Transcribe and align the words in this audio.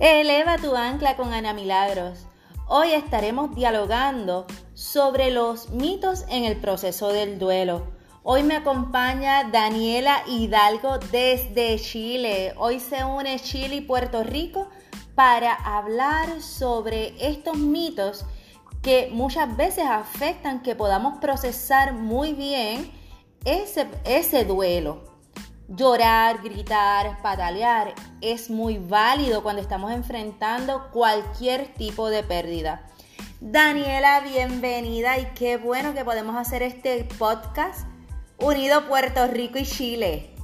Eleva 0.00 0.56
tu 0.56 0.74
ancla 0.74 1.14
con 1.14 1.34
Ana 1.34 1.52
Milagros. 1.52 2.20
Hoy 2.68 2.92
estaremos 2.92 3.54
dialogando 3.54 4.46
sobre 4.72 5.30
los 5.30 5.68
mitos 5.72 6.24
en 6.30 6.46
el 6.46 6.56
proceso 6.56 7.08
del 7.12 7.38
duelo. 7.38 7.86
Hoy 8.22 8.42
me 8.42 8.56
acompaña 8.56 9.44
Daniela 9.44 10.22
Hidalgo 10.26 10.96
desde 11.12 11.78
Chile. 11.78 12.54
Hoy 12.56 12.80
se 12.80 13.04
une 13.04 13.38
Chile 13.40 13.76
y 13.76 13.80
Puerto 13.82 14.24
Rico 14.24 14.70
para 15.14 15.52
hablar 15.52 16.40
sobre 16.40 17.12
estos 17.20 17.58
mitos 17.58 18.24
que 18.80 19.10
muchas 19.12 19.54
veces 19.54 19.84
afectan 19.84 20.62
que 20.62 20.74
podamos 20.74 21.18
procesar 21.18 21.92
muy 21.92 22.32
bien 22.32 22.90
ese, 23.44 23.86
ese 24.06 24.46
duelo. 24.46 25.09
Llorar, 25.72 26.42
gritar, 26.42 27.22
patalear 27.22 27.94
es 28.20 28.50
muy 28.50 28.78
válido 28.78 29.44
cuando 29.44 29.62
estamos 29.62 29.92
enfrentando 29.92 30.90
cualquier 30.90 31.72
tipo 31.74 32.10
de 32.10 32.24
pérdida. 32.24 32.88
Daniela, 33.40 34.18
bienvenida 34.18 35.18
y 35.18 35.26
qué 35.26 35.58
bueno 35.58 35.94
que 35.94 36.04
podemos 36.04 36.36
hacer 36.36 36.64
este 36.64 37.04
podcast 37.20 37.86
unido 38.40 38.88
Puerto 38.88 39.28
Rico 39.28 39.58
y 39.58 39.64
Chile. 39.64 40.34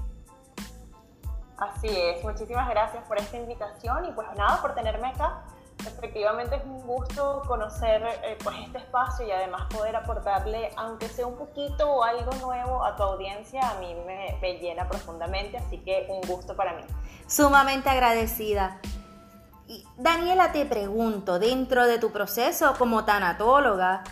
Así 1.59 1.89
es, 1.89 2.23
muchísimas 2.23 2.69
gracias 2.69 3.03
por 3.09 3.19
esta 3.19 3.37
invitación 3.37 4.05
y 4.05 4.13
pues 4.13 4.29
nada, 4.37 4.63
por 4.63 4.77
tenerme 4.77 5.09
acá 5.09 5.43
Efectivamente 5.81 6.57
es 6.57 6.65
un 6.65 6.81
gusto 6.87 7.43
conocer 7.47 8.03
eh, 8.25 8.37
pues 8.43 8.57
este 8.65 8.79
espacio 8.79 9.27
y 9.27 9.31
además 9.31 9.67
poder 9.73 9.95
aportarle, 9.97 10.71
aunque 10.77 11.09
sea 11.09 11.27
un 11.27 11.37
poquito 11.37 11.89
o 11.89 12.03
algo 12.03 12.33
nuevo 12.41 12.85
a 12.85 12.97
tu 12.97 13.03
audiencia, 13.03 13.71
a 13.71 13.79
mí 13.79 13.95
me, 14.07 14.59
llena 14.59 14.89
profundamente, 14.89 15.59
así 15.59 15.79
que 15.79 16.07
un 16.09 16.21
gusto 16.29 16.57
para 16.57 16.75
mí. 16.75 16.83
Sumamente 17.27 17.89
agradecida. 17.91 18.81
Daniela, 19.97 20.53
te 20.53 20.65
pregunto, 20.65 21.39
dentro 21.39 21.87
de 21.87 21.99
tu 21.99 22.13
proceso 22.13 22.75
como 22.79 23.05
tanatóloga, 23.05 24.05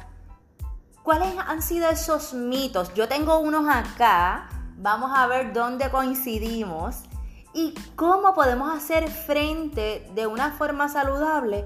¿cuáles 1.03 1.37
han 1.39 1.63
sido 1.63 1.89
esos 1.89 2.35
mitos? 2.35 2.93
Yo 2.95 3.09
tengo 3.09 3.39
unos 3.39 3.67
acá, 3.69 4.49
vamos 4.77 5.13
a 5.15 5.27
ver 5.27 5.53
dónde 5.53 5.91
coincidimos 5.91 7.05
y 7.55 7.73
cómo 7.95 8.35
podemos 8.35 8.77
hacer 8.77 9.09
frente 9.09 10.11
de 10.15 10.27
una 10.27 10.51
forma 10.51 10.89
saludable 10.89 11.65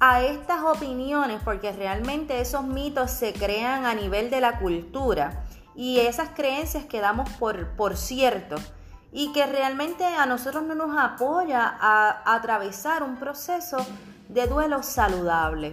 a 0.00 0.22
estas 0.22 0.62
opiniones, 0.62 1.40
porque 1.44 1.72
realmente 1.72 2.40
esos 2.40 2.64
mitos 2.64 3.10
se 3.10 3.32
crean 3.32 3.86
a 3.86 3.94
nivel 3.94 4.30
de 4.30 4.40
la 4.40 4.58
cultura 4.58 5.44
y 5.74 6.00
esas 6.00 6.30
creencias 6.30 6.84
que 6.84 7.00
damos 7.00 7.28
por, 7.38 7.68
por 7.76 7.96
cierto. 7.96 8.56
Y 9.12 9.32
que 9.32 9.44
realmente 9.46 10.04
a 10.04 10.24
nosotros 10.26 10.62
no 10.62 10.74
nos 10.74 10.96
apoya 10.96 11.76
a, 11.80 12.34
atravesar 12.34 13.02
un 13.02 13.16
proceso 13.16 13.78
de 14.28 14.46
duelo 14.46 14.82
saludable. 14.82 15.72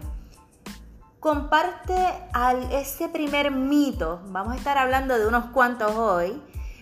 Comparte 1.19 1.95
al, 2.33 2.72
ese 2.72 3.09
primer 3.09 3.52
mito, 3.52 4.22
vamos 4.28 4.53
a 4.53 4.55
estar 4.55 4.78
hablando 4.78 5.17
de 5.17 5.28
unos 5.28 5.45
cuantos 5.52 5.95
hoy, 5.95 6.41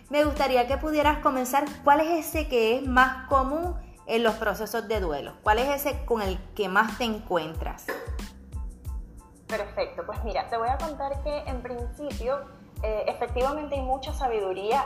me 0.10 0.24
gustaría 0.24 0.68
que 0.68 0.78
pudieras 0.78 1.20
comenzar. 1.20 1.66
¿Cuál 1.84 2.02
es 2.02 2.28
ese 2.28 2.48
que 2.48 2.78
es 2.78 2.88
más 2.88 3.28
común 3.28 3.76
en 4.06 4.24
los 4.24 4.36
procesos 4.36 4.88
de 4.88 5.00
duelo? 5.00 5.34
¿Cuál 5.44 5.60
es 5.60 5.70
ese 5.70 6.06
con 6.06 6.22
el 6.22 6.38
que 6.54 6.70
más 6.70 6.98
te 6.98 7.06
encuentras? 7.06 7.88
Perfecto, 9.48 10.04
pues 10.06 10.24
mira, 10.24 10.48
te 10.50 10.58
voy 10.58 10.70
a 10.70 10.78
contar 10.78 11.22
que 11.24 11.38
en 11.46 11.62
principio 11.62 12.40
eh, 12.82 13.06
efectivamente 13.08 13.76
hay 13.76 13.82
mucha 13.82 14.14
sabiduría 14.14 14.86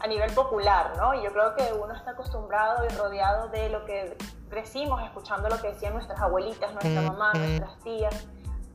a 0.00 0.06
nivel 0.06 0.32
popular, 0.32 0.92
¿no? 0.96 1.14
Y 1.14 1.22
yo 1.22 1.32
creo 1.32 1.54
que 1.54 1.72
uno 1.72 1.94
está 1.94 2.12
acostumbrado 2.12 2.84
y 2.84 2.88
rodeado 2.90 3.48
de 3.48 3.68
lo 3.70 3.84
que 3.84 4.16
crecimos 4.50 5.02
escuchando 5.02 5.48
lo 5.48 5.60
que 5.60 5.68
decían 5.68 5.94
nuestras 5.94 6.20
abuelitas, 6.20 6.72
nuestra 6.72 7.02
mamá, 7.02 7.32
nuestras 7.34 7.78
tías, 7.80 8.26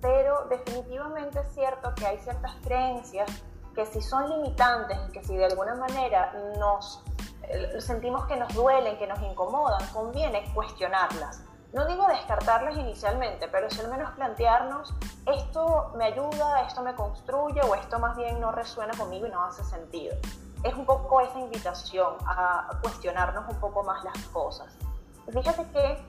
pero 0.01 0.45
definitivamente 0.49 1.39
es 1.39 1.53
cierto 1.53 1.93
que 1.95 2.05
hay 2.05 2.17
ciertas 2.17 2.53
creencias 2.63 3.29
que 3.77 3.85
si 3.85 4.01
son 4.01 4.27
limitantes 4.27 4.97
y 5.07 5.11
que 5.11 5.23
si 5.23 5.37
de 5.37 5.45
alguna 5.45 5.75
manera 5.75 6.33
nos 6.57 7.03
eh, 7.43 7.79
sentimos 7.79 8.25
que 8.25 8.35
nos 8.35 8.51
duelen, 8.55 8.97
que 8.97 9.05
nos 9.05 9.21
incomodan, 9.21 9.85
conviene 9.93 10.51
cuestionarlas. 10.55 11.43
No 11.73 11.85
digo 11.85 12.07
descartarlas 12.07 12.75
inicialmente, 12.75 13.47
pero 13.49 13.69
si 13.69 13.79
al 13.79 13.89
menos 13.89 14.09
plantearnos, 14.13 14.95
esto 15.27 15.91
me 15.95 16.05
ayuda, 16.05 16.61
esto 16.61 16.81
me 16.81 16.95
construye 16.95 17.61
o 17.61 17.75
esto 17.75 17.99
más 17.99 18.17
bien 18.17 18.41
no 18.41 18.51
resuena 18.51 18.97
conmigo 18.97 19.27
y 19.27 19.29
no 19.29 19.43
hace 19.43 19.63
sentido. 19.63 20.15
Es 20.63 20.73
un 20.73 20.87
poco 20.87 21.21
esa 21.21 21.37
invitación 21.37 22.15
a 22.25 22.79
cuestionarnos 22.81 23.47
un 23.47 23.59
poco 23.59 23.83
más 23.83 24.03
las 24.03 24.17
cosas. 24.29 24.75
Fíjate 25.31 25.69
que 25.71 26.03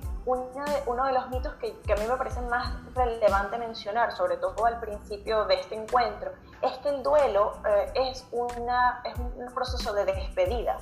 uno 0.86 1.04
de, 1.06 1.12
los 1.12 1.30
mitos 1.30 1.54
que, 1.54 1.92
a 1.92 1.96
mí 1.96 2.06
me 2.06 2.16
parece 2.16 2.40
más 2.42 2.72
relevante 2.94 3.56
mencionar, 3.58 4.12
sobre 4.12 4.36
todo 4.36 4.66
al 4.66 4.78
principio 4.80 5.44
de 5.46 5.54
este 5.54 5.74
encuentro, 5.74 6.32
es 6.62 6.76
que 6.78 6.90
el 6.90 7.02
duelo 7.02 7.54
eh, 7.66 7.92
es, 7.94 8.26
una, 8.32 9.02
es 9.04 9.18
un 9.18 9.52
proceso 9.54 9.92
de 9.94 10.04
despedida. 10.04 10.78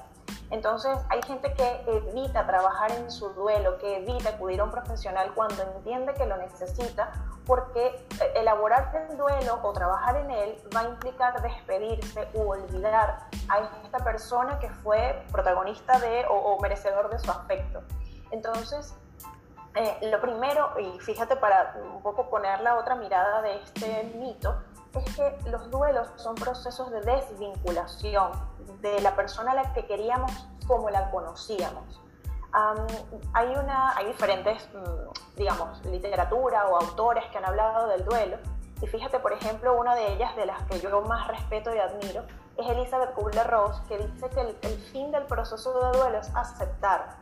Entonces 0.50 0.96
hay 1.10 1.20
gente 1.22 1.52
que 1.54 1.82
evita 1.86 2.46
trabajar 2.46 2.92
en 2.92 3.10
su 3.10 3.30
duelo, 3.30 3.78
que 3.78 3.98
evita 3.98 4.30
acudir 4.30 4.60
a 4.60 4.64
un 4.64 4.70
profesional 4.70 5.32
cuando 5.34 5.62
entiende 5.62 6.14
que 6.14 6.24
lo 6.24 6.36
necesita, 6.36 7.12
porque 7.46 7.86
eh, 7.86 8.32
elaborar 8.36 8.92
el 9.10 9.16
duelo 9.16 9.58
o 9.62 9.72
trabajar 9.72 10.16
en 10.16 10.30
él 10.30 10.56
va 10.74 10.80
a 10.80 10.84
implicar 10.84 11.42
despedirse 11.42 12.28
u 12.34 12.48
olvidar 12.48 13.28
a 13.48 13.58
esta 13.84 13.98
persona 13.98 14.58
que 14.60 14.70
fue 14.70 15.24
protagonista 15.32 15.98
de 15.98 16.24
o, 16.26 16.34
o 16.34 16.60
merecedor 16.60 17.10
de 17.10 17.18
su 17.18 17.30
afecto. 17.30 17.82
Entonces, 18.30 18.94
eh, 19.76 19.98
lo 20.10 20.20
primero, 20.22 20.72
y 20.80 20.98
fíjate 21.00 21.36
para 21.36 21.76
un 21.94 22.02
poco 22.02 22.30
poner 22.30 22.60
la 22.62 22.76
otra 22.78 22.94
mirada 22.94 23.42
de 23.42 23.56
este 23.58 24.04
mito, 24.16 24.56
es 24.94 25.16
que 25.16 25.50
los 25.50 25.70
duelos 25.70 26.08
son 26.16 26.34
procesos 26.34 26.90
de 26.90 27.02
desvinculación 27.02 28.32
de 28.80 29.00
la 29.02 29.14
persona 29.14 29.52
a 29.52 29.54
la 29.54 29.74
que 29.74 29.86
queríamos 29.86 30.32
como 30.66 30.88
la 30.88 31.10
conocíamos. 31.10 32.00
hay, 33.34 33.54
una, 33.54 33.94
hay 33.98 34.06
diferentes, 34.06 34.66
mm, 34.72 35.36
digamos, 35.36 35.84
literatura 35.84 36.66
o 36.68 36.76
autores 36.76 37.26
que 37.26 37.36
han 37.36 37.44
hablado 37.44 37.88
del 37.88 38.02
duelo, 38.02 38.38
y 38.80 38.86
fíjate, 38.86 39.18
por 39.20 39.34
ejemplo, 39.34 39.78
una 39.78 39.94
de 39.94 40.14
ellas, 40.14 40.34
de 40.36 40.46
las 40.46 40.62
que 40.62 40.80
yo 40.80 41.02
más 41.02 41.28
respeto 41.28 41.74
y 41.74 41.78
admiro, 41.78 42.22
es 42.56 42.66
Elizabeth 42.66 43.12
Kubler-Ross, 43.14 43.82
que 43.88 43.98
dice 43.98 44.30
que 44.30 44.40
el, 44.40 44.58
el 44.62 44.78
fin 44.90 45.10
del 45.10 45.24
proceso 45.24 45.78
de 45.78 45.98
duelo 45.98 46.18
es 46.18 46.34
aceptar 46.34 47.18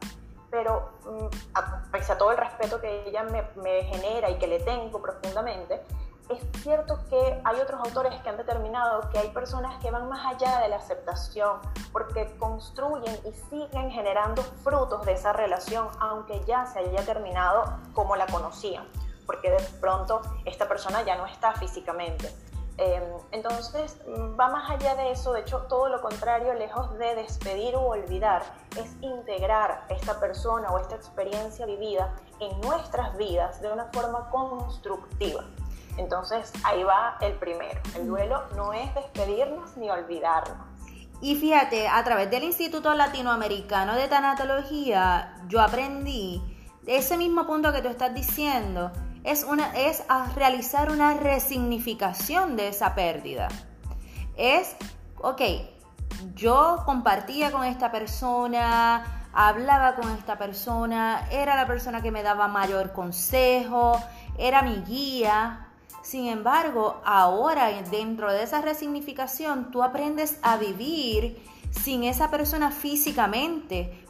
pero 0.54 0.92
mm, 1.04 1.90
pese 1.90 2.12
a 2.12 2.16
todo 2.16 2.30
el 2.30 2.38
respeto 2.38 2.80
que 2.80 3.08
ella 3.08 3.24
me, 3.24 3.42
me, 3.56 3.82
genera 3.82 4.30
y 4.30 4.38
que 4.38 4.46
le 4.46 4.60
tengo 4.60 5.02
profundamente, 5.02 5.82
es 6.28 6.38
cierto 6.62 7.00
que 7.10 7.40
hay 7.42 7.60
otros 7.60 7.80
autores 7.80 8.14
que 8.22 8.28
han 8.28 8.36
determinado 8.36 9.10
que 9.10 9.18
hay 9.18 9.30
personas 9.30 9.82
que 9.82 9.90
van 9.90 10.08
más 10.08 10.24
allá 10.24 10.60
de 10.60 10.68
la 10.68 10.76
aceptación, 10.76 11.58
porque 11.90 12.36
construyen 12.38 13.18
y 13.24 13.32
siguen 13.50 13.90
generando 13.90 14.42
frutos 14.62 15.04
de 15.04 15.14
esa 15.14 15.32
relación, 15.32 15.88
aunque 15.98 16.40
ya 16.44 16.64
se 16.66 16.78
haya 16.78 17.04
terminado 17.04 17.64
como 17.92 18.14
la 18.14 18.26
conocían, 18.26 18.86
porque 19.26 19.50
de 19.50 19.60
pronto 19.80 20.22
esta 20.44 20.68
persona 20.68 21.02
ya 21.02 21.16
no 21.16 21.26
está 21.26 21.52
físicamente. 21.54 22.32
Em, 22.76 23.04
entonces, 23.30 24.00
va 24.08 24.48
más 24.48 24.68
allá 24.68 24.96
de 24.96 25.12
eso, 25.12 25.32
de 25.32 25.40
hecho, 25.40 25.58
todo 25.68 25.88
lo 25.88 26.00
contrario, 26.00 26.54
lejos 26.54 26.98
de 26.98 27.14
despedir 27.14 27.76
o 27.76 27.82
olvidar, 27.82 28.42
es 28.76 28.96
integrar 29.00 29.84
esta 29.88 30.18
persona 30.18 30.70
o 30.70 30.78
esta 30.78 30.96
experiencia 30.96 31.66
vivida 31.66 32.12
en 32.40 32.60
nuestras 32.62 33.16
vidas 33.16 33.60
de 33.60 33.70
una 33.70 33.84
forma 33.92 34.28
constructiva. 34.30 35.44
Entonces, 35.98 36.52
ahí 36.64 36.82
va 36.82 37.16
el 37.20 37.34
primero. 37.34 37.80
El 37.94 38.08
duelo 38.08 38.42
no 38.56 38.72
es 38.72 38.92
despedirnos 38.94 39.76
ni 39.76 39.88
olvidarnos. 39.88 40.56
Y 41.20 41.36
fíjate, 41.36 41.86
a 41.86 42.02
través 42.02 42.28
del 42.30 42.42
Instituto 42.42 42.92
Latinoamericano 42.92 43.94
de 43.94 44.08
Tanatología, 44.08 45.36
yo 45.46 45.60
aprendí 45.60 46.42
ese 46.86 47.16
mismo 47.16 47.46
punto 47.46 47.72
que 47.72 47.80
tú 47.80 47.88
estás 47.88 48.12
diciendo, 48.12 48.90
es, 49.24 49.42
una, 49.44 49.74
es 49.74 50.02
realizar 50.36 50.90
una 50.90 51.14
resignificación 51.14 52.56
de 52.56 52.68
esa 52.68 52.94
pérdida. 52.94 53.48
Es, 54.36 54.76
ok, 55.18 55.40
yo 56.34 56.82
compartía 56.84 57.50
con 57.50 57.64
esta 57.64 57.90
persona, 57.90 59.28
hablaba 59.32 59.96
con 59.96 60.10
esta 60.10 60.38
persona, 60.38 61.26
era 61.30 61.56
la 61.56 61.66
persona 61.66 62.02
que 62.02 62.10
me 62.10 62.22
daba 62.22 62.48
mayor 62.48 62.92
consejo, 62.92 63.98
era 64.38 64.62
mi 64.62 64.76
guía. 64.82 65.68
Sin 66.02 66.26
embargo, 66.26 67.00
ahora 67.04 67.70
dentro 67.90 68.30
de 68.30 68.42
esa 68.42 68.60
resignificación, 68.60 69.70
tú 69.70 69.82
aprendes 69.82 70.38
a 70.42 70.58
vivir 70.58 71.42
sin 71.70 72.04
esa 72.04 72.30
persona 72.30 72.70
físicamente. 72.70 74.04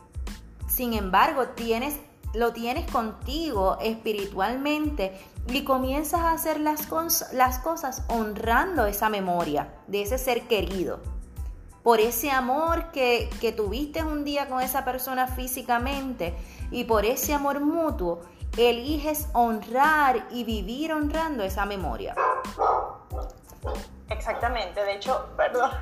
Sin 0.67 0.93
embargo, 0.93 1.49
tienes 1.51 2.01
lo 2.35 2.53
tienes 2.53 2.91
contigo 2.91 3.79
espiritualmente 3.81 5.19
y 5.49 5.65
comienzas 5.65 6.21
a 6.21 6.33
hacer 6.33 6.61
las, 6.61 6.87
cosas 6.87 8.05
honrando 8.09 8.87
esa 8.87 9.09
memoria 9.09 9.75
de 9.87 10.03
ese 10.03 10.19
ser 10.19 10.43
querido. 10.49 11.01
por 11.83 12.01
ese 12.01 12.31
amor 12.31 12.91
que, 12.93 13.29
que 13.43 13.53
tuviste 13.53 14.03
un 14.03 14.25
día 14.25 14.49
con 14.49 14.63
esa 14.63 14.87
persona 14.87 15.27
físicamente 15.27 16.35
y 16.71 16.85
por 16.85 17.05
ese 17.05 17.35
amor 17.35 17.61
mutuo, 17.61 18.23
eliges 18.57 19.29
honrar 19.35 20.27
y 20.31 20.45
vivir 20.45 20.95
honrando 20.95 21.45
esa 21.45 21.67
memoria. 21.67 22.15
Exactamente, 24.09 24.83
de 24.83 24.95
hecho, 24.95 25.29
perdón, 25.37 25.73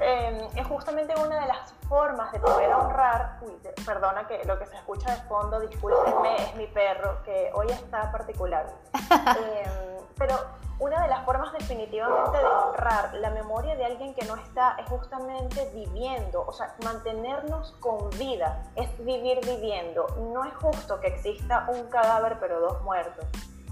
eh, 0.00 0.48
es 0.56 0.66
justamente 0.66 1.14
una 1.18 1.40
de 1.40 1.46
las 1.46 1.72
formas 1.88 2.32
de 2.32 2.40
poder 2.40 2.72
honrar, 2.72 3.38
uy, 3.42 3.52
perdona 3.84 4.26
que 4.26 4.44
lo 4.44 4.58
que 4.58 4.66
se 4.66 4.76
escucha 4.76 5.14
de 5.14 5.22
fondo, 5.22 5.60
discúlpenme, 5.60 6.36
es 6.36 6.54
mi 6.56 6.66
perro, 6.66 7.22
que 7.24 7.50
hoy 7.54 7.68
está 7.70 8.10
particular. 8.10 8.66
Eh, 9.36 10.00
pero 10.16 10.36
una 10.78 11.02
de 11.02 11.08
las 11.08 11.24
formas 11.24 11.52
definitivamente 11.52 12.36
de 12.36 12.44
honrar 12.44 13.14
la 13.14 13.30
memoria 13.30 13.76
de 13.76 13.84
alguien 13.84 14.14
que 14.14 14.24
no 14.26 14.36
está 14.36 14.76
es 14.78 14.88
justamente 14.88 15.70
viviendo, 15.72 16.44
o 16.46 16.52
sea, 16.52 16.74
mantenernos 16.84 17.72
con 17.80 18.10
vida, 18.10 18.62
es 18.74 18.88
vivir 19.04 19.40
viviendo. 19.44 20.06
No 20.32 20.44
es 20.44 20.54
justo 20.54 21.00
que 21.00 21.08
exista 21.08 21.66
un 21.68 21.88
cadáver 21.88 22.38
pero 22.40 22.60
dos 22.60 22.82
muertos. 22.82 23.24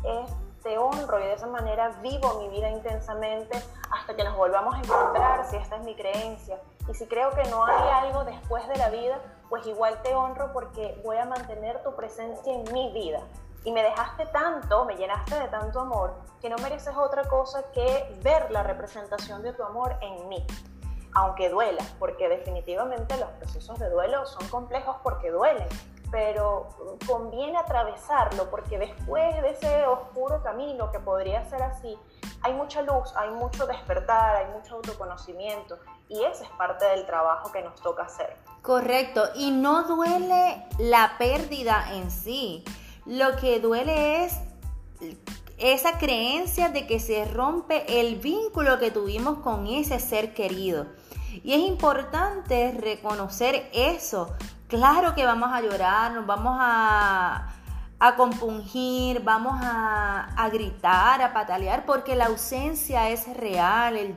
Es 0.04 0.30
te 0.62 0.79
honro 0.79 1.19
y 1.19 1.25
de 1.25 1.35
esa 1.35 1.47
manera 1.47 1.88
vivo 2.03 2.41
mi 2.41 2.49
vida 2.49 2.70
intensamente 2.70 3.61
hasta 3.91 4.14
que 4.14 4.25
nos 4.25 4.37
volvamos 4.37 4.75
a 4.75 4.79
encontrar, 4.79 5.44
si 5.47 5.56
esta 5.56 5.76
es 5.76 5.82
mi 5.82 5.94
creencia. 5.94 6.59
Y 6.88 6.94
si 6.94 7.06
creo 7.06 7.31
que 7.31 7.44
no 7.50 7.64
hay 7.64 7.88
algo 8.06 8.25
después 8.25 8.67
de 8.69 8.76
la 8.76 8.91
vida, 8.91 9.20
pues 9.49 9.67
igual 9.67 10.00
te 10.03 10.14
honro 10.14 10.53
porque 10.53 11.00
voy 11.05 11.17
a 11.17 11.25
mantener 11.25 11.82
tu 11.82 11.94
presencia 11.94 12.53
en 12.53 12.73
mi 12.73 12.93
vida. 12.93 13.20
Y 13.64 13.73
me 13.73 13.82
dejaste 13.82 14.26
tanto, 14.26 14.85
me 14.85 14.97
llenaste 14.97 15.38
de 15.38 15.49
tanto 15.49 15.81
amor, 15.81 16.14
que 16.41 16.49
no 16.49 16.56
mereces 16.56 16.97
otra 16.97 17.25
cosa 17.25 17.70
que 17.73 18.19
ver 18.23 18.50
la 18.50 18.62
representación 18.62 19.43
de 19.43 19.53
tu 19.53 19.62
amor 19.62 19.97
en 20.00 20.29
mí. 20.29 20.44
Aunque 21.15 21.49
duela, 21.50 21.85
porque 21.99 22.29
definitivamente 22.29 23.17
los 23.19 23.29
procesos 23.32 23.79
de 23.79 23.91
duelo 23.91 24.26
son 24.26 24.49
complejos 24.49 24.97
porque 25.03 25.31
duelen 25.31 25.69
pero 26.12 26.69
conviene 27.06 27.59
atravesarlo 27.59 28.50
porque 28.50 28.79
después 28.79 29.35
de 29.43 29.50
ese 29.50 29.87
oscuro 29.87 30.43
camino 30.43 30.93
que 30.93 31.00
podría 31.00 31.44
ser 31.49 31.62
así, 31.62 31.99
hay 32.43 32.53
mucha 32.53 32.82
luz, 32.82 33.12
hay 33.17 33.31
mucho 33.31 33.67
despertar, 33.67 34.37
hay 34.37 34.53
mucho 34.53 34.76
autoconocimiento 34.76 35.79
y 36.09 36.23
ese 36.23 36.44
es 36.44 36.50
parte 36.50 36.85
del 36.85 37.06
trabajo 37.06 37.50
que 37.50 37.62
nos 37.62 37.81
toca 37.81 38.05
hacer. 38.05 38.37
Correcto, 38.61 39.25
y 39.35 39.50
no 39.50 39.85
duele 39.85 40.67
la 40.79 41.14
pérdida 41.19 41.94
en 41.94 42.11
sí, 42.11 42.62
lo 43.06 43.37
que 43.37 43.58
duele 43.58 44.25
es 44.25 44.38
esa 45.58 45.99
creencia 45.99 46.69
de 46.69 46.87
que 46.87 47.00
se 47.00 47.25
rompe 47.25 48.00
el 48.00 48.17
vínculo 48.17 48.79
que 48.79 48.91
tuvimos 48.91 49.38
con 49.38 49.67
ese 49.67 49.99
ser 49.99 50.35
querido. 50.35 50.87
Y 51.43 51.55
es 51.55 51.61
importante 51.61 52.73
reconocer 52.79 53.70
eso, 53.73 54.35
Claro 54.72 55.14
que 55.14 55.26
vamos 55.26 55.50
a 55.52 55.60
llorar, 55.60 56.12
nos 56.12 56.24
vamos 56.24 56.56
a, 56.58 57.46
compungir, 58.16 59.22
vamos 59.22 59.52
a, 59.62 60.48
gritar, 60.50 61.20
a 61.20 61.34
patalear, 61.34 61.84
porque 61.84 62.16
la 62.16 62.28
ausencia 62.28 63.10
es 63.10 63.28
real, 63.36 63.98
el, 63.98 64.16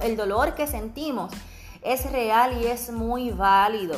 el 0.00 0.16
dolor 0.16 0.54
que 0.54 0.68
sentimos 0.68 1.32
es 1.82 2.08
real 2.12 2.62
y 2.62 2.66
es 2.66 2.92
muy 2.92 3.32
válido. 3.32 3.96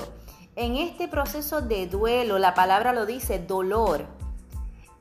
En 0.57 0.77
este 0.77 1.09
proceso 1.09 1.61
de 1.61 1.89
duelo, 1.89 2.39
la 2.39 2.55
palabra 2.55 2.95
lo 2.95 3.05
dice, 3.05 3.39
dolor. 3.39 4.07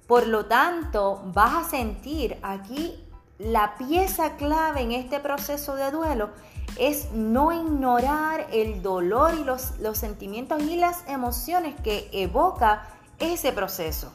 Por 0.07 0.27
lo 0.27 0.47
tanto, 0.47 1.21
vas 1.27 1.67
a 1.67 1.69
sentir 1.69 2.38
aquí 2.43 3.01
la 3.39 3.75
pieza 3.77 4.35
clave 4.35 4.81
en 4.81 4.91
este 4.91 5.21
proceso 5.21 5.77
de 5.77 5.89
duelo 5.89 6.31
es 6.77 7.12
no 7.12 7.51
ignorar 7.51 8.47
el 8.51 8.81
dolor 8.81 9.33
y 9.33 9.44
los, 9.44 9.79
los 9.79 9.97
sentimientos 9.97 10.62
y 10.63 10.77
las 10.77 11.07
emociones 11.07 11.79
que 11.81 12.09
evoca 12.12 12.83
ese 13.19 13.51
proceso. 13.51 14.13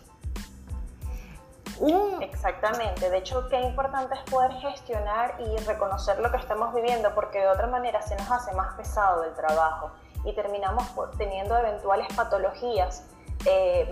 Exactamente, 2.23 3.11
de 3.11 3.19
hecho 3.19 3.49
qué 3.49 3.61
importante 3.61 4.14
es 4.14 4.31
poder 4.31 4.53
gestionar 4.53 5.37
y 5.38 5.56
reconocer 5.64 6.19
lo 6.20 6.31
que 6.31 6.38
estamos 6.38 6.75
viviendo 6.75 7.14
porque 7.14 7.38
de 7.38 7.49
otra 7.49 7.67
manera 7.67 8.00
se 8.00 8.17
nos 8.17 8.31
hace 8.31 8.53
más 8.55 8.75
pesado 8.75 9.25
el 9.25 9.35
trabajo 9.35 9.91
y 10.25 10.32
terminamos 10.32 10.85
teniendo 11.19 11.56
eventuales 11.56 12.06
patologías 12.17 13.05
eh, 13.44 13.88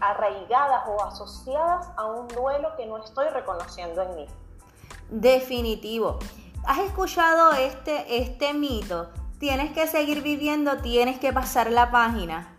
arraigadas 0.00 0.82
o 0.88 1.02
asociadas 1.04 1.88
a 1.96 2.06
un 2.06 2.26
duelo 2.28 2.74
que 2.76 2.86
no 2.86 2.98
estoy 2.98 3.28
reconociendo 3.28 4.02
en 4.02 4.16
mí. 4.16 4.26
Definitivo. 5.08 6.18
¿Has 6.66 6.78
escuchado 6.78 7.52
este, 7.52 8.22
este 8.22 8.54
mito? 8.54 9.10
Tienes 9.38 9.72
que 9.72 9.86
seguir 9.86 10.22
viviendo, 10.22 10.78
tienes 10.78 11.18
que 11.18 11.30
pasar 11.30 11.70
la 11.70 11.90
página. 11.90 12.56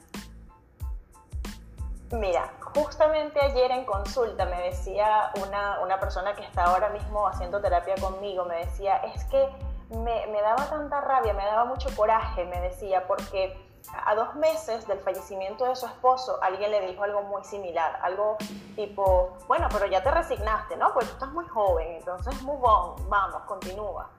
Mira, 2.12 2.54
justamente 2.76 3.42
ayer 3.42 3.72
en 3.72 3.84
consulta 3.86 4.46
me 4.46 4.62
decía 4.62 5.32
una, 5.44 5.80
una, 5.82 6.00
persona 6.00 6.36
que 6.36 6.44
está 6.44 6.66
ahora 6.66 6.90
mismo 6.90 7.28
haciendo 7.28 7.60
terapia 7.60 7.96
conmigo, 7.96 8.46
me 8.46 8.58
decía, 8.58 8.98
es 8.98 9.24
que 9.26 9.50
me, 9.90 10.28
me 10.28 10.40
daba 10.40 10.70
tanta 10.70 11.02
rabia, 11.02 11.34
me 11.34 11.44
daba 11.44 11.66
mucho 11.66 11.90
coraje, 11.96 12.46
me 12.46 12.62
decía, 12.62 13.08
porque 13.08 13.58
a 13.94 14.16
dos 14.16 14.36
meses 14.36 14.88
del 14.88 15.00
fallecimiento 15.00 15.66
de 15.66 15.76
su 15.76 15.86
esposo, 15.86 16.38
alguien 16.42 16.72
le 16.72 16.88
dijo 16.88 17.04
algo 17.04 17.24
muy 17.24 17.44
similar, 17.44 18.00
algo 18.02 18.38
tipo, 18.76 19.38
bueno, 19.48 19.68
pero 19.72 19.86
ya 19.88 20.04
te 20.04 20.12
resignaste, 20.12 20.78
¿no? 20.78 20.94
Pues 20.94 21.08
tú 21.08 21.14
estás 21.14 21.32
muy 21.32 21.48
joven, 21.48 21.88
entonces 21.98 22.42
move 22.42 22.64
on, 22.64 23.10
vamos, 23.10 23.44
continúa. 23.44 24.10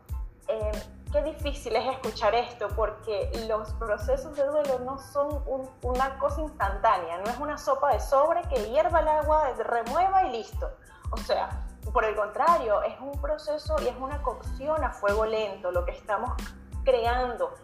Eh, 0.49 0.73
qué 1.13 1.23
difícil 1.23 1.75
es 1.75 1.87
escuchar 1.87 2.35
esto 2.35 2.69
porque 2.77 3.31
los 3.49 3.73
procesos 3.75 4.37
de 4.37 4.45
duelo 4.45 4.79
no 4.81 4.99
son 4.99 5.43
una 5.83 6.19
cosa 6.19 6.41
instantánea, 6.41 7.19
no 7.19 7.31
es 7.31 7.39
una 7.39 7.59
sopa 7.59 7.93
de 7.93 8.01
sobre 8.01 8.43
que 8.43 8.71
hierva 8.71 9.01
el 9.01 9.09
agua, 9.09 9.53
remueva 9.59 10.25
y 10.27 10.33
listo. 10.33 10.71
O 11.11 11.17
sea, 11.17 11.67
por 11.93 12.05
el 12.05 12.15
contrario, 12.17 12.83
es 12.83 12.99
un 13.01 13.13
proceso 13.21 13.77
y 13.83 13.89
es 13.89 13.97
una 13.97 14.23
cocción 14.23 14.83
a 14.85 14.91
fuego 14.91 15.25
lento 15.25 15.71
lo 15.71 15.85
que 15.85 15.93
estamos 15.93 16.31
creando 16.85 17.55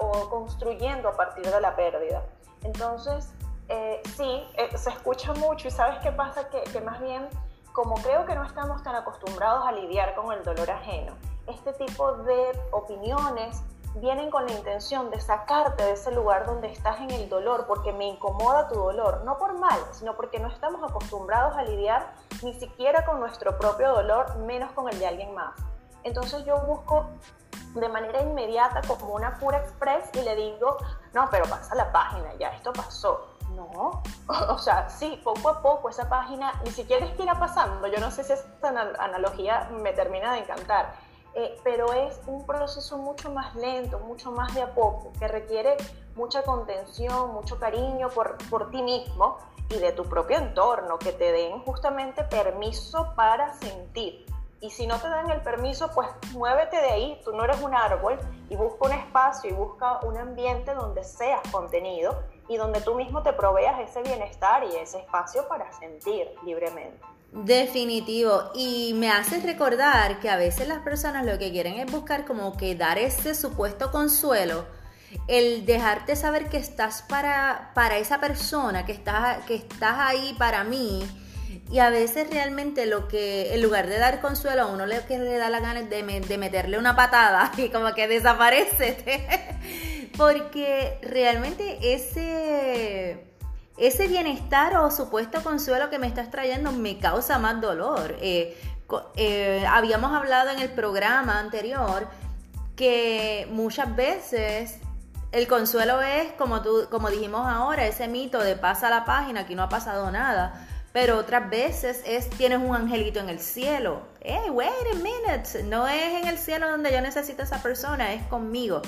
o, 0.00 0.28
construyendo 0.28 1.08
a 1.08 1.16
partir 1.16 1.46
de 1.46 1.60
la 1.60 1.74
pérdida. 1.74 2.22
Entonces, 2.62 3.32
eh, 3.68 4.02
sí, 4.16 4.44
eh, 4.56 4.76
se 4.76 4.90
escucha 4.90 5.32
mucho 5.34 5.68
y 5.68 5.70
sabes 5.70 5.98
qué 6.00 6.12
pasa, 6.12 6.48
que, 6.48 6.62
que 6.62 6.80
más 6.80 7.00
bien, 7.00 7.28
como 7.72 7.94
creo 7.96 8.26
que 8.26 8.34
no 8.34 8.44
estamos 8.44 8.82
tan 8.82 8.94
acostumbrados 8.96 9.66
a 9.66 9.72
lidiar 9.72 10.14
con 10.14 10.32
el 10.32 10.42
dolor 10.42 10.70
ajeno, 10.70 11.14
este 11.46 11.72
tipo 11.72 12.12
de 12.18 12.58
opiniones 12.70 13.62
vienen 13.96 14.30
con 14.30 14.46
la 14.46 14.52
intención 14.52 15.10
de 15.10 15.20
sacarte 15.20 15.82
de 15.84 15.92
ese 15.92 16.12
lugar 16.12 16.46
donde 16.46 16.68
estás 16.70 17.00
en 17.00 17.10
el 17.10 17.28
dolor, 17.28 17.66
porque 17.66 17.92
me 17.92 18.06
incomoda 18.06 18.68
tu 18.68 18.76
dolor, 18.76 19.22
no 19.24 19.36
por 19.38 19.58
mal, 19.58 19.80
sino 19.92 20.14
porque 20.14 20.38
no 20.38 20.48
estamos 20.48 20.82
acostumbrados 20.88 21.56
a 21.56 21.62
lidiar 21.62 22.14
ni 22.42 22.54
siquiera 22.54 23.04
con 23.04 23.18
nuestro 23.18 23.58
propio 23.58 23.92
dolor, 23.92 24.36
menos 24.38 24.70
con 24.72 24.88
el 24.88 24.98
de 24.98 25.06
alguien 25.06 25.34
más. 25.34 25.54
Entonces 26.04 26.44
yo 26.44 26.58
busco 26.62 27.06
de 27.74 27.88
manera 27.88 28.22
inmediata 28.22 28.80
como 28.86 29.14
una 29.14 29.38
pura 29.38 29.58
express 29.58 30.10
y 30.14 30.22
le 30.22 30.34
digo, 30.36 30.76
no, 31.12 31.28
pero 31.30 31.44
pasa 31.46 31.74
la 31.74 31.92
página, 31.92 32.34
ya 32.38 32.48
esto 32.48 32.72
pasó. 32.72 33.26
No, 33.54 34.02
o 34.48 34.58
sea, 34.58 34.88
sí, 34.88 35.20
poco 35.24 35.48
a 35.48 35.60
poco 35.60 35.88
esa 35.88 36.08
página 36.08 36.52
ni 36.64 36.70
siquiera 36.70 37.04
es 37.04 37.12
que 37.16 37.24
irá 37.24 37.38
pasando. 37.38 37.86
Yo 37.88 37.98
no 37.98 38.10
sé 38.10 38.22
si 38.24 38.32
esta 38.32 38.68
analogía 38.68 39.68
me 39.72 39.92
termina 39.92 40.32
de 40.32 40.40
encantar, 40.40 40.94
eh, 41.34 41.60
pero 41.64 41.92
es 41.92 42.20
un 42.26 42.46
proceso 42.46 42.98
mucho 42.98 43.30
más 43.30 43.54
lento, 43.56 43.98
mucho 44.00 44.30
más 44.30 44.54
de 44.54 44.62
a 44.62 44.74
poco, 44.74 45.12
que 45.18 45.26
requiere 45.28 45.76
mucha 46.14 46.42
contención, 46.42 47.32
mucho 47.32 47.58
cariño 47.58 48.08
por, 48.08 48.38
por 48.48 48.70
ti 48.70 48.82
mismo 48.82 49.38
y 49.68 49.78
de 49.78 49.92
tu 49.92 50.04
propio 50.04 50.38
entorno, 50.38 50.98
que 50.98 51.12
te 51.12 51.32
den 51.32 51.60
justamente 51.62 52.24
permiso 52.24 53.12
para 53.14 53.54
sentir 53.54 54.26
y 54.60 54.70
si 54.70 54.86
no 54.86 54.98
te 54.98 55.08
dan 55.08 55.30
el 55.30 55.40
permiso, 55.40 55.90
pues 55.94 56.08
muévete 56.32 56.76
de 56.76 56.90
ahí, 56.90 57.20
tú 57.24 57.32
no 57.32 57.44
eres 57.44 57.60
un 57.62 57.74
árbol 57.74 58.18
y 58.50 58.56
busca 58.56 58.86
un 58.86 58.92
espacio 58.92 59.50
y 59.50 59.54
busca 59.54 60.00
un 60.04 60.18
ambiente 60.18 60.74
donde 60.74 61.02
seas 61.02 61.40
contenido 61.50 62.22
y 62.46 62.58
donde 62.58 62.80
tú 62.82 62.94
mismo 62.94 63.22
te 63.22 63.32
proveas 63.32 63.80
ese 63.80 64.02
bienestar 64.02 64.64
y 64.64 64.76
ese 64.76 64.98
espacio 64.98 65.48
para 65.48 65.72
sentir 65.72 66.28
libremente. 66.44 67.00
Definitivo. 67.32 68.50
Y 68.54 68.92
me 68.96 69.10
hace 69.10 69.40
recordar 69.40 70.20
que 70.20 70.28
a 70.28 70.36
veces 70.36 70.68
las 70.68 70.80
personas 70.80 71.24
lo 71.24 71.38
que 71.38 71.50
quieren 71.50 71.74
es 71.74 71.90
buscar 71.90 72.26
como 72.26 72.56
que 72.56 72.74
dar 72.74 72.98
ese 72.98 73.34
supuesto 73.34 73.90
consuelo, 73.90 74.66
el 75.26 75.64
dejarte 75.64 76.16
saber 76.16 76.50
que 76.50 76.58
estás 76.58 77.02
para, 77.02 77.70
para 77.74 77.96
esa 77.96 78.20
persona, 78.20 78.84
que 78.84 78.92
estás, 78.92 79.44
que 79.46 79.54
estás 79.54 79.96
ahí 79.98 80.34
para 80.38 80.64
mí 80.64 81.02
y 81.70 81.78
a 81.78 81.88
veces 81.88 82.28
realmente 82.28 82.86
lo 82.86 83.06
que, 83.06 83.54
en 83.54 83.62
lugar 83.62 83.86
de 83.86 83.98
dar 83.98 84.20
consuelo, 84.20 84.62
a 84.62 84.66
uno 84.66 84.86
le, 84.86 85.00
da 85.38 85.50
la 85.50 85.60
gana 85.60 85.82
de, 85.82 86.02
de 86.02 86.38
meterle 86.38 86.78
una 86.78 86.96
patada 86.96 87.52
y 87.56 87.68
como 87.68 87.94
que 87.94 88.08
desaparece. 88.08 88.98
Porque 90.16 90.98
realmente 91.02 91.94
ese, 91.94 93.24
ese 93.78 94.08
bienestar 94.08 94.76
o 94.76 94.90
supuesto 94.90 95.42
consuelo 95.44 95.90
que 95.90 96.00
me 96.00 96.08
estás 96.08 96.30
trayendo 96.30 96.72
me 96.72 96.98
causa 96.98 97.38
más 97.38 97.60
dolor. 97.60 98.16
Eh, 98.20 98.60
eh, 99.14 99.64
habíamos 99.68 100.12
hablado 100.12 100.50
en 100.50 100.58
el 100.58 100.70
programa 100.70 101.38
anterior 101.38 102.08
que 102.74 103.46
muchas 103.52 103.94
veces 103.94 104.80
el 105.30 105.46
consuelo 105.46 106.02
es, 106.02 106.32
como, 106.32 106.62
tú, 106.62 106.88
como 106.90 107.08
dijimos 107.10 107.46
ahora, 107.46 107.86
ese 107.86 108.08
mito 108.08 108.40
de 108.40 108.56
pasa 108.56 108.90
la 108.90 109.04
página, 109.04 109.42
aquí 109.42 109.54
no 109.54 109.62
ha 109.62 109.68
pasado 109.68 110.10
nada. 110.10 110.66
Pero 110.92 111.18
otras 111.18 111.48
veces 111.48 112.02
es 112.04 112.28
tienes 112.30 112.58
un 112.58 112.74
angelito 112.74 113.20
en 113.20 113.28
el 113.28 113.38
cielo. 113.38 114.02
Hey, 114.20 114.50
wait 114.50 114.70
a 114.92 114.96
minute. 114.96 115.62
No 115.64 115.86
es 115.86 116.22
en 116.22 116.28
el 116.28 116.38
cielo 116.38 116.70
donde 116.70 116.92
yo 116.92 117.00
necesito 117.00 117.42
a 117.42 117.44
esa 117.44 117.62
persona, 117.62 118.12
es 118.12 118.22
conmigo. 118.24 118.82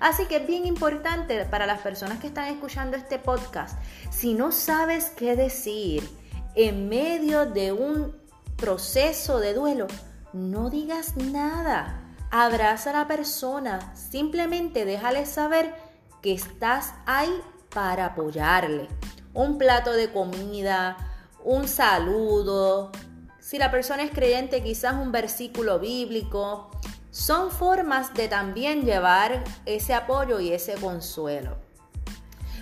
Así 0.00 0.26
que 0.26 0.36
es 0.36 0.46
bien 0.46 0.66
importante 0.66 1.44
para 1.44 1.66
las 1.66 1.80
personas 1.80 2.18
que 2.18 2.28
están 2.28 2.46
escuchando 2.48 2.96
este 2.96 3.18
podcast, 3.18 3.78
si 4.10 4.34
no 4.34 4.50
sabes 4.50 5.10
qué 5.10 5.36
decir 5.36 6.08
en 6.54 6.88
medio 6.88 7.46
de 7.46 7.72
un 7.72 8.16
proceso 8.56 9.38
de 9.38 9.54
duelo, 9.54 9.86
no 10.32 10.70
digas 10.70 11.16
nada 11.16 12.02
Abraza 12.34 12.88
a 12.88 12.92
la 12.94 13.06
persona, 13.06 13.94
simplemente 13.94 14.86
déjale 14.86 15.26
saber 15.26 15.74
que 16.22 16.32
estás 16.32 16.94
ahí 17.04 17.42
para 17.68 18.06
apoyarle. 18.06 18.88
Un 19.34 19.58
plato 19.58 19.92
de 19.92 20.10
comida, 20.10 20.96
un 21.44 21.68
saludo. 21.68 22.92
Si 23.38 23.58
la 23.58 23.70
persona 23.70 24.02
es 24.02 24.10
creyente, 24.10 24.62
quizás 24.62 24.94
un 24.94 25.12
versículo 25.12 25.78
bíblico. 25.78 26.70
Son 27.10 27.50
formas 27.50 28.14
de 28.14 28.28
también 28.28 28.82
llevar 28.82 29.44
ese 29.66 29.94
apoyo 29.94 30.40
y 30.40 30.52
ese 30.52 30.74
consuelo. 30.74 31.56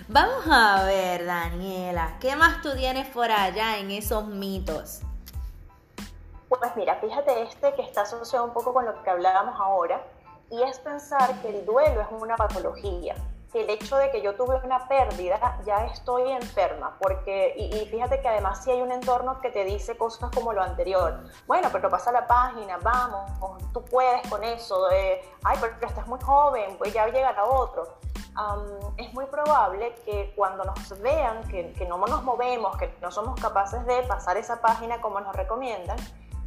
Vamos 0.09 0.45
a 0.49 0.83
ver, 0.83 1.25
Daniela, 1.25 2.17
¿qué 2.19 2.35
más 2.35 2.61
tú 2.61 2.73
tienes 2.75 3.07
por 3.07 3.31
allá 3.31 3.77
en 3.77 3.91
esos 3.91 4.27
mitos? 4.27 4.99
Pues 6.49 6.75
mira, 6.75 6.95
fíjate 6.95 7.43
este 7.43 7.73
que 7.75 7.81
está 7.81 8.01
asociado 8.01 8.43
un 8.43 8.51
poco 8.51 8.73
con 8.73 8.85
lo 8.85 9.01
que 9.03 9.09
hablábamos 9.09 9.55
ahora, 9.57 10.05
y 10.49 10.61
es 10.63 10.79
pensar 10.79 11.41
que 11.41 11.57
el 11.57 11.65
duelo 11.65 12.01
es 12.01 12.07
una 12.11 12.35
patología, 12.35 13.15
que 13.51 13.61
el 13.61 13.69
hecho 13.69 13.97
de 13.97 14.11
que 14.11 14.21
yo 14.21 14.35
tuve 14.35 14.55
una 14.63 14.87
pérdida 14.87 15.59
ya 15.65 15.85
estoy 15.85 16.31
enferma, 16.31 16.95
porque, 16.99 17.53
y, 17.57 17.85
fíjate 17.87 18.21
que 18.21 18.27
además 18.27 18.63
si 18.63 18.71
hay 18.71 18.81
un 18.81 18.91
entorno 18.91 19.41
que 19.41 19.49
te 19.49 19.65
dice 19.65 19.97
cosas 19.97 20.31
como 20.31 20.53
lo 20.53 20.61
anterior, 20.61 21.19
bueno, 21.47 21.69
pero 21.71 21.89
pasa 21.89 22.11
la 22.11 22.27
página, 22.27 22.77
vamos, 22.77 23.31
tú 23.73 23.83
puedes 23.83 24.27
con 24.29 24.43
eso, 24.43 24.87
de, 24.87 25.21
ay, 25.43 25.57
pero 25.59 25.73
estás 25.85 26.07
muy 26.07 26.19
joven, 26.21 26.77
pues 26.77 26.93
ya 26.93 27.07
llegará 27.07 27.43
otro. 27.43 27.97
es 28.97 29.13
muy 29.13 29.25
probable 29.25 29.93
que 30.05 30.33
cuando 30.35 30.63
nos 30.63 30.99
vean 31.01 31.43
que 31.49 31.85
no 31.87 31.97
nos 31.97 32.23
movemos, 32.23 32.77
que 32.77 32.93
no 33.01 33.11
somos 33.11 33.39
capaces 33.39 33.85
de 33.85 34.03
pasar 34.03 34.37
esa 34.37 34.61
página 34.61 35.01
como 35.01 35.19
nos 35.19 35.35
recomiendan, 35.35 35.97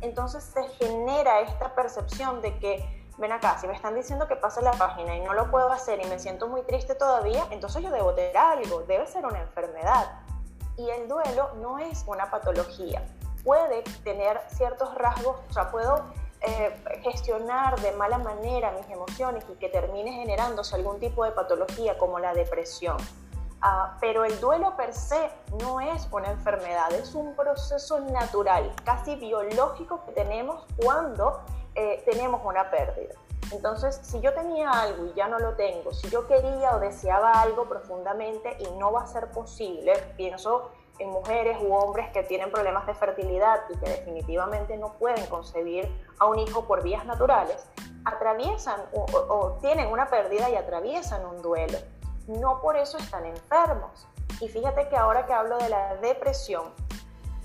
entonces 0.04 0.44
se 0.44 0.62
genera 0.84 1.40
esta 1.40 1.74
percepción 1.74 2.40
de 2.42 2.58
que, 2.58 3.03
ven 3.18 3.32
acá, 3.32 3.58
si 3.58 3.66
me 3.66 3.74
están 3.74 3.94
diciendo 3.94 4.26
que 4.26 4.36
pase 4.36 4.62
la 4.62 4.72
página 4.72 5.16
y 5.16 5.20
no 5.20 5.34
lo 5.34 5.50
puedo 5.50 5.70
hacer 5.70 6.00
y 6.04 6.08
me 6.08 6.18
siento 6.18 6.48
muy 6.48 6.62
triste 6.62 6.94
todavía, 6.94 7.46
entonces 7.50 7.82
yo 7.82 7.90
debo 7.90 8.14
tener 8.14 8.36
algo, 8.36 8.82
debe 8.82 9.06
ser 9.06 9.24
una 9.24 9.40
enfermedad. 9.40 10.20
Y 10.76 10.88
el 10.90 11.08
duelo 11.08 11.50
no 11.56 11.78
es 11.78 12.04
una 12.06 12.30
patología, 12.30 13.04
puede 13.44 13.82
tener 14.02 14.40
ciertos 14.48 14.94
rasgos, 14.94 15.36
o 15.48 15.52
sea, 15.52 15.70
puedo 15.70 16.04
eh, 16.40 16.74
gestionar 17.02 17.80
de 17.80 17.92
mala 17.92 18.18
manera 18.18 18.72
mis 18.72 18.90
emociones 18.90 19.44
y 19.48 19.54
que 19.54 19.68
termine 19.68 20.12
generándose 20.12 20.74
algún 20.74 20.98
tipo 20.98 21.24
de 21.24 21.30
patología 21.30 21.96
como 21.96 22.18
la 22.18 22.34
depresión. 22.34 22.96
Ah, 23.62 23.96
pero 23.98 24.26
el 24.26 24.38
duelo 24.40 24.76
per 24.76 24.92
se 24.92 25.30
no 25.62 25.80
es 25.80 26.06
una 26.12 26.30
enfermedad, 26.30 26.92
es 26.92 27.14
un 27.14 27.34
proceso 27.34 27.98
natural, 28.00 28.74
casi 28.84 29.16
biológico 29.16 30.04
que 30.04 30.12
tenemos 30.12 30.66
cuando 30.76 31.40
eh, 31.74 32.02
tenemos 32.04 32.40
una 32.44 32.70
pérdida. 32.70 33.14
Entonces, 33.52 34.00
si 34.02 34.20
yo 34.20 34.32
tenía 34.32 34.70
algo 34.70 35.06
y 35.06 35.12
ya 35.14 35.28
no 35.28 35.38
lo 35.38 35.54
tengo, 35.54 35.92
si 35.92 36.08
yo 36.08 36.26
quería 36.26 36.74
o 36.74 36.80
deseaba 36.80 37.42
algo 37.42 37.68
profundamente 37.68 38.56
y 38.58 38.70
no 38.78 38.92
va 38.92 39.02
a 39.02 39.06
ser 39.06 39.30
posible, 39.30 39.92
pienso 40.16 40.70
en 40.98 41.10
mujeres 41.10 41.58
u 41.60 41.74
hombres 41.74 42.10
que 42.12 42.22
tienen 42.22 42.50
problemas 42.50 42.86
de 42.86 42.94
fertilidad 42.94 43.60
y 43.68 43.76
que 43.78 43.90
definitivamente 43.90 44.76
no 44.76 44.94
pueden 44.94 45.26
concebir 45.26 45.88
a 46.18 46.26
un 46.26 46.38
hijo 46.38 46.64
por 46.66 46.82
vías 46.82 47.04
naturales, 47.04 47.66
atraviesan 48.04 48.80
o 48.92 49.58
tienen 49.60 49.88
una 49.90 50.08
pérdida 50.08 50.48
y 50.50 50.56
atraviesan 50.56 51.26
un 51.26 51.42
duelo 51.42 51.78
no 52.26 52.60
por 52.60 52.76
eso 52.76 52.98
están 52.98 53.26
enfermos. 53.26 54.06
Y 54.40 54.48
fíjate 54.48 54.88
que 54.88 54.96
ahora 54.96 55.26
que 55.26 55.32
hablo 55.32 55.58
de 55.58 55.68
la 55.68 55.96
depresión, 55.96 56.72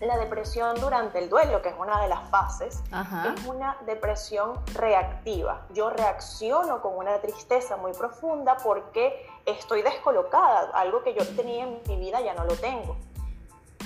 la 0.01 0.17
depresión 0.17 0.79
durante 0.79 1.19
el 1.19 1.29
duelo, 1.29 1.61
que 1.61 1.69
es 1.69 1.75
una 1.77 2.01
de 2.01 2.07
las 2.07 2.29
fases, 2.29 2.81
es 2.91 3.45
una 3.45 3.77
depresión 3.85 4.59
reactiva. 4.73 5.65
Yo 5.73 5.89
reacciono 5.89 6.81
con 6.81 6.97
una 6.97 7.17
tristeza 7.19 7.77
muy 7.77 7.91
profunda 7.93 8.57
porque 8.63 9.27
estoy 9.45 9.81
descolocada, 9.81 10.71
algo 10.73 11.03
que 11.03 11.13
yo 11.13 11.27
tenía 11.35 11.65
en 11.65 11.81
mi 11.87 11.97
vida 11.97 12.21
ya 12.21 12.33
no 12.33 12.45
lo 12.45 12.55
tengo. 12.55 12.95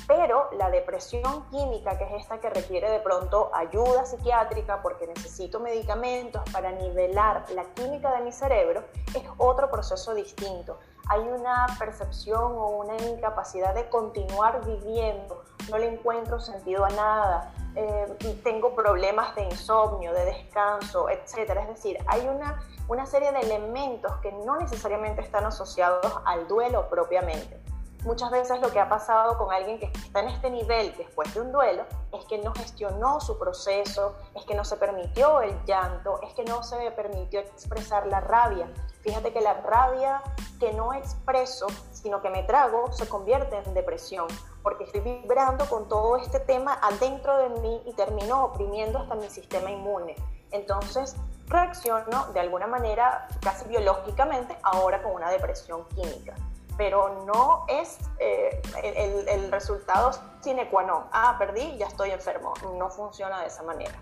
Pero 0.07 0.49
la 0.57 0.69
depresión 0.69 1.45
química, 1.49 1.97
que 1.97 2.03
es 2.03 2.23
esta 2.23 2.39
que 2.39 2.49
requiere 2.49 2.89
de 2.91 2.99
pronto 2.99 3.49
ayuda 3.53 4.05
psiquiátrica 4.05 4.81
porque 4.81 5.07
necesito 5.07 5.59
medicamentos 5.61 6.41
para 6.51 6.71
nivelar 6.71 7.45
la 7.51 7.63
química 7.73 8.13
de 8.15 8.21
mi 8.21 8.31
cerebro, 8.31 8.83
es 9.15 9.23
otro 9.37 9.71
proceso 9.71 10.13
distinto. 10.13 10.77
Hay 11.07 11.21
una 11.21 11.67
percepción 11.79 12.53
o 12.53 12.67
una 12.67 12.97
incapacidad 12.97 13.73
de 13.73 13.87
continuar 13.89 14.65
viviendo, 14.65 15.43
no 15.69 15.77
le 15.77 15.87
encuentro 15.87 16.39
sentido 16.39 16.83
a 16.83 16.89
nada, 16.89 17.53
eh, 17.75 18.39
tengo 18.43 18.75
problemas 18.75 19.35
de 19.35 19.43
insomnio, 19.43 20.13
de 20.13 20.25
descanso, 20.25 21.09
etc. 21.09 21.57
Es 21.61 21.67
decir, 21.67 21.97
hay 22.07 22.27
una, 22.27 22.61
una 22.89 23.05
serie 23.05 23.31
de 23.31 23.39
elementos 23.39 24.13
que 24.17 24.31
no 24.31 24.57
necesariamente 24.57 25.21
están 25.21 25.45
asociados 25.45 26.13
al 26.25 26.47
duelo 26.47 26.89
propiamente 26.89 27.63
muchas 28.03 28.31
veces 28.31 28.59
lo 28.61 28.71
que 28.71 28.79
ha 28.79 28.89
pasado 28.89 29.37
con 29.37 29.51
alguien 29.51 29.79
que 29.79 29.85
está 29.85 30.21
en 30.21 30.29
este 30.29 30.49
nivel 30.49 30.93
después 30.97 31.33
de 31.33 31.41
un 31.41 31.51
duelo 31.51 31.85
es 32.11 32.25
que 32.25 32.37
no 32.37 32.53
gestionó 32.53 33.19
su 33.19 33.37
proceso, 33.37 34.15
es 34.35 34.43
que 34.45 34.55
no 34.55 34.63
se 34.65 34.77
permitió 34.77 35.41
el 35.41 35.55
llanto, 35.65 36.19
es 36.21 36.33
que 36.33 36.43
no 36.43 36.63
se 36.63 36.91
permitió 36.91 37.39
expresar 37.39 38.07
la 38.07 38.19
rabia. 38.19 38.71
Fíjate 39.01 39.33
que 39.33 39.41
la 39.41 39.53
rabia 39.55 40.21
que 40.59 40.73
no 40.73 40.93
expreso, 40.93 41.67
sino 41.91 42.21
que 42.21 42.29
me 42.29 42.43
trago, 42.43 42.91
se 42.91 43.07
convierte 43.07 43.57
en 43.57 43.73
depresión, 43.73 44.27
porque 44.61 44.85
estoy 44.85 45.01
vibrando 45.01 45.65
con 45.67 45.87
todo 45.87 46.17
este 46.17 46.39
tema 46.39 46.79
adentro 46.81 47.37
de 47.37 47.49
mí 47.61 47.81
y 47.85 47.93
termino 47.93 48.45
oprimiendo 48.45 48.99
hasta 48.99 49.15
mi 49.15 49.29
sistema 49.29 49.71
inmune. 49.71 50.15
Entonces, 50.51 51.15
reacciono 51.47 52.27
de 52.33 52.39
alguna 52.39 52.67
manera 52.67 53.27
casi 53.41 53.67
biológicamente 53.67 54.57
ahora 54.63 55.01
con 55.03 55.13
una 55.13 55.29
depresión 55.29 55.85
química 55.89 56.35
pero 56.77 57.23
no 57.25 57.65
es 57.67 57.97
eh, 58.19 58.61
el, 58.83 59.27
el, 59.27 59.51
resultado 59.51 60.11
sine 60.41 60.69
qua 60.69 60.83
non. 60.83 61.03
Ah, 61.11 61.35
perdí, 61.37 61.77
ya 61.77 61.87
estoy 61.87 62.11
enfermo. 62.11 62.53
No 62.77 62.89
funciona 62.89 63.41
de 63.41 63.47
esa 63.47 63.63
manera. 63.63 63.93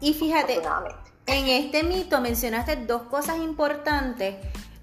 Y 0.00 0.14
fíjate, 0.14 0.62
en 1.26 1.48
este 1.48 1.82
mito 1.82 2.20
mencionaste 2.20 2.76
dos 2.76 3.02
cosas 3.02 3.38
importantes. 3.38 4.36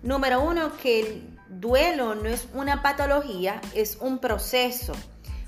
Número 0.04 0.42
uno, 0.42 0.72
que 0.78 1.00
el 1.00 1.40
duelo 1.50 2.16
no 2.16 2.30
es 2.30 2.48
una 2.54 2.82
patología, 2.82 3.62
es 3.74 3.98
un 3.98 4.20
proceso. 4.20 4.94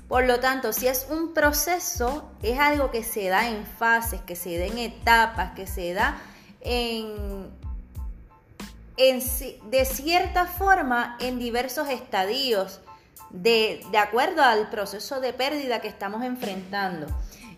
Por 0.08 0.24
lo 0.24 0.40
tanto, 0.40 0.72
si 0.72 0.88
es 0.88 1.06
un 1.08 1.32
proceso, 1.32 2.30
es 2.42 2.58
algo 2.58 2.90
que 2.90 3.04
se 3.04 3.28
da 3.28 3.48
en 3.48 3.64
fases, 3.64 4.20
que 4.22 4.34
se 4.34 4.58
da 4.58 4.64
en 4.64 4.78
etapas, 4.78 5.52
que 5.52 5.68
se 5.68 5.94
da 5.94 6.20
en 6.60 7.59
de 9.00 9.84
cierta 9.86 10.46
forma 10.46 11.16
en 11.20 11.38
diversos 11.38 11.88
estadios 11.88 12.80
de, 13.30 13.84
de 13.90 13.98
acuerdo 13.98 14.42
al 14.42 14.68
proceso 14.68 15.20
de 15.20 15.32
pérdida 15.32 15.80
que 15.80 15.88
estamos 15.88 16.22
enfrentando. 16.22 17.06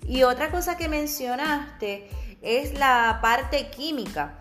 Y 0.06 0.22
otra 0.22 0.50
cosa 0.50 0.76
que 0.76 0.88
mencionaste 0.88 2.08
es 2.42 2.78
la 2.78 3.18
parte 3.20 3.70
química. 3.70 4.38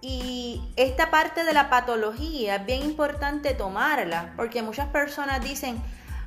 Y 0.00 0.60
esta 0.76 1.10
parte 1.10 1.44
de 1.44 1.52
la 1.52 1.70
patología 1.70 2.56
es 2.56 2.66
bien 2.66 2.82
importante 2.82 3.54
tomarla, 3.54 4.32
porque 4.36 4.62
muchas 4.62 4.88
personas 4.88 5.42
dicen, 5.42 5.80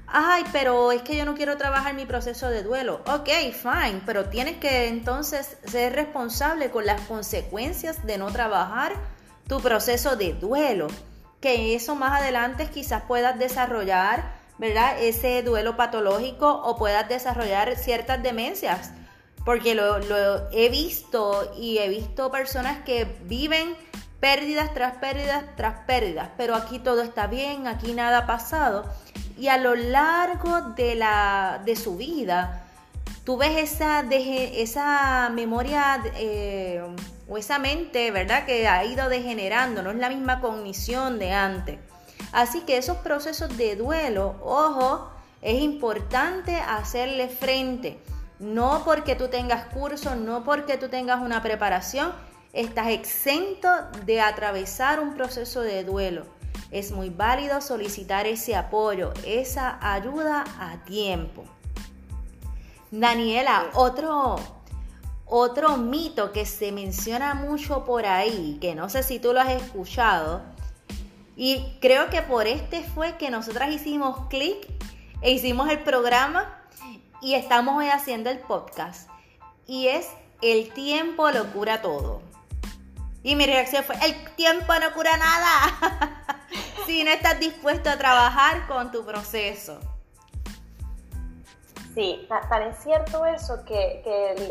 ay, 0.07 0.43
pero 0.51 0.91
es 0.91 1.01
que 1.01 1.15
yo 1.17 1.25
no 1.25 1.35
quiero 1.35 1.57
trabajar 1.57 1.93
mi 1.93 2.05
proceso 2.05 2.49
de 2.49 2.63
duelo. 2.63 3.01
Ok, 3.05 3.29
fine, 3.53 4.01
pero 4.05 4.29
tienes 4.29 4.57
que 4.57 4.87
entonces 4.87 5.57
ser 5.65 5.93
responsable 5.93 6.71
con 6.71 6.85
las 6.85 7.01
consecuencias 7.01 8.05
de 8.05 8.17
no 8.17 8.31
trabajar 8.31 8.93
tu 9.49 9.59
proceso 9.59 10.15
de 10.15 10.33
duelo, 10.33 10.87
que 11.41 11.75
eso 11.75 11.95
más 11.95 12.21
adelante 12.21 12.67
quizás 12.67 13.03
puedas 13.07 13.37
desarrollar, 13.39 14.31
¿verdad? 14.59 15.01
Ese 15.01 15.41
duelo 15.41 15.75
patológico 15.75 16.61
o 16.63 16.77
puedas 16.77 17.09
desarrollar 17.09 17.75
ciertas 17.75 18.21
demencias, 18.21 18.91
porque 19.43 19.73
lo, 19.73 19.97
he 20.51 20.69
visto 20.69 21.51
y 21.57 21.79
he 21.79 21.89
visto 21.89 22.29
personas 22.29 22.83
que 22.83 23.05
viven 23.23 23.75
pérdidas 24.19 24.73
tras 24.73 24.97
pérdidas 24.97 25.43
tras 25.55 25.79
pérdidas, 25.85 26.29
pero 26.37 26.55
aquí 26.55 26.77
todo 26.77 27.01
está 27.01 27.25
bien, 27.25 27.67
aquí 27.67 27.93
nada 27.93 28.19
ha 28.19 28.27
pasado. 28.27 28.85
Y 29.37 29.47
a 29.47 29.57
lo 29.57 29.73
largo 29.73 30.61
de, 30.75 30.93
la, 30.93 31.61
de 31.65 31.75
su 31.75 31.95
vida, 31.95 32.67
tú 33.23 33.37
ves 33.37 33.71
esa, 33.71 34.01
esa 34.11 35.31
memoria 35.33 36.03
eh, 36.17 36.83
o 37.29 37.37
esa 37.37 37.59
mente, 37.59 38.11
¿verdad? 38.11 38.45
Que 38.45 38.67
ha 38.67 38.83
ido 38.83 39.07
degenerando, 39.07 39.83
no 39.83 39.91
es 39.91 39.97
la 39.97 40.09
misma 40.09 40.41
cognición 40.41 41.19
de 41.19 41.31
antes. 41.31 41.79
Así 42.31 42.61
que 42.61 42.77
esos 42.77 42.97
procesos 42.97 43.55
de 43.55 43.75
duelo, 43.75 44.35
ojo, 44.41 45.09
es 45.41 45.61
importante 45.61 46.55
hacerle 46.55 47.27
frente. 47.29 47.99
No 48.39 48.83
porque 48.83 49.15
tú 49.15 49.27
tengas 49.27 49.65
curso, 49.67 50.15
no 50.15 50.43
porque 50.43 50.77
tú 50.77 50.89
tengas 50.89 51.21
una 51.21 51.41
preparación, 51.41 52.13
estás 52.53 52.87
exento 52.87 53.69
de 54.05 54.21
atravesar 54.21 54.99
un 54.99 55.13
proceso 55.13 55.61
de 55.61 55.83
duelo. 55.83 56.25
Es 56.71 56.91
muy 56.91 57.09
válido 57.09 57.61
solicitar 57.61 58.27
ese 58.27 58.55
apoyo, 58.55 59.13
esa 59.25 59.77
ayuda 59.81 60.45
a 60.59 60.83
tiempo. 60.85 61.43
Daniela, 62.91 63.65
otro, 63.73 64.37
otro 65.29 65.77
mito 65.77 66.31
que 66.31 66.45
se 66.45 66.71
menciona 66.71 67.35
mucho 67.35 67.85
por 67.85 68.05
ahí, 68.05 68.57
que 68.59 68.75
no 68.75 68.89
sé 68.89 69.03
si 69.03 69.19
tú 69.19 69.33
lo 69.33 69.41
has 69.41 69.51
escuchado, 69.51 70.41
y 71.35 71.77
creo 71.79 72.09
que 72.09 72.21
por 72.21 72.47
este 72.47 72.83
fue 72.83 73.15
que 73.17 73.29
nosotras 73.29 73.71
hicimos 73.71 74.27
clic 74.27 74.67
e 75.21 75.31
hicimos 75.31 75.69
el 75.69 75.79
programa 75.79 76.61
y 77.21 77.35
estamos 77.35 77.77
hoy 77.77 77.87
haciendo 77.87 78.29
el 78.29 78.39
podcast. 78.39 79.09
Y 79.65 79.87
es 79.87 80.07
el 80.41 80.73
tiempo 80.73 81.31
lo 81.31 81.51
cura 81.53 81.81
todo. 81.81 82.21
Y 83.23 83.35
mi 83.35 83.45
reacción 83.45 83.83
fue, 83.83 83.95
el 84.03 84.35
tiempo 84.35 84.73
no 84.81 84.93
cura 84.93 85.15
nada 85.15 86.25
si 86.85 87.03
no 87.03 87.11
estás 87.11 87.39
dispuesto 87.39 87.89
a 87.89 87.97
trabajar 87.97 88.67
con 88.67 88.91
tu 88.91 89.05
proceso. 89.05 89.79
Sí, 91.93 92.27
tan 92.49 92.63
es 92.63 92.77
cierto 92.83 93.25
eso 93.25 93.63
que, 93.65 94.03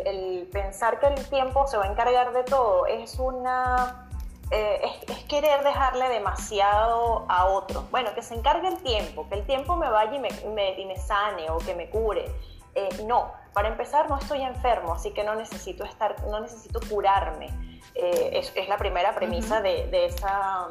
el, 0.05 0.49
pensar 0.49 0.99
que 0.99 1.07
el 1.07 1.29
tiempo 1.29 1.67
se 1.67 1.77
va 1.77 1.85
a 1.85 1.91
encargar 1.91 2.33
de 2.33 2.43
todo 2.43 2.87
es 2.87 3.19
una 3.19 4.09
eh, 4.51 4.81
es, 5.07 5.25
querer 5.25 5.63
dejarle 5.63 6.09
demasiado 6.09 7.27
a 7.29 7.47
otro. 7.47 7.85
Bueno, 7.91 8.15
que 8.15 8.23
se 8.23 8.35
encargue 8.35 8.69
el 8.69 8.79
tiempo, 8.79 9.29
que 9.29 9.37
el 9.37 9.47
tiempo 9.47 9.77
me 9.77 9.89
vaya 9.89 10.15
y 10.15 10.19
me, 10.19 10.31
me, 10.55 10.97
sane 10.97 11.49
o 11.51 11.59
que 11.59 11.75
me 11.75 11.89
cure. 11.91 12.31
Eh, 12.75 13.05
no, 13.07 13.33
para 13.53 13.69
empezar 13.69 14.09
no 14.09 14.19
estoy 14.19 14.43
enfermo, 14.43 14.95
así 14.95 15.13
que 15.13 15.23
no 15.23 15.35
necesito 15.35 15.85
estar, 15.85 16.25
no 16.29 16.41
necesito 16.41 16.81
curarme. 16.89 17.47
Eh, 17.95 18.31
es, 18.33 18.53
es, 18.55 18.69
la 18.69 18.79
primera 18.79 19.15
premisa 19.15 19.61
de, 19.61 19.87
de, 19.89 20.07
esa 20.07 20.69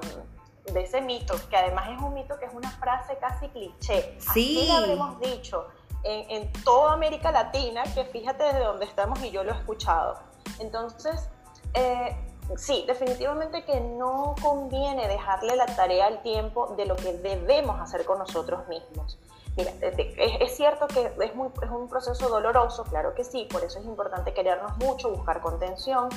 de 0.74 0.82
ese 0.82 1.02
mito, 1.02 1.36
que 1.50 1.58
además 1.58 1.90
es 1.90 2.02
un 2.02 2.14
mito 2.14 2.38
que 2.40 2.46
es 2.46 2.54
una 2.54 2.72
frase 2.72 3.18
casi 3.20 3.48
cliché. 3.50 4.18
Sí. 4.20 4.60
Así 4.60 4.68
lo 4.68 4.78
habremos 4.78 5.20
dicho 5.20 5.68
en, 6.04 6.52
toda 6.64 6.94
América 6.94 7.32
Latina, 7.32 7.84
que 7.94 8.06
fíjate 8.06 8.44
desde 8.44 8.64
dónde 8.64 8.86
estamos 8.86 9.22
y 9.24 9.32
yo 9.32 9.44
lo 9.44 9.52
he 9.52 9.56
escuchado. 9.56 10.20
Entonces, 10.60 11.30
eh, 11.74 12.16
sí, 12.56 12.86
definitivamente 12.88 13.66
que 13.66 13.80
no 13.80 14.36
conviene 14.42 15.08
dejarle 15.08 15.56
la 15.56 15.66
tarea 15.66 16.08
al 16.08 16.22
tiempo 16.22 16.74
de 16.78 16.86
lo 16.86 16.96
que 16.96 17.14
debemos 17.14 17.80
hacer 17.80 18.06
con 18.06 18.20
nosotros 18.20 18.68
mismos. 18.68 19.20
Mira, 19.58 19.72
es, 19.82 20.56
cierto 20.56 20.88
que 20.88 21.12
es, 21.20 21.36
muy, 21.36 21.50
es 21.64 21.70
un 21.70 21.90
proceso 21.90 22.30
doloroso, 22.30 22.84
claro 22.84 23.16
que 23.16 23.24
sí, 23.24 23.48
por 23.52 23.64
eso 23.64 23.80
es 23.80 23.86
importante 23.86 24.32
querernos 24.32 24.78
mucho, 24.78 25.10
buscar 25.10 25.42
contención, 25.42 26.10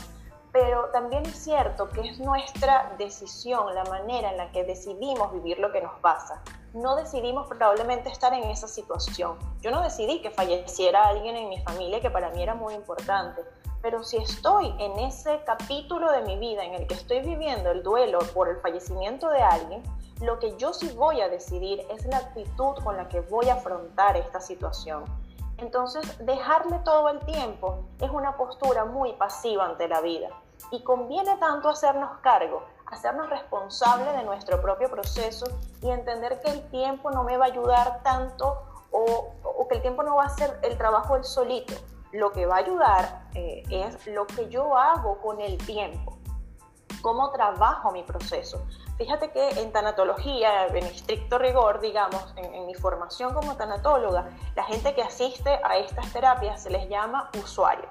pero 0.52 0.90
también 0.92 1.24
es 1.24 1.38
cierto 1.38 1.88
que 1.88 2.06
es 2.06 2.18
nuestra 2.18 2.94
decisión, 2.98 3.74
la 3.74 3.84
manera 3.84 4.30
en 4.30 4.36
la 4.36 4.52
que 4.52 4.64
decidimos 4.64 5.32
vivir 5.32 5.58
lo 5.58 5.72
que 5.72 5.80
nos 5.80 5.98
pasa. 6.00 6.42
No 6.72 6.94
decidimos 6.94 7.48
probablemente 7.48 8.10
estar 8.10 8.32
en 8.32 8.44
esa 8.44 8.68
situación. 8.68 9.36
Yo 9.60 9.72
no 9.72 9.82
decidí 9.82 10.22
que 10.22 10.30
falleciera 10.30 11.08
alguien 11.08 11.36
en 11.36 11.48
mi 11.48 11.60
familia 11.62 12.00
que 12.00 12.10
para 12.10 12.30
mí 12.30 12.42
era 12.42 12.54
muy 12.54 12.74
importante, 12.74 13.42
pero 13.82 14.04
si 14.04 14.18
estoy 14.18 14.72
en 14.78 14.98
ese 15.00 15.42
capítulo 15.44 16.12
de 16.12 16.22
mi 16.22 16.38
vida 16.38 16.64
en 16.64 16.74
el 16.74 16.86
que 16.86 16.94
estoy 16.94 17.20
viviendo 17.20 17.70
el 17.70 17.82
duelo 17.82 18.20
por 18.34 18.48
el 18.48 18.58
fallecimiento 18.58 19.28
de 19.30 19.42
alguien, 19.42 19.82
lo 20.20 20.38
que 20.38 20.56
yo 20.58 20.72
sí 20.72 20.92
voy 20.96 21.20
a 21.20 21.28
decidir 21.28 21.84
es 21.90 22.04
la 22.06 22.18
actitud 22.18 22.76
con 22.84 22.96
la 22.96 23.08
que 23.08 23.20
voy 23.22 23.48
a 23.48 23.54
afrontar 23.54 24.16
esta 24.16 24.40
situación. 24.40 25.04
Entonces, 25.56 26.24
dejarle 26.24 26.78
todo 26.84 27.08
el 27.08 27.20
tiempo 27.20 27.84
es 28.00 28.10
una 28.10 28.36
postura 28.36 28.84
muy 28.84 29.12
pasiva 29.14 29.66
ante 29.66 29.88
la 29.88 30.00
vida 30.00 30.28
y 30.70 30.82
conviene 30.82 31.36
tanto 31.38 31.68
hacernos 31.68 32.18
cargo, 32.18 32.62
hacernos 32.90 33.30
responsables 33.30 34.14
de 34.14 34.24
nuestro 34.24 34.60
propio 34.60 34.90
proceso 34.90 35.46
y 35.82 35.90
entender 35.90 36.40
que 36.40 36.50
el 36.50 36.68
tiempo 36.70 37.10
no 37.10 37.24
me 37.24 37.36
va 37.36 37.46
a 37.46 37.48
ayudar 37.48 38.02
tanto 38.02 38.62
o, 38.90 39.66
que 39.68 39.76
el 39.76 39.82
tiempo 39.82 40.02
no 40.02 40.16
va 40.16 40.24
a 40.24 40.26
hacer 40.26 40.58
el 40.62 40.76
trabajo 40.76 41.14
del 41.14 41.24
solito. 41.24 41.74
Lo 42.12 42.32
que 42.32 42.46
va 42.46 42.56
a 42.56 42.58
ayudar 42.58 43.28
eh, 43.34 43.62
es 43.70 44.06
lo 44.08 44.26
que 44.26 44.48
yo 44.48 44.76
hago 44.76 45.20
con 45.20 45.40
el 45.40 45.58
tiempo, 45.58 46.18
cómo 47.00 47.30
trabajo 47.30 47.92
mi 47.92 48.02
proceso. 48.02 48.66
Fíjate 49.00 49.30
que 49.30 49.62
en 49.62 49.72
tanatología, 49.72 50.66
en 50.66 50.84
estricto 50.84 51.38
rigor, 51.38 51.80
digamos, 51.80 52.34
en, 52.36 52.66
mi 52.66 52.74
formación 52.74 53.32
como 53.32 53.56
tanatóloga, 53.56 54.28
la 54.54 54.64
gente 54.64 54.94
que 54.94 55.02
asiste 55.02 55.58
a 55.64 55.78
estas 55.78 56.12
terapias 56.12 56.62
se 56.62 56.68
les 56.68 56.86
llama 56.88 57.30
usuario. 57.42 57.88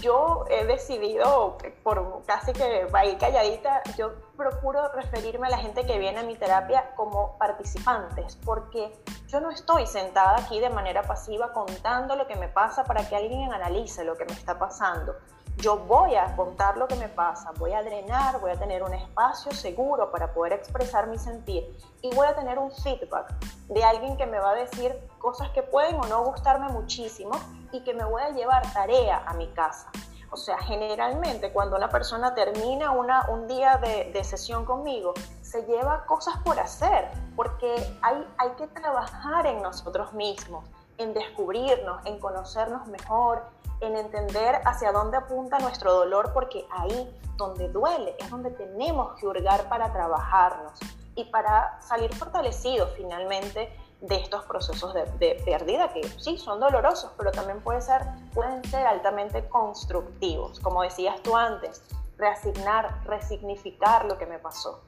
Yo 0.00 0.44
he 0.48 0.64
decidido, 0.64 1.58
por 1.82 2.22
casi 2.24 2.52
que 2.52 2.86
va 2.86 3.00
a 3.00 3.04
ir 3.06 3.18
calladita, 3.18 3.82
yo 3.98 4.12
procuro 4.36 4.90
referirme 4.92 5.48
a 5.48 5.50
la 5.50 5.58
gente 5.58 5.84
que 5.84 5.98
viene 5.98 6.20
a 6.20 6.22
mi 6.22 6.36
terapia 6.36 6.94
como 6.94 7.36
participantes, 7.38 8.36
porque 8.36 8.92
yo 9.26 9.40
no 9.40 9.50
estoy 9.50 9.86
sentada 9.86 10.38
aquí 10.38 10.60
de 10.60 10.70
manera 10.70 11.02
pasiva 11.02 11.52
contando 11.52 12.16
lo 12.16 12.26
que 12.26 12.36
me 12.36 12.48
pasa 12.48 12.84
para 12.84 13.08
que 13.08 13.16
alguien 13.16 13.52
analice 13.52 14.04
lo 14.04 14.16
que 14.16 14.24
me 14.24 14.32
está 14.32 14.58
pasando 14.58 15.16
yo 15.56 15.78
voy 15.78 16.16
a 16.16 16.34
contar 16.36 16.76
lo 16.76 16.88
que 16.88 16.96
me 16.96 17.08
pasa, 17.08 17.52
voy 17.58 17.72
a 17.72 17.82
drenar, 17.82 18.40
voy 18.40 18.50
a 18.50 18.58
tener 18.58 18.82
un 18.82 18.94
espacio 18.94 19.52
seguro 19.52 20.10
para 20.10 20.32
poder 20.32 20.54
expresar 20.54 21.06
mi 21.06 21.18
sentir 21.18 21.76
y 22.00 22.14
voy 22.14 22.26
a 22.26 22.34
tener 22.34 22.58
un 22.58 22.70
feedback 22.72 23.34
de 23.68 23.84
alguien 23.84 24.16
que 24.16 24.26
me 24.26 24.38
va 24.38 24.50
a 24.50 24.54
decir 24.54 24.96
cosas 25.18 25.50
que 25.50 25.62
pueden 25.62 25.96
o 25.96 26.06
no 26.06 26.24
gustarme 26.24 26.68
muchísimo 26.68 27.32
y 27.72 27.82
que 27.84 27.94
me 27.94 28.04
voy 28.04 28.22
a 28.22 28.30
llevar 28.30 28.62
tarea 28.72 29.22
a 29.26 29.34
mi 29.34 29.48
casa. 29.48 29.90
O 30.32 30.36
sea, 30.36 30.58
generalmente 30.58 31.52
cuando 31.52 31.76
una 31.76 31.88
persona 31.88 32.34
termina 32.34 32.92
una, 32.92 33.28
un 33.30 33.48
día 33.48 33.78
de, 33.78 34.12
de, 34.12 34.22
sesión 34.22 34.64
conmigo, 34.64 35.12
se 35.42 35.64
lleva 35.64 36.06
cosas 36.06 36.36
por 36.44 36.58
hacer, 36.60 37.10
porque 37.34 37.74
hay, 38.00 38.26
hay 38.38 38.50
que 38.50 38.68
trabajar 38.68 39.46
en 39.46 39.60
nosotros 39.60 40.12
mismos, 40.12 40.64
en 41.00 41.14
descubrirnos, 41.14 42.04
en 42.04 42.18
conocernos 42.18 42.86
mejor, 42.86 43.42
en 43.80 43.96
entender 43.96 44.60
hacia 44.64 44.92
dónde 44.92 45.16
apunta 45.16 45.58
nuestro 45.58 45.92
dolor, 45.94 46.32
porque 46.32 46.66
ahí 46.70 47.16
donde 47.36 47.68
duele 47.70 48.14
es 48.18 48.30
donde 48.30 48.50
tenemos 48.50 49.14
que 49.18 49.26
hurgar 49.26 49.68
para 49.68 49.90
trabajarnos 49.92 50.78
y 51.14 51.24
para 51.24 51.80
salir 51.80 52.14
fortalecidos 52.14 52.90
finalmente 52.96 53.74
de 54.02 54.16
estos 54.16 54.44
procesos 54.44 54.94
de, 54.94 55.42
pérdida 55.44 55.92
que 55.92 56.02
sí 56.18 56.38
son 56.38 56.60
dolorosos, 56.60 57.10
pero 57.16 57.30
también 57.32 57.60
puede 57.60 57.80
ser, 57.80 58.02
pueden 58.34 58.64
ser 58.64 58.86
altamente 58.86 59.46
constructivos, 59.48 60.60
como 60.60 60.82
decías 60.82 61.20
tú 61.22 61.36
antes, 61.36 61.82
reasignar, 62.20 63.02
resignificar 63.04 64.04
lo 64.04 64.18
que 64.18 64.26
me 64.26 64.38
pasó. 64.38 64.84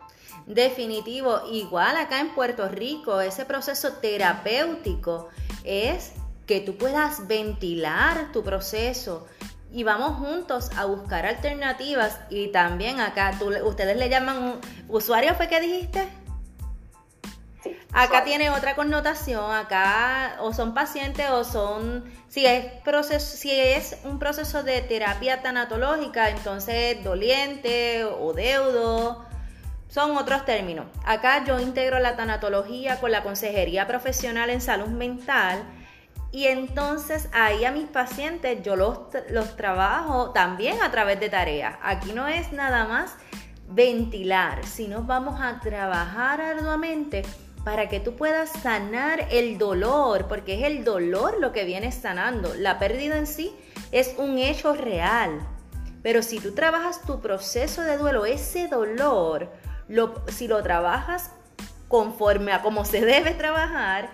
Definitivo, 0.46 1.40
igual 1.50 1.96
acá 1.96 2.20
en 2.20 2.34
Puerto 2.34 2.68
Rico, 2.68 3.20
ese 3.20 3.44
proceso 3.44 3.94
terapéutico 3.94 5.28
es 5.64 6.12
que 6.46 6.60
tú 6.60 6.76
puedas 6.76 7.26
ventilar 7.26 8.32
tu 8.32 8.42
proceso 8.42 9.26
y 9.72 9.84
vamos 9.84 10.18
juntos 10.18 10.70
a 10.76 10.84
buscar 10.84 11.24
alternativas 11.26 12.20
y 12.28 12.48
también 12.48 13.00
acá, 13.00 13.32
tú, 13.38 13.52
ustedes 13.64 13.96
le 13.96 14.08
llaman 14.08 14.60
usuario, 14.88 15.34
¿fue 15.34 15.48
que 15.48 15.60
dijiste? 15.60 16.08
Acá 17.92 18.24
tiene 18.24 18.50
otra 18.50 18.74
connotación, 18.74 19.54
acá 19.54 20.36
o 20.40 20.52
son 20.52 20.74
pacientes 20.74 21.28
o 21.30 21.44
son, 21.44 22.04
si 22.28 22.46
es, 22.46 22.64
proceso, 22.82 23.36
si 23.36 23.50
es 23.50 23.98
un 24.04 24.18
proceso 24.18 24.62
de 24.62 24.80
terapia 24.80 25.42
tanatológica, 25.42 26.30
entonces 26.30 27.02
doliente 27.04 28.04
o 28.04 28.32
deudo, 28.32 29.24
son 29.88 30.16
otros 30.16 30.46
términos. 30.46 30.86
Acá 31.04 31.44
yo 31.44 31.60
integro 31.60 31.98
la 31.98 32.16
tanatología 32.16 32.98
con 32.98 33.10
la 33.10 33.22
consejería 33.22 33.86
profesional 33.86 34.48
en 34.48 34.62
salud 34.62 34.88
mental 34.88 35.62
y 36.30 36.46
entonces 36.46 37.28
ahí 37.32 37.66
a 37.66 37.72
mis 37.72 37.86
pacientes 37.88 38.62
yo 38.62 38.74
los, 38.74 39.00
los 39.28 39.54
trabajo 39.54 40.30
también 40.30 40.80
a 40.80 40.90
través 40.90 41.20
de 41.20 41.28
tareas. 41.28 41.76
Aquí 41.82 42.14
no 42.14 42.26
es 42.26 42.52
nada 42.52 42.86
más 42.86 43.16
ventilar, 43.68 44.64
sino 44.64 45.02
vamos 45.02 45.38
a 45.42 45.60
trabajar 45.60 46.40
arduamente 46.40 47.22
para 47.64 47.88
que 47.88 48.00
tú 48.00 48.16
puedas 48.16 48.50
sanar 48.50 49.28
el 49.30 49.58
dolor, 49.58 50.26
porque 50.26 50.54
es 50.54 50.64
el 50.64 50.84
dolor 50.84 51.38
lo 51.40 51.52
que 51.52 51.64
viene 51.64 51.92
sanando. 51.92 52.54
La 52.54 52.78
pérdida 52.78 53.16
en 53.16 53.26
sí 53.26 53.54
es 53.92 54.14
un 54.18 54.38
hecho 54.38 54.74
real. 54.74 55.40
Pero 56.02 56.22
si 56.22 56.40
tú 56.40 56.52
trabajas 56.52 57.02
tu 57.02 57.20
proceso 57.20 57.82
de 57.82 57.96
duelo, 57.96 58.26
ese 58.26 58.66
dolor, 58.66 59.48
lo, 59.88 60.24
si 60.28 60.48
lo 60.48 60.62
trabajas 60.62 61.30
conforme 61.86 62.52
a 62.52 62.62
cómo 62.62 62.84
se 62.84 63.00
debe 63.04 63.32
trabajar, 63.32 64.10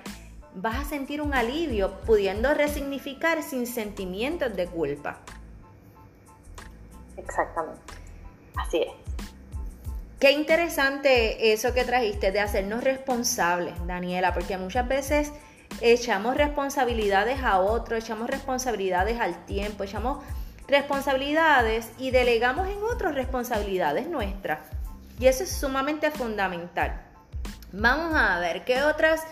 vas 0.54 0.76
a 0.76 0.84
sentir 0.84 1.22
un 1.22 1.32
alivio 1.32 1.92
pudiendo 2.06 2.52
resignificar 2.52 3.42
sin 3.42 3.66
sentimientos 3.66 4.54
de 4.54 4.66
culpa. 4.66 5.18
Exactamente. 7.16 7.80
Así 8.56 8.82
es. 8.82 9.07
Qué 10.18 10.32
interesante 10.32 11.52
eso 11.52 11.72
que 11.72 11.84
trajiste 11.84 12.32
de 12.32 12.40
hacernos 12.40 12.82
responsables, 12.82 13.74
Daniela, 13.86 14.34
porque 14.34 14.58
muchas 14.58 14.88
veces 14.88 15.32
echamos 15.80 16.36
responsabilidades 16.36 17.40
a 17.42 17.60
otros, 17.60 18.02
echamos 18.02 18.28
responsabilidades 18.28 19.20
al 19.20 19.44
tiempo, 19.46 19.84
echamos 19.84 20.24
responsabilidades 20.66 21.90
y 21.98 22.10
delegamos 22.10 22.68
en 22.68 22.82
otros 22.82 23.14
responsabilidades 23.14 24.08
nuestras. 24.08 24.58
Y 25.20 25.26
eso 25.26 25.44
es 25.44 25.52
sumamente 25.52 26.10
fundamental. 26.10 27.00
Vamos 27.72 28.12
a 28.16 28.40
ver 28.40 28.64
qué 28.64 28.82
otras 28.82 29.22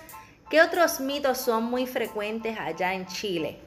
qué 0.50 0.62
otros 0.62 1.00
mitos 1.00 1.38
son 1.38 1.64
muy 1.64 1.86
frecuentes 1.86 2.56
allá 2.58 2.94
en 2.94 3.06
Chile. 3.06 3.60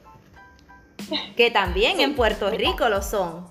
Que 1.36 1.50
también 1.50 2.00
en 2.00 2.14
Puerto 2.14 2.50
Rico 2.50 2.88
lo 2.88 3.02
son. 3.02 3.46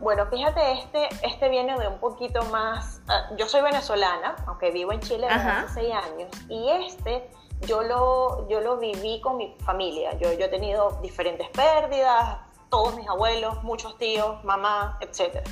Bueno, 0.00 0.26
fíjate, 0.26 0.72
este, 0.72 1.08
este 1.22 1.48
viene 1.50 1.78
de 1.78 1.86
un 1.86 1.98
poquito 1.98 2.42
más. 2.46 3.02
Ah, 3.06 3.28
yo 3.36 3.46
soy 3.46 3.60
venezolana, 3.60 4.34
aunque 4.46 4.70
vivo 4.70 4.92
en 4.92 5.00
Chile 5.00 5.26
desde 5.28 5.50
hace 5.50 5.74
seis 5.74 5.94
años, 5.94 6.30
y 6.48 6.70
este 6.70 7.30
yo 7.66 7.82
lo, 7.82 8.48
yo 8.48 8.60
lo 8.60 8.78
viví 8.78 9.20
con 9.20 9.36
mi 9.36 9.54
familia. 9.64 10.16
Yo, 10.18 10.32
yo 10.32 10.46
he 10.46 10.48
tenido 10.48 10.98
diferentes 11.02 11.48
pérdidas, 11.50 12.38
todos 12.70 12.96
mis 12.96 13.06
abuelos, 13.08 13.62
muchos 13.62 13.98
tíos, 13.98 14.42
mamá, 14.42 14.98
etc. 15.02 15.46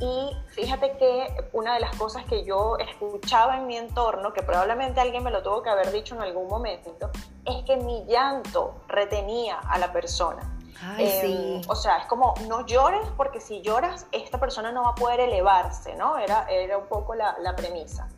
Y 0.00 0.36
fíjate 0.48 0.96
que 0.98 1.48
una 1.52 1.74
de 1.74 1.80
las 1.80 1.96
cosas 1.96 2.24
que 2.24 2.44
yo 2.44 2.76
escuchaba 2.78 3.56
en 3.56 3.66
mi 3.66 3.76
entorno, 3.76 4.32
que 4.32 4.42
probablemente 4.42 5.00
alguien 5.00 5.22
me 5.22 5.30
lo 5.30 5.42
tuvo 5.42 5.62
que 5.62 5.70
haber 5.70 5.92
dicho 5.92 6.14
en 6.16 6.22
algún 6.22 6.48
momento, 6.48 7.10
es 7.44 7.64
que 7.64 7.76
mi 7.76 8.04
llanto 8.06 8.74
retenía 8.88 9.58
a 9.60 9.78
la 9.78 9.92
persona. 9.92 10.55
Em, 10.98 11.62
o 11.68 11.74
sea, 11.74 11.98
es 11.98 12.06
como, 12.06 12.34
no 12.46 12.66
llores 12.66 13.06
porque 13.16 13.40
si 13.40 13.62
lloras, 13.62 14.06
esta 14.12 14.38
persona 14.38 14.72
no 14.72 14.84
va 14.84 14.90
a 14.90 14.94
poder 14.94 15.20
elevarse, 15.20 15.94
¿no? 15.96 16.18
Era, 16.18 16.46
era 16.48 16.78
un 16.78 16.86
poco 16.86 17.14
la, 17.14 17.36
la 17.40 17.56
premisa. 17.56 18.08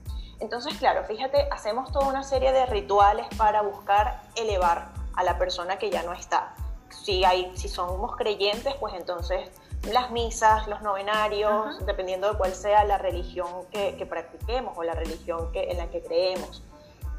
Entonces, 0.41 0.77
claro, 0.79 1.05
fíjate, 1.05 1.49
hacemos 1.51 1.91
toda 1.93 2.07
una 2.07 2.23
serie 2.23 2.53
de 2.53 2.67
rituales 2.67 3.27
para 3.37 3.63
buscar 3.63 4.21
elevar 4.37 4.89
a 5.15 5.25
la 5.25 5.37
persona 5.39 5.79
que 5.79 5.91
ya 5.91 6.03
no 6.03 6.13
está. 6.13 6.55
Si, 6.91 7.25
hay, 7.25 7.51
si 7.57 7.69
somos 7.69 8.17
creyentes, 8.17 8.75
pues 8.77 8.95
entonces 8.95 9.51
las 9.93 10.11
misas, 10.11 10.67
los 10.69 10.83
novenarios, 10.83 11.85
dependiendo 11.87 12.31
de 12.31 12.39
cuál 12.39 12.55
sea 12.55 12.85
la 12.85 12.99
religión 12.99 13.67
que, 13.71 13.97
que 13.97 14.07
practiquemos 14.07 14.77
o 14.77 14.83
la 14.83 14.95
religión 14.95 15.51
que, 15.53 15.71
en 15.71 15.79
la 15.79 15.89
que 15.89 16.03
creemos. 16.03 16.63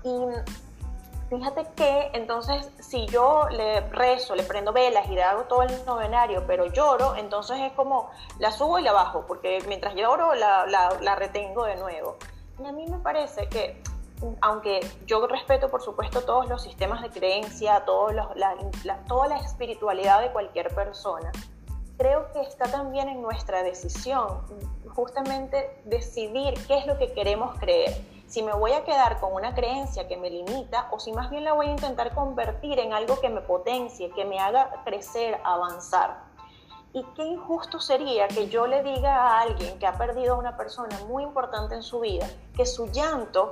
Y 0.04 0.18
Fíjate 1.30 1.64
que 1.76 2.10
entonces 2.14 2.72
si 2.80 3.06
yo 3.06 3.48
le 3.52 3.82
rezo, 3.82 4.36
le 4.36 4.42
prendo 4.42 4.74
velas 4.74 5.08
y 5.10 5.14
le 5.14 5.22
hago 5.22 5.44
todo 5.44 5.62
el 5.62 5.86
novenario, 5.86 6.44
pero 6.48 6.66
lloro, 6.66 7.16
entonces 7.16 7.60
es 7.60 7.72
como 7.74 8.10
la 8.40 8.52
subo 8.52 8.80
y 8.80 8.82
la 8.82 8.94
bajo, 8.94 9.28
porque 9.28 9.64
mientras 9.68 9.94
lloro 9.94 10.34
la, 10.34 10.66
la, 10.66 11.16
retengo 11.16 11.66
de 11.66 11.76
nuevo. 11.76 12.18
Y 12.60 12.66
a 12.66 12.72
mí 12.72 12.88
me 12.88 12.98
parece 12.98 13.48
que, 13.48 13.80
aunque 14.42 14.80
yo 15.06 15.28
respeto 15.28 15.70
por 15.70 15.84
supuesto 15.84 16.22
todos 16.22 16.50
los 16.50 16.64
sistemas 16.64 17.04
de 17.04 17.12
creencia, 17.12 17.86
todos 17.86 18.12
la, 18.16 18.56
toda 19.08 19.28
la 19.28 19.38
espiritualidad 19.38 20.22
de 20.22 20.32
cualquier 20.32 20.74
persona, 20.74 21.32
creo 22.00 22.32
que 22.34 22.42
está 22.42 22.66
también 22.72 23.08
en 23.08 23.22
nuestra 23.22 23.62
decisión 23.62 24.42
justamente 24.96 25.80
decidir 25.86 26.56
qué 26.68 26.80
es 26.80 26.88
lo 26.88 26.98
que 26.98 27.14
queremos 27.14 27.60
creer 27.60 28.19
si 28.30 28.44
me 28.44 28.54
voy 28.54 28.74
a 28.74 28.84
quedar 28.84 29.20
con 29.20 29.34
una 29.34 29.56
creencia 29.56 30.08
que 30.08 30.16
me 30.16 30.30
limita 30.30 30.88
o 30.92 31.00
si 31.00 31.12
más 31.12 31.32
bien 31.32 31.44
la 31.44 31.54
voy 31.54 31.66
a 31.66 31.72
intentar 31.72 32.14
convertir 32.14 32.78
en 32.78 32.94
algo 32.94 33.20
que 33.20 33.28
me 33.28 33.42
potencie, 33.42 34.12
que 34.12 34.24
me 34.24 34.40
haga 34.40 34.84
crecer, 34.86 35.42
avanzar. 35.44 36.30
Y 36.94 37.04
qué 37.16 37.24
injusto 37.24 37.80
sería 37.80 38.28
que 38.28 38.48
yo 38.48 38.68
le 38.68 38.84
diga 38.84 39.16
a 39.16 39.42
alguien 39.42 39.80
que 39.80 39.88
ha 39.88 39.98
perdido 39.98 40.36
a 40.36 40.38
una 40.38 40.56
persona 40.58 40.96
muy 41.08 41.24
importante 41.24 41.74
en 41.74 41.82
su 41.82 42.02
vida 42.02 42.30
que 42.56 42.68
su 42.68 42.86
llanto 42.92 43.50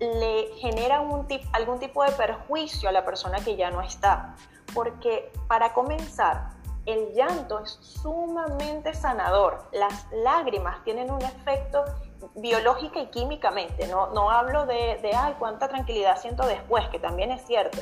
le 0.00 0.54
genera 0.56 0.96
algún 1.52 1.78
tipo 1.78 2.02
de 2.02 2.12
perjuicio 2.12 2.88
a 2.88 2.92
la 2.92 3.04
persona 3.04 3.38
que 3.44 3.56
ya 3.56 3.70
no 3.70 3.82
está. 3.82 4.36
Porque 4.74 5.30
para 5.48 5.74
comenzar, 5.74 6.50
el 6.86 7.12
llanto 7.12 7.60
es 7.60 7.78
sumamente 7.80 8.94
sanador. 8.94 9.64
Las 9.72 10.06
lágrimas 10.12 10.82
tienen 10.84 11.10
un 11.10 11.20
efecto 11.22 11.84
biológica 12.34 13.00
y 13.00 13.06
químicamente, 13.06 13.86
no, 13.86 14.08
no 14.08 14.30
hablo 14.30 14.66
de, 14.66 14.98
de, 15.02 15.12
ay, 15.14 15.34
cuánta 15.38 15.68
tranquilidad 15.68 16.20
siento 16.20 16.46
después, 16.46 16.88
que 16.88 16.98
también 16.98 17.30
es 17.30 17.44
cierto, 17.46 17.78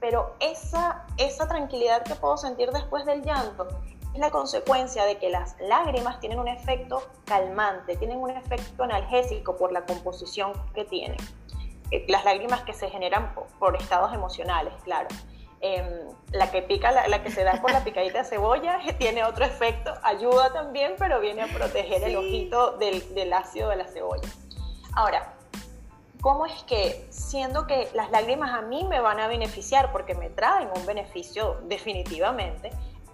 pero 0.00 0.34
esa, 0.40 1.06
esa 1.16 1.48
tranquilidad 1.48 2.02
que 2.02 2.14
puedo 2.14 2.36
sentir 2.36 2.70
después 2.70 3.06
del 3.06 3.22
llanto 3.22 3.66
es 4.12 4.20
la 4.20 4.30
consecuencia 4.30 5.04
de 5.04 5.18
que 5.18 5.30
las 5.30 5.56
lágrimas 5.60 6.20
tienen 6.20 6.38
un 6.38 6.48
efecto 6.48 7.02
calmante, 7.24 7.96
tienen 7.96 8.18
un 8.18 8.30
efecto 8.30 8.84
analgésico 8.84 9.56
por 9.56 9.72
la 9.72 9.84
composición 9.84 10.52
que 10.74 10.84
tienen. 10.84 11.18
Eh, 11.90 12.04
las 12.08 12.24
lágrimas 12.24 12.62
que 12.62 12.72
se 12.72 12.88
generan 12.88 13.34
por 13.58 13.76
estados 13.76 14.12
emocionales, 14.12 14.72
claro. 14.84 15.08
Em, 15.60 16.06
la 16.32 16.50
que 16.50 16.60
pica, 16.62 16.90
la, 16.90 17.22
que 17.22 17.30
se 17.30 17.42
da 17.42 17.60
por 17.62 17.72
la 17.72 17.82
picadita 17.82 18.18
de 18.18 18.24
cebolla, 18.24 18.78
tiene 18.98 19.24
otro 19.24 19.44
efecto, 19.44 19.94
ayuda 20.02 20.52
también, 20.52 20.94
pero 20.98 21.20
viene 21.20 21.42
a 21.42 21.46
proteger 21.46 22.02
el 22.02 22.16
ojito 22.16 22.72
del, 22.72 23.14
del 23.14 23.32
ácido 23.32 23.70
de 23.70 23.76
la 23.76 23.86
cebolla. 23.86 24.28
Ahora, 24.94 25.34
¿cómo 26.20 26.46
es 26.46 26.62
que, 26.64 27.06
siendo 27.10 27.66
que 27.66 27.88
las 27.94 28.10
lágrimas 28.10 28.52
a 28.52 28.62
mí 28.62 28.84
me 28.84 29.00
van 29.00 29.18
a 29.20 29.28
beneficiar 29.28 29.92
porque 29.92 30.14
me 30.14 30.28
traen 30.30 30.68
un 30.74 30.84
beneficio 30.84 31.60
definitivamente, 31.64 32.70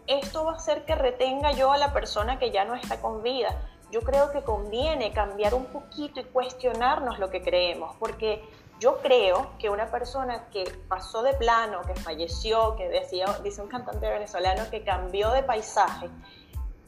esto 0.07 0.45
va 0.45 0.53
a 0.53 0.57
hacer 0.57 0.85
que 0.85 0.95
retenga 0.95 1.53
yo 1.53 1.71
a 1.71 1.79
la 1.79 1.93
persona 1.93 2.39
que 2.39 2.51
ya 2.51 2.65
no 2.65 2.75
está 2.75 3.01
con 3.01 3.23
vida? 3.23 3.57
Yo 3.93 4.01
creo 4.01 4.33
que 4.33 4.43
conviene 4.43 5.13
cambiar 5.13 5.55
un 5.55 5.67
poquito 5.67 6.19
y 6.21 6.25
cuestionarnos 6.25 7.19
lo 7.19 7.31
que 7.31 7.43
creemos, 7.43 7.95
porque 8.01 8.43
yo 8.83 8.99
creo 9.01 9.53
que 9.61 9.71
una 9.71 9.87
persona 9.87 10.49
que 10.51 10.65
pasó 10.89 11.23
de 11.23 11.35
plano, 11.35 11.83
que 11.83 11.95
falleció, 11.95 12.75
que 12.75 12.89
decía, 12.89 13.27
dice 13.45 13.63
un 13.63 13.69
cantante 13.69 14.09
venezolano 14.09 14.69
que 14.73 14.83
cambió 14.83 15.31
de 15.31 15.45
paisaje, 15.45 16.11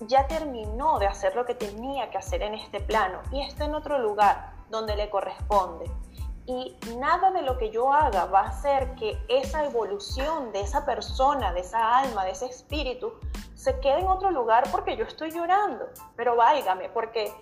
ya 0.00 0.26
terminó 0.26 0.98
de 0.98 1.06
hacer 1.06 1.36
lo 1.36 1.46
que 1.46 1.54
tenía 1.54 2.10
que 2.10 2.18
hacer 2.18 2.42
en 2.42 2.54
este 2.54 2.80
plano 2.80 3.20
y 3.30 3.42
está 3.42 3.66
en 3.66 3.76
otro 3.76 4.00
lugar 4.00 4.54
donde 4.70 4.96
le 4.96 5.08
corresponde. 5.08 5.88
Y 6.46 6.76
nada 6.98 7.30
de 7.30 7.42
lo 7.42 7.58
que 7.58 7.70
yo 7.70 7.92
haga 7.92 8.24
va 8.24 8.40
a 8.40 8.48
hacer 8.48 8.96
que 8.96 9.16
esa 9.28 9.64
evolución 9.64 10.50
de 10.50 10.62
esa 10.62 10.84
persona, 10.84 11.52
de 11.52 11.60
esa 11.60 11.96
alma, 11.98 12.24
de 12.24 12.32
ese 12.32 12.46
espíritu, 12.46 13.12
se 13.54 13.78
quede 13.78 14.00
en 14.00 14.08
otro 14.08 14.32
lugar 14.32 14.64
porque 14.72 14.96
yo 14.96 15.04
estoy 15.04 15.30
llorando. 15.30 15.86
Pero 16.16 16.34
válgame, 16.34 16.88
porque 16.88 17.32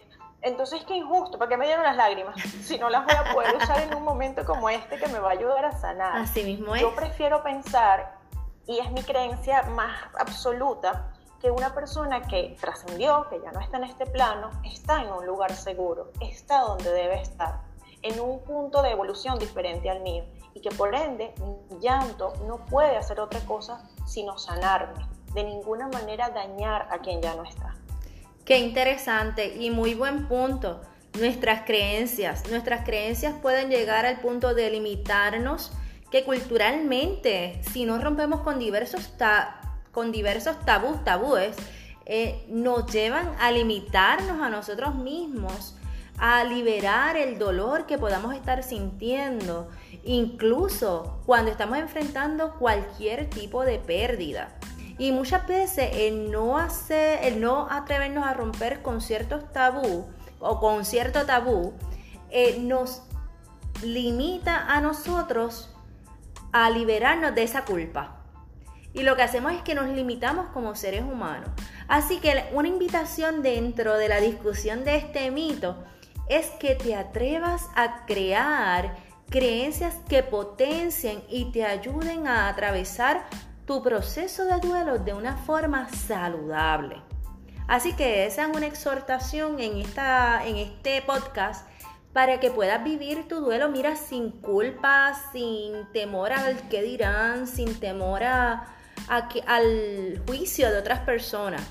entonces, 0.42 0.84
qué 0.84 0.96
injusto, 0.96 1.38
¿para 1.38 1.48
qué 1.48 1.56
me 1.56 1.66
dieron 1.66 1.84
las 1.84 1.96
lágrimas? 1.96 2.34
Si 2.62 2.78
no 2.78 2.90
las 2.90 3.04
voy 3.04 3.14
a 3.14 3.32
poder 3.32 3.54
usar 3.56 3.80
en 3.80 3.94
un 3.94 4.02
momento 4.02 4.44
como 4.44 4.68
este 4.68 4.98
que 4.98 5.06
me 5.06 5.20
va 5.20 5.28
a 5.28 5.32
ayudar 5.32 5.64
a 5.64 5.72
sanar. 5.72 6.16
Así 6.16 6.42
mismo 6.42 6.74
es. 6.74 6.82
Yo 6.82 6.94
prefiero 6.94 7.42
pensar, 7.42 8.18
y 8.66 8.78
es 8.78 8.90
mi 8.90 9.02
creencia 9.02 9.62
más 9.62 9.96
absoluta, 10.18 11.12
que 11.40 11.50
una 11.50 11.74
persona 11.74 12.22
que 12.22 12.56
trascendió, 12.60 13.26
que 13.28 13.40
ya 13.40 13.50
no 13.52 13.60
está 13.60 13.76
en 13.76 13.84
este 13.84 14.06
plano, 14.06 14.50
está 14.64 15.02
en 15.02 15.12
un 15.12 15.26
lugar 15.26 15.52
seguro, 15.52 16.10
está 16.20 16.60
donde 16.60 16.92
debe 16.92 17.20
estar, 17.20 17.60
en 18.02 18.20
un 18.20 18.40
punto 18.44 18.82
de 18.82 18.90
evolución 18.90 19.38
diferente 19.38 19.90
al 19.90 20.00
mío, 20.00 20.24
y 20.54 20.60
que 20.60 20.70
por 20.70 20.94
ende 20.94 21.34
mi 21.70 21.78
llanto 21.80 22.32
no 22.46 22.58
puede 22.66 22.96
hacer 22.96 23.20
otra 23.20 23.40
cosa 23.40 23.88
sino 24.06 24.38
sanarme, 24.38 25.04
de 25.34 25.44
ninguna 25.44 25.88
manera 25.88 26.30
dañar 26.30 26.86
a 26.90 26.98
quien 26.98 27.20
ya 27.22 27.34
no 27.34 27.44
está. 27.44 27.74
Qué 28.44 28.58
interesante 28.58 29.54
y 29.60 29.70
muy 29.70 29.94
buen 29.94 30.26
punto. 30.26 30.80
Nuestras 31.16 31.62
creencias, 31.64 32.50
nuestras 32.50 32.84
creencias 32.84 33.34
pueden 33.40 33.70
llegar 33.70 34.04
al 34.04 34.18
punto 34.20 34.52
de 34.52 34.68
limitarnos 34.68 35.70
que 36.10 36.24
culturalmente, 36.24 37.60
si 37.72 37.84
no 37.84 37.98
rompemos 37.98 38.40
con 38.40 38.58
diversos, 38.58 39.12
con 39.92 40.10
diversos 40.10 40.58
tabús, 40.64 41.04
tabúes, 41.04 41.54
eh, 42.04 42.44
nos 42.48 42.92
llevan 42.92 43.30
a 43.38 43.52
limitarnos 43.52 44.42
a 44.42 44.50
nosotros 44.50 44.96
mismos, 44.96 45.76
a 46.18 46.42
liberar 46.42 47.16
el 47.16 47.38
dolor 47.38 47.86
que 47.86 47.96
podamos 47.96 48.34
estar 48.34 48.64
sintiendo, 48.64 49.70
incluso 50.02 51.20
cuando 51.26 51.52
estamos 51.52 51.78
enfrentando 51.78 52.58
cualquier 52.58 53.30
tipo 53.30 53.64
de 53.64 53.78
pérdida. 53.78 54.58
Y 55.02 55.10
muchas 55.10 55.48
veces 55.48 55.90
el 55.94 56.30
no 56.30 56.58
hacer, 56.58 57.24
el 57.24 57.40
no 57.40 57.66
atrevernos 57.68 58.24
a 58.24 58.34
romper 58.34 58.82
con 58.82 59.00
ciertos 59.00 59.50
tabú 59.52 60.06
o 60.38 60.60
con 60.60 60.84
cierto 60.84 61.26
tabú, 61.26 61.74
eh, 62.30 62.58
nos 62.60 63.02
limita 63.82 64.64
a 64.72 64.80
nosotros 64.80 65.74
a 66.52 66.70
liberarnos 66.70 67.34
de 67.34 67.42
esa 67.42 67.64
culpa. 67.64 68.22
Y 68.94 69.02
lo 69.02 69.16
que 69.16 69.22
hacemos 69.22 69.54
es 69.54 69.62
que 69.62 69.74
nos 69.74 69.88
limitamos 69.88 70.50
como 70.54 70.76
seres 70.76 71.02
humanos. 71.02 71.50
Así 71.88 72.20
que 72.20 72.44
una 72.52 72.68
invitación 72.68 73.42
dentro 73.42 73.96
de 73.96 74.08
la 74.08 74.20
discusión 74.20 74.84
de 74.84 74.98
este 74.98 75.32
mito 75.32 75.82
es 76.28 76.46
que 76.60 76.76
te 76.76 76.94
atrevas 76.94 77.68
a 77.74 78.06
crear 78.06 78.94
creencias 79.30 79.96
que 80.08 80.22
potencien 80.22 81.24
y 81.28 81.50
te 81.50 81.64
ayuden 81.64 82.28
a 82.28 82.48
atravesar 82.48 83.24
tu 83.66 83.82
proceso 83.82 84.44
de 84.44 84.58
duelo 84.60 84.98
de 84.98 85.14
una 85.14 85.36
forma 85.36 85.88
saludable. 85.88 87.00
Así 87.68 87.94
que 87.94 88.26
esa 88.26 88.46
es 88.46 88.56
una 88.56 88.66
exhortación 88.66 89.60
en, 89.60 89.78
esta, 89.78 90.46
en 90.46 90.56
este 90.56 91.00
podcast 91.02 91.66
para 92.12 92.40
que 92.40 92.50
puedas 92.50 92.82
vivir 92.84 93.28
tu 93.28 93.40
duelo, 93.40 93.70
mira, 93.70 93.96
sin 93.96 94.30
culpa, 94.30 95.12
sin 95.32 95.90
temor 95.92 96.32
al 96.32 96.68
que 96.68 96.82
dirán, 96.82 97.46
sin 97.46 97.78
temor 97.80 98.22
a, 98.24 98.66
al 99.08 100.22
juicio 100.26 100.70
de 100.70 100.78
otras 100.78 101.00
personas, 101.00 101.62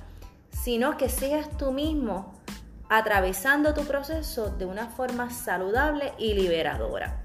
sino 0.50 0.98
que 0.98 1.10
seas 1.10 1.56
tú 1.58 1.72
mismo 1.72 2.34
atravesando 2.90 3.74
tu 3.74 3.84
proceso 3.84 4.50
de 4.50 4.66
una 4.66 4.88
forma 4.88 5.30
saludable 5.30 6.14
y 6.18 6.34
liberadora. 6.34 7.21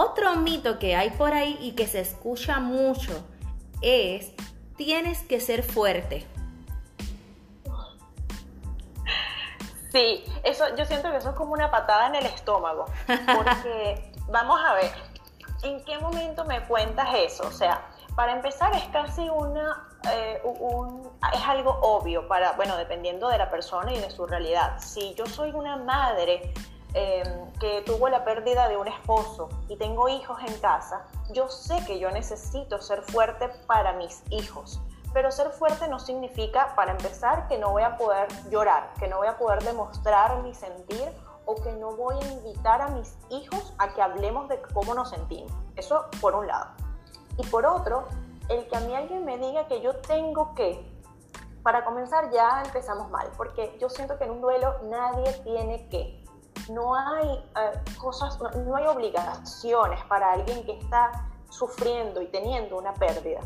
Otro 0.00 0.36
mito 0.36 0.78
que 0.78 0.94
hay 0.94 1.10
por 1.10 1.32
ahí 1.32 1.58
y 1.60 1.72
que 1.72 1.88
se 1.88 1.98
escucha 1.98 2.60
mucho 2.60 3.26
es 3.82 4.32
tienes 4.76 5.22
que 5.22 5.40
ser 5.40 5.64
fuerte. 5.64 6.24
Sí, 9.90 10.24
eso, 10.44 10.66
yo 10.76 10.84
siento 10.84 11.10
que 11.10 11.16
eso 11.16 11.30
es 11.30 11.34
como 11.34 11.52
una 11.52 11.72
patada 11.72 12.06
en 12.06 12.14
el 12.14 12.26
estómago, 12.26 12.84
porque 13.08 14.12
vamos 14.28 14.60
a 14.64 14.74
ver, 14.74 14.92
¿en 15.64 15.84
qué 15.84 15.98
momento 15.98 16.44
me 16.44 16.64
cuentas 16.68 17.08
eso? 17.16 17.48
O 17.48 17.52
sea, 17.52 17.84
para 18.14 18.34
empezar 18.34 18.72
es 18.76 18.84
casi 18.92 19.28
una, 19.28 19.88
eh, 20.12 20.40
es 21.34 21.44
algo 21.44 21.76
obvio 21.82 22.28
para, 22.28 22.52
bueno, 22.52 22.76
dependiendo 22.76 23.28
de 23.30 23.38
la 23.38 23.50
persona 23.50 23.92
y 23.92 23.98
de 23.98 24.12
su 24.12 24.28
realidad. 24.28 24.78
Si 24.78 25.12
yo 25.14 25.26
soy 25.26 25.50
una 25.50 25.76
madre 25.76 26.54
em, 26.94 27.52
que 27.60 27.82
tuvo 27.82 28.08
la 28.08 28.24
pérdida 28.24 28.68
de 28.68 28.76
un 28.76 28.88
esposo 28.88 29.48
y 29.68 29.76
tengo 29.76 30.08
hijos 30.08 30.38
en 30.46 30.58
casa, 30.60 31.06
yo 31.32 31.48
sé 31.48 31.84
que 31.86 31.98
yo 31.98 32.10
necesito 32.10 32.80
ser 32.80 33.02
fuerte 33.02 33.48
para 33.66 33.92
mis 33.94 34.22
hijos. 34.30 34.80
Pero 35.12 35.30
ser 35.30 35.50
fuerte 35.50 35.88
no 35.88 35.98
significa, 35.98 36.74
para 36.76 36.92
empezar, 36.92 37.48
que 37.48 37.58
no 37.58 37.70
voy 37.70 37.82
a 37.82 37.96
poder 37.96 38.28
llorar, 38.50 38.92
que 38.98 39.08
no 39.08 39.18
voy 39.18 39.28
a 39.28 39.38
poder 39.38 39.62
demostrar 39.62 40.42
mi 40.42 40.54
sentir 40.54 41.10
o 41.46 41.54
que 41.54 41.72
no 41.72 41.96
voy 41.96 42.16
a 42.22 42.32
invitar 42.32 42.82
a 42.82 42.88
mis 42.88 43.16
hijos 43.30 43.72
a 43.78 43.94
que 43.94 44.02
hablemos 44.02 44.48
de 44.48 44.60
cómo 44.74 44.94
nos 44.94 45.08
sentimos. 45.08 45.50
Eso 45.76 46.04
por 46.20 46.34
un 46.34 46.46
lado. 46.46 46.66
Y 47.38 47.46
por 47.46 47.64
otro, 47.64 48.06
el 48.48 48.68
que 48.68 48.76
a 48.76 48.80
mí 48.80 48.94
alguien 48.94 49.24
me 49.24 49.38
diga 49.38 49.66
que 49.66 49.80
yo 49.80 49.96
tengo 49.96 50.54
que, 50.54 50.86
para 51.62 51.84
comenzar 51.84 52.30
ya 52.32 52.62
empezamos 52.64 53.10
mal, 53.10 53.30
porque 53.36 53.76
yo 53.80 53.88
siento 53.88 54.18
que 54.18 54.24
en 54.24 54.32
un 54.32 54.40
duelo 54.40 54.74
nadie 54.84 55.32
tiene 55.44 55.88
que. 55.88 56.17
No 56.70 56.94
hay 56.94 57.28
eh, 57.56 57.96
cosas, 57.98 58.38
no 58.40 58.76
hay 58.76 58.86
obligaciones 58.86 60.04
para 60.04 60.32
alguien 60.32 60.64
que 60.64 60.78
está 60.78 61.28
sufriendo 61.48 62.20
y 62.20 62.26
teniendo 62.26 62.76
una 62.76 62.92
pérdida 62.94 63.40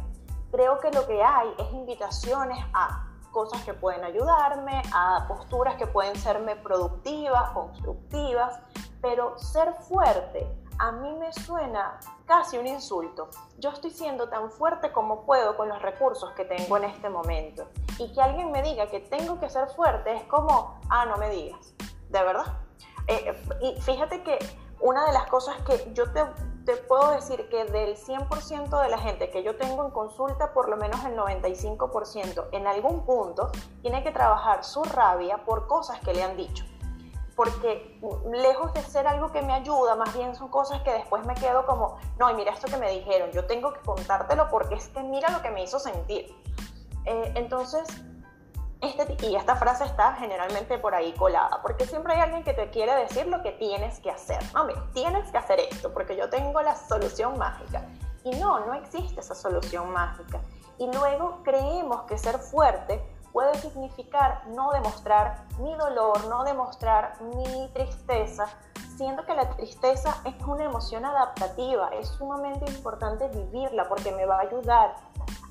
creo 0.53 0.79
que 0.79 0.91
lo 0.93 1.07
que 1.07 1.21
hay 1.25 1.53
es 1.59 1.73
invitaciones 1.73 2.63
a 2.75 3.09
cosas 3.33 3.63
que 3.65 3.73
pueden 3.73 4.05
ayudarme, 4.05 4.83
a 4.95 5.25
posturas 5.27 5.77
que 5.77 5.87
pueden 5.87 6.15
serme 6.15 6.55
productivas, 6.57 7.51
constructivas, 7.51 8.61
pero 9.01 9.37
ser 9.39 9.73
fuerte 9.89 10.47
a 10.79 10.93
mí 10.93 11.15
me 11.15 11.33
suena 11.33 11.99
casi 12.27 12.59
un 12.59 12.67
insulto. 12.67 13.29
Yo 13.59 13.71
estoy 13.71 13.91
siendo 13.91 14.29
tan 14.29 14.51
fuerte 14.51 14.91
como 14.93 15.25
puedo 15.25 15.57
con 15.57 15.69
los 15.69 15.81
recursos 15.81 16.33
que 16.33 16.45
tengo 16.45 16.77
en 16.77 16.85
este 16.85 17.09
momento. 17.09 17.69
Y 17.99 18.13
que 18.13 18.21
alguien 18.21 18.51
me 18.51 18.63
diga 18.63 18.89
que 18.89 19.01
tengo 19.01 19.39
que 19.39 19.49
ser 19.49 19.69
fuerte 19.69 20.15
es 20.15 20.25
como, 20.25 20.81
ah, 20.89 21.07
no 21.07 21.17
me 21.19 21.31
digas, 21.31 21.75
de 22.09 22.23
verdad. 22.23 22.62
Eh, 23.13 23.43
y 23.61 23.81
fíjate 23.81 24.23
que 24.23 24.39
una 24.81 25.07
de 25.07 25.13
las 25.13 25.27
cosas 25.27 25.57
que 25.63 25.93
yo 25.93 26.11
te 26.13 26.23
te 26.65 26.77
puedo 26.77 27.11
decir 27.13 27.49
que 27.49 27.65
del 27.65 27.97
100% 27.97 28.83
de 28.83 28.89
la 28.89 28.99
gente 28.99 29.31
que 29.31 29.43
yo 29.43 29.57
tengo 29.57 29.85
en 29.85 29.91
consulta, 29.91 30.53
por 30.53 30.69
lo 30.69 30.77
menos 30.77 31.05
el 31.05 31.17
95% 31.17 32.49
en 32.53 32.67
algún 32.67 33.05
punto 33.05 33.51
tiene 33.81 34.03
que 34.03 34.11
trabajar 34.11 34.65
su 34.65 34.85
rabia 34.85 35.45
por 35.45 35.67
cosas 35.67 35.99
que 36.01 36.15
le 36.15 36.23
han 36.23 36.37
dicho. 36.37 36.65
Porque 37.35 37.99
lejos 38.31 38.73
de 38.75 38.83
ser 38.83 39.07
algo 39.07 39.33
que 39.33 39.43
me 39.43 39.55
ayuda, 39.55 39.97
más 39.97 40.15
bien 40.17 40.37
son 40.37 40.49
cosas 40.49 40.83
que 40.83 40.93
después 40.93 41.25
me 41.25 41.35
quedo 41.35 41.67
como, 41.67 41.99
no, 42.19 42.31
y 42.31 42.35
mira 42.35 42.53
esto 42.53 42.69
que 42.69 42.77
me 42.77 42.91
dijeron, 42.91 43.31
yo 43.33 43.47
tengo 43.47 43.73
que 43.73 43.81
contártelo 43.81 44.49
porque 44.51 44.75
es 44.75 44.89
que 44.89 45.03
mira 45.03 45.31
lo 45.31 45.43
que 45.43 45.51
me 45.51 45.65
hizo 45.65 45.79
sentir. 45.79 46.33
Eh, 47.05 47.33
entonces, 47.35 47.89
y 48.83 49.37
esta 49.37 49.55
frase 49.55 49.85
está 49.85 50.15
generalmente 50.15 50.77
por 50.77 50.93
ahí 50.93 51.13
colada, 51.13 51.61
porque 51.63 51.87
siempre 51.87 52.15
hay 52.15 52.21
alguien 52.21 52.43
que 52.43 52.53
te 52.53 52.69
quiere 52.71 52.95
decir 52.97 53.29
lo 53.29 53.41
que 53.41 53.53
tienes 53.53 54.01
que 54.01 54.11
hacer. 54.11 54.43
No, 54.53 54.65
mira, 54.65 54.83
tienes 54.93 55.31
que 55.31 55.39
hacer 55.39 55.61
esto, 55.61 55.93
porque 55.93 56.17
yo 56.17 56.29
tengo 56.29 56.61
la 56.63 56.75
solución 56.75 57.39
mágica. 57.39 57.87
Y 58.25 58.31
no, 58.33 58.67
no 58.67 58.75
existe 58.75 59.21
esa 59.21 59.37
solución 59.37 59.93
mágica. 59.93 60.41
Y 60.79 60.93
luego 60.93 61.43
creemos 61.45 62.03
que 62.03 62.19
ser 62.19 62.39
fuerte 62.39 63.01
puede 63.33 63.55
significar 63.59 64.47
no 64.49 64.73
demostrar 64.73 65.45
mi 65.61 65.75
dolor, 65.77 66.27
no 66.27 66.43
demostrar 66.43 67.21
mi 67.23 67.69
tristeza, 67.73 68.47
siendo 68.97 69.25
que 69.25 69.35
la 69.35 69.49
tristeza 69.51 70.17
es 70.25 70.35
una 70.45 70.65
emoción 70.65 71.05
adaptativa, 71.05 71.89
es 71.91 72.09
sumamente 72.09 72.71
importante 72.71 73.29
vivirla 73.29 73.89
porque 73.89 74.11
me 74.11 74.27
va 74.27 74.39
a 74.39 74.41
ayudar 74.41 74.97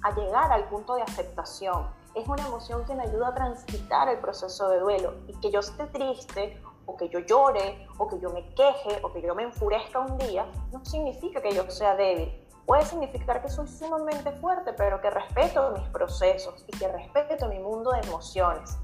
a 0.03 0.11
llegar 0.11 0.51
al 0.51 0.65
punto 0.65 0.95
de 0.95 1.03
aceptación 1.03 2.00
es 2.15 2.27
una 2.27 2.45
emoción 2.45 2.85
que 2.85 2.93
me 2.95 3.03
ayuda 3.03 3.29
a 3.29 3.33
transitar 3.33 4.09
el 4.09 4.19
proceso 4.19 4.69
de 4.69 4.79
duelo 4.79 5.13
y 5.27 5.33
que 5.39 5.51
yo 5.51 5.59
esté 5.59 5.85
triste 5.87 6.61
o 6.85 6.97
que 6.97 7.09
yo 7.09 7.19
llore 7.19 7.87
o 7.97 8.07
que 8.07 8.19
yo 8.19 8.29
me 8.29 8.53
queje 8.53 8.99
o 9.03 9.13
que 9.13 9.21
yo 9.21 9.35
me 9.35 9.43
enfurezca 9.43 9.99
un 9.99 10.17
día 10.17 10.45
no 10.71 10.83
significa 10.83 11.41
que 11.41 11.53
yo 11.53 11.69
sea 11.69 11.95
débil. 11.95 12.37
Puede 12.65 12.85
significar 12.85 13.41
que 13.41 13.49
soy 13.49 13.67
sumamente 13.67 14.31
fuerte, 14.33 14.73
pero 14.73 15.01
que 15.01 15.09
respeto 15.09 15.71
mis 15.71 15.87
procesos 15.89 16.63
y 16.67 16.77
que 16.77 16.87
respeto 16.87 17.47
mi 17.47 17.59
mundo 17.59 17.91
de 17.91 17.99
emociones. 18.01 18.77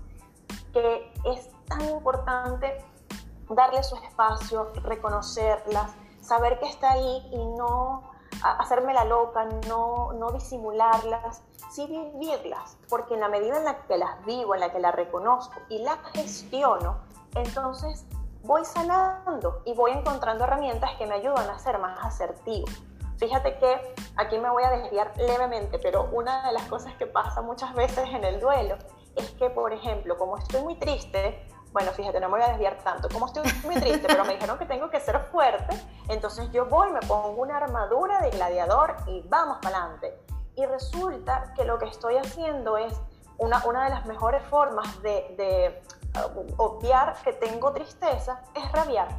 Que 0.73 1.11
es 1.25 1.49
tan 1.67 1.81
importante 1.89 2.83
darle 3.49 3.83
su 3.83 3.95
espacio, 3.95 4.71
reconocerlas, 4.83 5.95
saber 6.21 6.59
que 6.59 6.67
está 6.67 6.91
ahí 6.91 7.29
y 7.31 7.45
no 7.57 8.16
hacerme 8.41 8.93
la 8.93 9.05
loca, 9.05 9.45
no, 9.67 10.13
no 10.13 10.31
disimularlas, 10.31 11.43
sí 11.71 11.85
vivirlas, 11.87 12.77
porque 12.89 13.15
en 13.15 13.21
la 13.21 13.29
medida 13.29 13.57
en 13.57 13.65
la 13.65 13.85
que 13.85 13.97
las 13.97 14.25
vivo, 14.25 14.55
en 14.55 14.61
la 14.61 14.71
que 14.71 14.79
las 14.79 14.95
reconozco 14.95 15.59
y 15.69 15.79
las 15.79 15.97
gestiono, 16.13 16.97
entonces 17.35 18.05
voy 18.43 18.63
sanando 18.65 19.61
y 19.65 19.73
voy 19.73 19.91
encontrando 19.91 20.45
herramientas 20.45 20.91
que 20.97 21.05
me 21.05 21.15
ayudan 21.15 21.49
a 21.49 21.59
ser 21.59 21.79
más 21.79 21.99
asertivo. 22.03 22.67
Fíjate 23.17 23.57
que 23.57 23.95
aquí 24.15 24.37
me 24.37 24.49
voy 24.49 24.63
a 24.63 24.69
desviar 24.69 25.11
levemente, 25.17 25.79
pero 25.79 26.07
una 26.11 26.45
de 26.45 26.53
las 26.53 26.63
cosas 26.67 26.93
que 26.95 27.07
pasa 27.07 27.41
muchas 27.41 27.73
veces 27.73 28.07
en 28.09 28.23
el 28.23 28.39
duelo 28.39 28.77
es 29.15 29.31
que, 29.31 29.49
por 29.49 29.73
ejemplo, 29.73 30.17
como 30.17 30.37
estoy 30.37 30.61
muy 30.61 30.75
triste, 30.75 31.47
bueno, 31.77 31.91
fíjate, 31.91 32.19
no 32.19 32.27
me 32.29 32.39
voy 32.39 32.41
a 32.41 32.49
desviar 32.49 32.75
tanto, 32.79 33.07
como 33.07 33.27
estoy 33.27 33.43
muy 33.63 33.75
triste, 33.75 34.07
pero 34.07 34.25
me 34.25 34.33
dijeron 34.33 34.57
que 34.57 34.65
tengo 34.65 34.89
que 34.89 34.99
ser 34.99 35.19
fuerte, 35.25 35.79
entonces 36.09 36.51
yo 36.51 36.65
voy, 36.65 36.89
me 36.89 37.01
pongo 37.01 37.39
una 37.39 37.57
armadura 37.57 38.19
de 38.19 38.31
gladiador 38.31 38.95
y 39.05 39.21
vamos 39.29 39.59
para 39.61 39.83
adelante. 39.83 40.17
Y 40.55 40.65
resulta 40.65 41.53
que 41.55 41.65
lo 41.65 41.77
que 41.77 41.85
estoy 41.85 42.17
haciendo 42.17 42.77
es 42.77 42.99
una, 43.37 43.63
una 43.67 43.83
de 43.83 43.91
las 43.91 44.07
mejores 44.07 44.41
formas 44.45 44.99
de, 45.03 45.35
de 45.37 45.83
uh, 46.19 46.53
obviar 46.57 47.13
que 47.23 47.33
tengo 47.33 47.71
tristeza, 47.73 48.41
es 48.55 48.71
rabiar, 48.71 49.09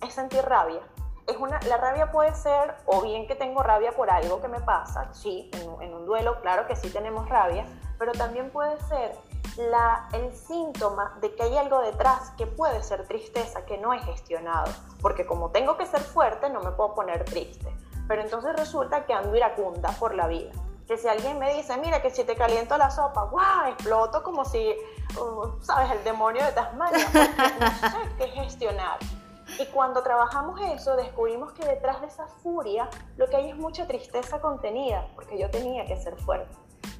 es 0.00 0.12
sentir 0.12 0.42
rabia. 0.44 0.80
Es 1.28 1.36
una, 1.36 1.60
la 1.68 1.76
rabia 1.76 2.10
puede 2.10 2.34
ser 2.34 2.74
o 2.86 3.00
bien 3.02 3.28
que 3.28 3.36
tengo 3.36 3.62
rabia 3.62 3.92
por 3.92 4.10
algo 4.10 4.40
que 4.40 4.48
me 4.48 4.58
pasa, 4.58 5.14
sí, 5.14 5.48
en, 5.52 5.82
en 5.82 5.94
un 5.94 6.04
duelo, 6.04 6.40
claro 6.40 6.66
que 6.66 6.74
sí 6.74 6.90
tenemos 6.90 7.28
rabia, 7.28 7.64
pero 7.96 8.10
también 8.10 8.50
puede 8.50 8.76
ser 8.88 9.16
la, 9.56 10.08
el 10.12 10.32
síntoma 10.34 11.16
de 11.20 11.34
que 11.34 11.42
hay 11.42 11.56
algo 11.56 11.80
detrás 11.80 12.30
que 12.38 12.46
puede 12.46 12.82
ser 12.82 13.06
tristeza, 13.06 13.64
que 13.64 13.78
no 13.78 13.92
he 13.92 13.98
gestionado, 14.00 14.72
porque 15.00 15.26
como 15.26 15.50
tengo 15.50 15.76
que 15.76 15.86
ser 15.86 16.00
fuerte 16.00 16.48
no 16.48 16.60
me 16.60 16.70
puedo 16.72 16.94
poner 16.94 17.24
triste. 17.24 17.74
Pero 18.08 18.22
entonces 18.22 18.54
resulta 18.56 19.06
que 19.06 19.12
ando 19.12 19.36
iracunda 19.36 19.90
por 19.92 20.14
la 20.14 20.26
vida. 20.26 20.50
Que 20.86 20.98
si 20.98 21.06
alguien 21.06 21.38
me 21.38 21.54
dice, 21.54 21.76
mira, 21.76 22.02
que 22.02 22.10
si 22.10 22.24
te 22.24 22.34
caliento 22.34 22.76
la 22.76 22.90
sopa, 22.90 23.24
¡guau! 23.24 23.68
Exploto 23.68 24.22
como 24.22 24.44
si, 24.44 24.74
uh, 25.18 25.62
¿sabes? 25.62 25.90
El 25.92 26.02
demonio 26.04 26.44
de 26.44 26.52
Tasmania, 26.52 27.06
no 27.60 27.70
sé 27.90 28.08
qué 28.18 28.28
gestionar. 28.28 28.98
Y 29.58 29.66
cuando 29.66 30.02
trabajamos 30.02 30.60
eso, 30.60 30.96
descubrimos 30.96 31.52
que 31.52 31.64
detrás 31.64 32.00
de 32.00 32.08
esa 32.08 32.26
furia 32.26 32.88
lo 33.16 33.28
que 33.28 33.36
hay 33.36 33.50
es 33.50 33.56
mucha 33.56 33.86
tristeza 33.86 34.40
contenida, 34.40 35.06
porque 35.14 35.38
yo 35.38 35.50
tenía 35.50 35.86
que 35.86 35.96
ser 35.96 36.16
fuerte. 36.16 36.54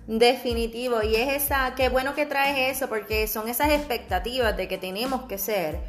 Definitivo, 0.07 1.03
y 1.03 1.15
es 1.15 1.45
esa, 1.45 1.75
qué 1.77 1.89
bueno 1.89 2.15
que 2.15 2.27
traes 2.27 2.77
eso, 2.77 2.89
porque 2.89 3.29
son 3.29 3.49
esas 3.49 3.71
expectativas 3.71 4.57
de 4.57 4.67
que 4.67 4.77
tenemos 4.77 5.23
que 5.23 5.39
ser. 5.39 5.81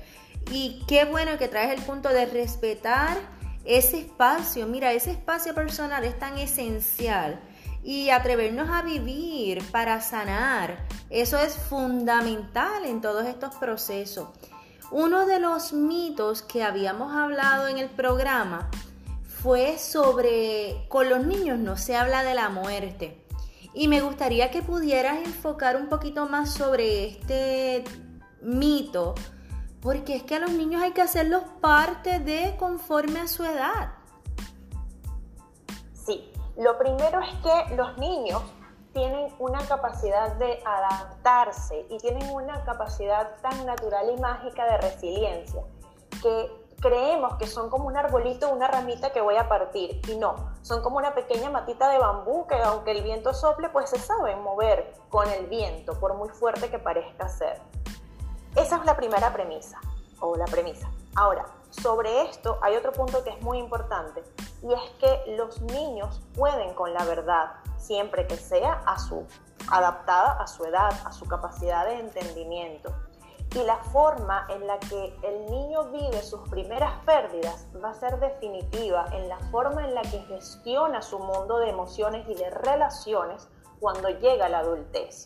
Y 0.52 0.84
qué 0.88 1.06
bueno 1.06 1.38
que 1.38 1.48
traes 1.48 1.72
el 1.72 1.84
punto 1.84 2.10
de 2.10 2.26
respetar 2.26 3.18
ese 3.66 4.00
espacio. 4.00 4.68
Mira, 4.68 4.92
ese 4.92 5.12
espacio 5.12 5.56
personal 5.56 6.04
es 6.04 6.18
tan 6.20 6.38
esencial. 6.38 7.42
Y 7.84 8.12
atrevernos 8.12 8.70
a 8.70 8.82
vivir 8.82 9.62
para 9.72 10.00
sanar, 10.00 10.88
eso 11.10 11.38
es 11.38 11.58
fundamental 11.58 12.86
en 12.86 13.02
todos 13.02 13.26
estos 13.26 13.56
procesos. 13.56 14.30
Uno 14.92 15.26
de 15.26 15.40
los 15.40 15.74
mitos 15.74 16.44
que 16.44 16.64
habíamos 16.64 17.14
hablado 17.14 17.68
en 17.68 17.80
el 17.80 17.90
programa 17.90 18.70
fue 19.42 19.78
sobre, 19.78 20.86
con 20.88 21.10
los 21.10 21.26
niños 21.26 21.60
no 21.60 21.76
se 21.76 21.98
habla 21.98 22.24
de 22.24 22.36
la 22.36 22.48
muerte. 22.50 23.23
Y 23.74 23.88
me 23.88 24.02
gustaría 24.02 24.52
que 24.52 24.62
pudieras 24.62 25.18
enfocar 25.18 25.76
un 25.78 25.90
poquito 25.90 26.28
más 26.28 26.54
sobre 26.54 27.08
este 27.08 27.84
mito, 28.42 29.16
porque 29.82 30.16
es 30.16 30.24
que 30.24 30.36
a 30.36 30.40
los 30.40 30.52
niños 30.52 30.82
hay 30.82 30.92
que 30.92 31.02
hacerlos 31.02 31.44
parte 31.60 32.20
de 32.20 32.56
conforme 32.58 33.20
a 33.20 33.28
su 33.28 33.44
edad. 33.44 33.94
Sí, 35.94 36.32
lo 36.58 36.78
primero 36.78 37.20
es 37.22 37.34
que 37.42 37.76
los 37.76 37.98
niños 37.98 38.42
tienen 38.94 39.34
una 39.40 39.60
capacidad 39.68 40.34
de 40.36 40.62
adaptarse 40.64 41.88
y 41.90 41.98
tienen 41.98 42.30
una 42.30 42.64
capacidad 42.64 43.36
tan 43.42 43.66
natural 43.66 44.12
y 44.16 44.22
mágica 44.22 44.66
de 44.66 44.78
resiliencia 44.78 45.64
que 46.22 46.52
creemos 46.80 47.36
que 47.36 47.48
son 47.48 47.70
como 47.70 47.88
un 47.88 47.98
arbolito, 47.98 48.52
una 48.52 48.68
ramita 48.68 49.12
que 49.12 49.22
voy 49.22 49.36
a 49.36 49.50
partir 49.50 50.00
y 50.08 50.16
no, 50.16 50.53
son 50.64 50.82
como 50.82 50.98
una 50.98 51.14
pequeña 51.14 51.52
matita 51.52 51.90
de 51.90 52.00
bambú 52.00 52.48
que 52.48 52.56
aunque 52.56 52.92
el 52.92 53.04
viento 53.04 53.34
sople 53.34 53.70
pues 53.70 53.90
se 53.90 54.00
saben 54.00 54.42
mover 54.42 54.96
con 55.10 55.30
el 55.30 55.46
viento 55.46 56.00
por 56.00 56.16
muy 56.16 56.30
fuerte 56.30 56.72
que 56.72 56.80
parezca 56.80 57.30
ser. 57.30 57.62
Esa 58.56 58.78
es 58.78 58.86
la 58.86 58.96
primera 58.96 59.32
premisa 59.32 59.80
o 60.20 60.36
la 60.36 60.46
premisa. 60.46 60.90
Ahora, 61.16 61.46
sobre 61.70 62.24
esto 62.24 62.58
hay 62.62 62.76
otro 62.76 62.92
punto 62.92 63.24
que 63.24 63.32
es 63.32 63.42
muy 63.42 63.60
importante 63.60 64.24
y 64.64 64.74
es 64.74 64.90
que 65.00 65.36
los 65.36 65.62
niños 65.62 66.22
pueden 66.36 66.74
con 66.74 66.94
la 66.94 67.04
verdad 67.04 67.52
siempre 67.78 68.26
que 68.26 68.38
sea 68.38 68.82
a 68.86 68.98
su 68.98 69.28
adaptada 69.70 70.34
a 70.42 70.48
su 70.48 70.66
edad, 70.66 70.92
a 71.06 71.12
su 71.12 71.26
capacidad 71.26 71.86
de 71.86 72.00
entendimiento. 72.00 72.94
Y 73.54 73.64
la 73.64 73.78
forma 73.78 74.48
en 74.50 74.66
la 74.66 74.80
que 74.80 75.16
el 75.22 75.46
niño 75.46 75.92
vive 75.92 76.24
sus 76.24 76.42
primeras 76.50 76.94
pérdidas 77.06 77.68
va 77.84 77.92
a 77.92 77.94
ser 77.94 78.20
definitiva 78.20 79.06
en 79.12 79.30
la 79.30 79.38
forma 79.52 79.86
en 79.86 79.94
la 79.94 80.02
que 80.02 80.20
gestiona 80.28 81.02
su 81.04 81.20
mundo 81.20 81.60
de 81.60 81.70
emociones 81.70 82.28
y 82.28 82.34
de 82.34 82.50
relaciones 82.50 83.48
cuando 83.80 84.10
llega 84.10 84.50
la 84.50 84.60
adultez. 84.60 85.24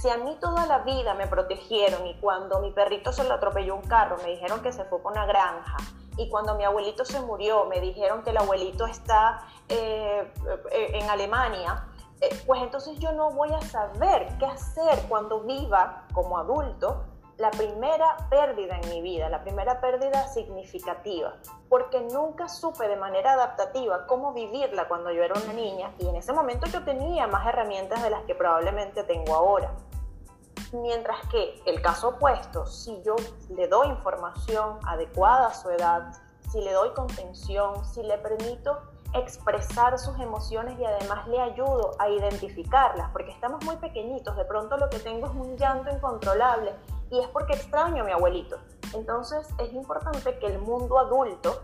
Si 0.00 0.10
a 0.10 0.16
mí 0.16 0.36
toda 0.40 0.66
la 0.66 0.78
vida 0.78 1.14
me 1.14 1.28
protegieron 1.28 2.06
y 2.06 2.18
cuando 2.20 2.60
mi 2.60 2.72
perrito 2.72 3.12
se 3.12 3.22
lo 3.24 3.34
atropelló 3.34 3.76
un 3.76 3.82
carro 3.82 4.16
me 4.18 4.30
dijeron 4.30 4.60
que 4.60 4.72
se 4.72 4.84
fue 4.84 5.00
con 5.00 5.12
una 5.12 5.24
granja 5.24 5.76
y 6.16 6.28
cuando 6.28 6.56
mi 6.56 6.64
abuelito 6.64 7.04
se 7.04 7.20
murió 7.20 7.66
me 7.66 7.80
dijeron 7.80 8.22
que 8.22 8.30
el 8.30 8.38
abuelito 8.38 8.86
está 8.86 9.46
eh, 9.68 10.32
eh, 10.72 10.90
en 10.94 11.08
Alemania, 11.08 11.86
eh, 12.20 12.28
pues 12.46 12.62
entonces 12.62 12.98
yo 12.98 13.12
no 13.12 13.30
voy 13.30 13.52
a 13.52 13.60
saber 13.62 14.28
qué 14.38 14.46
hacer 14.46 15.02
cuando 15.08 15.40
viva 15.40 16.06
como 16.12 16.38
adulto 16.38 17.04
la 17.36 17.50
primera 17.50 18.28
pérdida 18.30 18.78
en 18.78 18.90
mi 18.90 19.02
vida, 19.02 19.28
la 19.28 19.42
primera 19.42 19.80
pérdida 19.80 20.28
significativa, 20.28 21.34
porque 21.68 22.00
nunca 22.00 22.48
supe 22.48 22.86
de 22.86 22.96
manera 22.96 23.32
adaptativa 23.32 24.06
cómo 24.06 24.32
vivirla 24.32 24.86
cuando 24.86 25.10
yo 25.10 25.22
era 25.22 25.34
una 25.42 25.52
niña 25.52 25.92
y 25.98 26.08
en 26.08 26.16
ese 26.16 26.32
momento 26.32 26.66
yo 26.68 26.84
tenía 26.84 27.26
más 27.26 27.46
herramientas 27.46 28.02
de 28.02 28.10
las 28.10 28.22
que 28.24 28.34
probablemente 28.34 29.02
tengo 29.02 29.34
ahora. 29.34 29.72
Mientras 30.72 31.26
que 31.28 31.60
el 31.66 31.82
caso 31.82 32.10
opuesto, 32.10 32.66
si 32.66 33.02
yo 33.02 33.16
le 33.50 33.66
doy 33.68 33.88
información 33.88 34.78
adecuada 34.86 35.48
a 35.48 35.54
su 35.54 35.70
edad, 35.70 36.12
si 36.50 36.60
le 36.60 36.72
doy 36.72 36.90
contención, 36.90 37.84
si 37.84 38.02
le 38.02 38.18
permito 38.18 38.80
expresar 39.12 39.98
sus 39.98 40.18
emociones 40.18 40.78
y 40.78 40.84
además 40.84 41.26
le 41.28 41.40
ayudo 41.40 41.92
a 41.98 42.08
identificarlas, 42.08 43.10
porque 43.10 43.30
estamos 43.30 43.64
muy 43.64 43.76
pequeñitos, 43.76 44.36
de 44.36 44.44
pronto 44.44 44.76
lo 44.76 44.90
que 44.90 44.98
tengo 44.98 45.26
es 45.26 45.32
un 45.34 45.56
llanto 45.56 45.90
incontrolable 45.90 46.72
y 47.10 47.20
es 47.20 47.28
porque 47.28 47.54
extraño 47.54 48.02
a 48.02 48.06
mi 48.06 48.12
abuelito. 48.12 48.58
Entonces 48.94 49.48
es 49.58 49.72
importante 49.72 50.38
que 50.38 50.46
el 50.46 50.58
mundo 50.58 50.98
adulto 50.98 51.62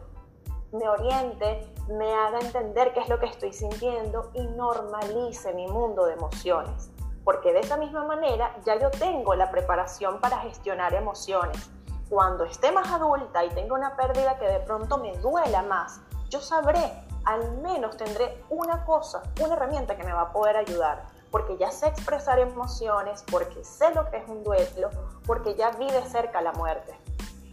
me 0.72 0.88
oriente, 0.88 1.72
me 1.88 2.12
haga 2.14 2.38
entender 2.40 2.92
qué 2.92 3.00
es 3.00 3.09
lo 3.09 3.18
que 3.18 3.26
estoy 3.26 3.53
sintiendo 3.53 4.31
y 4.35 4.46
normalice 4.46 5.53
mi 5.55 5.66
mundo 5.66 6.07
de 6.07 6.14
emociones. 6.14 6.90
Porque 7.24 7.53
de 7.53 7.61
esa 7.61 7.76
misma 7.76 8.05
manera 8.05 8.57
ya 8.64 8.79
yo 8.79 8.90
tengo 8.90 9.35
la 9.35 9.50
preparación 9.50 10.20
para 10.20 10.38
gestionar 10.38 10.94
emociones. 10.94 11.70
Cuando 12.09 12.44
esté 12.44 12.72
más 12.72 12.90
adulta 12.90 13.44
y 13.44 13.50
tenga 13.50 13.74
una 13.74 13.96
pérdida 13.96 14.38
que 14.38 14.46
de 14.46 14.61
pronto 14.61 14.98
me 14.98 15.16
duela 15.18 15.62
más, 15.62 16.00
yo 16.29 16.40
sabré, 16.40 16.92
al 17.24 17.59
menos 17.59 17.96
tendré 17.96 18.42
una 18.48 18.85
cosa, 18.85 19.22
una 19.40 19.55
herramienta 19.55 19.96
que 19.96 20.05
me 20.05 20.12
va 20.12 20.22
a 20.22 20.33
poder 20.33 20.57
ayudar 20.57 21.05
porque 21.31 21.57
ya 21.57 21.71
sé 21.71 21.88
expresar 21.88 22.38
emociones, 22.38 23.25
porque 23.31 23.64
sé 23.64 23.95
lo 23.95 24.11
que 24.11 24.19
es 24.19 24.29
un 24.29 24.43
duelo, 24.43 24.90
porque 25.27 25.55
ya 25.55 25.71
vi 25.73 25.90
de 25.90 26.03
cerca 26.05 26.40
la 26.40 26.53
muerte. 26.53 26.99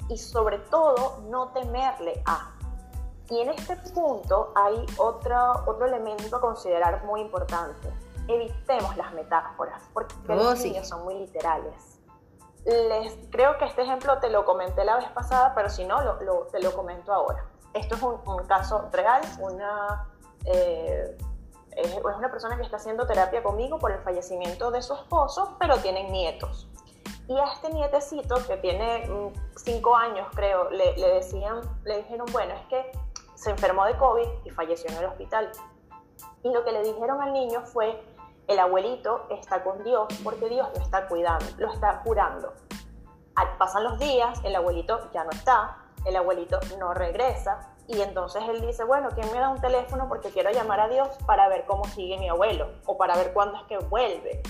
Y 0.10 0.18
sobre 0.18 0.60
todo, 0.60 1.20
no 1.30 1.50
temerle 1.50 2.22
a. 2.26 2.54
Y 3.30 3.42
en 3.42 3.50
este 3.50 3.76
punto 3.94 4.54
hay 4.56 4.86
otro, 4.98 5.64
otro 5.66 5.86
elemento 5.86 6.38
a 6.38 6.42
considerar 6.42 7.04
muy 7.06 7.22
importante. 7.22 7.92
Evitemos 8.28 8.96
las 8.98 9.14
metáforas, 9.14 9.84
porque 9.94 10.16
oh, 10.30 10.36
los 10.36 10.60
niños 10.64 10.88
son 10.88 11.04
muy 11.04 11.16
literales. 11.16 12.00
Les, 12.66 13.18
creo 13.32 13.58
que 13.58 13.66
este 13.66 13.84
ejemplo 13.84 14.18
te 14.20 14.30
lo 14.30 14.44
comenté 14.44 14.84
la 14.84 14.98
vez 14.98 15.10
pasada, 15.12 15.54
pero 15.56 15.70
si 15.70 15.86
no, 15.86 16.02
lo, 16.02 16.48
te 16.52 16.60
lo 16.60 16.74
comento 16.74 17.14
ahora. 17.14 17.46
Esto 17.74 17.96
es 17.96 18.02
un, 18.02 18.18
caso 18.48 18.90
real, 18.92 19.22
una 19.40 20.08
eh, 20.46 21.18
es 21.78 22.18
una 22.18 22.32
persona 22.32 22.58
que 22.58 22.64
está 22.64 22.78
haciendo 22.78 23.06
terapia 23.06 23.44
conmigo 23.44 23.78
por 23.78 23.92
el 23.92 24.00
fallecimiento 24.00 24.72
de 24.72 24.82
su 24.82 24.94
esposo, 24.94 25.56
pero 25.60 25.78
tienen 25.78 26.12
nietos. 26.12 26.68
Y 27.28 27.38
a 27.38 27.46
este 27.54 27.70
nietecito, 27.70 28.36
que 28.48 28.58
tiene 28.58 29.06
mm, 29.08 29.58
cinco 29.58 29.96
años, 29.96 30.28
creo, 30.34 30.70
le, 30.70 30.94
decían, 30.96 31.62
le 31.84 31.98
dijeron, 31.98 32.26
bueno, 32.32 32.54
es 32.54 32.66
que 32.68 32.92
se 33.36 33.52
enfermó 33.52 33.86
de 33.86 33.98
COVID 33.98 34.28
y 34.46 34.50
falleció 34.50 34.90
en 34.92 34.98
el 34.98 35.06
hospital. 35.06 35.52
Y 36.44 36.52
lo 36.52 36.64
que 36.64 36.72
le 36.72 36.84
dijeron 36.84 37.22
al 37.22 37.34
niño 37.34 37.62
fue, 37.66 38.02
el 38.48 38.60
abuelito 38.60 39.28
está 39.30 39.64
con 39.64 39.84
Dios 39.84 40.08
porque 40.24 40.48
Dios 40.48 40.70
lo 40.74 40.82
está 40.82 41.08
cuidando, 41.08 41.46
lo 41.58 41.72
está 41.72 42.02
curando. 42.04 42.54
Pasan 43.60 43.84
los 43.84 44.00
días, 44.00 44.40
el 44.44 44.56
abuelito 44.56 45.12
ya 45.12 45.24
no 45.24 45.32
está, 45.32 45.78
el 46.06 46.16
abuelito 46.16 46.60
no 46.80 46.94
regresa, 46.94 47.76
y 47.88 48.02
entonces 48.02 48.44
él 48.50 48.62
dice, 48.62 48.84
bueno, 48.84 49.10
¿quién 49.16 49.32
me 49.32 49.40
da 49.40 49.50
un 49.50 49.62
teléfono? 49.62 50.10
Porque 50.10 50.30
quiero 50.30 50.52
llamar 50.52 50.82
a 50.82 50.88
Dios 50.90 51.08
para 51.26 51.48
ver 51.48 51.66
cómo 51.66 51.86
sigue 51.86 52.18
mi 52.18 52.28
abuelo 52.28 52.70
o 52.86 52.98
para 52.98 53.16
ver 53.16 53.32
cuándo 53.34 53.58
es 53.58 53.64
que 53.64 53.78
vuelve. 53.78 54.42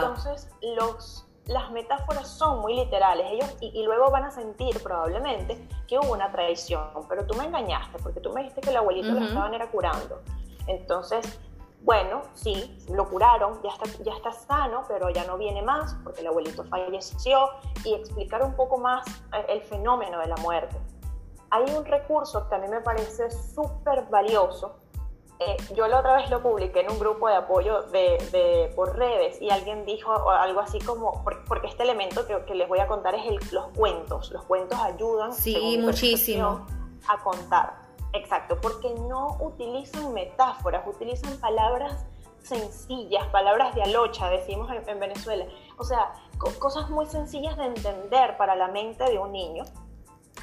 Entonces 0.00 0.50
los, 0.76 1.26
las 1.46 1.70
metáforas 1.70 2.28
son 2.28 2.60
muy 2.60 2.74
literales 2.74 3.26
ellos 3.30 3.56
y, 3.60 3.82
luego 3.82 4.10
van 4.10 4.24
a 4.24 4.30
sentir 4.30 4.82
probablemente 4.82 5.66
que 5.88 5.98
hubo 5.98 6.12
una 6.12 6.30
traición, 6.30 6.90
pero 7.08 7.26
tú 7.26 7.34
me 7.34 7.44
engañaste 7.44 7.98
porque 8.02 8.20
tú 8.20 8.30
me 8.30 8.42
dijiste 8.42 8.60
que 8.60 8.70
el 8.70 8.76
abuelito 8.76 9.12
lo 9.12 9.24
estaban 9.24 9.54
era 9.54 9.70
curando. 9.70 10.20
Entonces, 10.66 11.40
bueno, 11.80 12.22
sí, 12.34 12.78
lo 12.90 13.08
curaron, 13.08 13.60
ya 13.62 13.70
está, 13.70 14.02
ya 14.04 14.12
está 14.12 14.32
sano, 14.32 14.84
pero 14.86 15.08
ya 15.08 15.24
no 15.24 15.38
viene 15.38 15.62
más 15.62 15.96
porque 16.04 16.20
el 16.20 16.26
abuelito 16.26 16.62
falleció 16.64 17.48
y 17.84 17.94
explicar 17.94 18.42
un 18.42 18.54
poco 18.54 18.76
más 18.76 19.06
eh, 19.32 19.46
el 19.48 19.62
fenómeno 19.62 20.20
de 20.20 20.26
la 20.26 20.36
muerte 20.36 20.76
hay 21.52 21.64
un 21.74 21.84
recurso 21.84 22.48
que 22.48 22.54
a 22.54 22.58
mí 22.58 22.66
me 22.66 22.80
parece 22.80 23.30
súper 23.30 24.06
valioso. 24.08 24.76
Eh, 25.38 25.56
yo 25.74 25.86
la 25.86 26.00
otra 26.00 26.16
vez 26.16 26.30
lo 26.30 26.42
publiqué 26.42 26.80
en 26.80 26.90
un 26.90 26.98
grupo 26.98 27.28
de 27.28 27.34
apoyo 27.34 27.82
de, 27.90 28.72
por 28.74 28.96
redes 28.96 29.40
y 29.42 29.50
alguien 29.50 29.84
dijo 29.84 30.30
algo 30.30 30.60
así 30.60 30.78
como, 30.78 31.22
porque 31.46 31.66
este 31.66 31.82
elemento 31.82 32.26
que, 32.26 32.54
les 32.54 32.66
voy 32.68 32.78
a 32.78 32.86
contar 32.86 33.14
es 33.14 33.26
el, 33.26 33.38
los 33.52 33.66
cuentos. 33.76 34.30
Los 34.30 34.44
cuentos 34.44 34.78
ayudan 34.80 35.34
sí, 35.34 35.78
muchísimo. 35.78 36.66
a 37.06 37.22
contar. 37.22 37.82
Exacto, 38.14 38.58
porque 38.58 38.94
no 38.94 39.36
utilizan 39.40 40.14
metáforas, 40.14 40.86
utilizan 40.86 41.36
palabras 41.38 42.06
sencillas, 42.38 43.26
palabras 43.26 43.74
de 43.74 43.82
alocha, 43.82 44.30
decimos 44.30 44.70
en, 44.70 44.88
en 44.88 44.98
Venezuela. 44.98 45.44
O 45.76 45.84
sea, 45.84 46.14
cosas 46.58 46.88
muy 46.88 47.04
sencillas 47.04 47.58
de 47.58 47.66
entender 47.66 48.38
para 48.38 48.56
la 48.56 48.68
mente 48.68 49.04
de 49.04 49.18
un 49.18 49.32
niño 49.32 49.64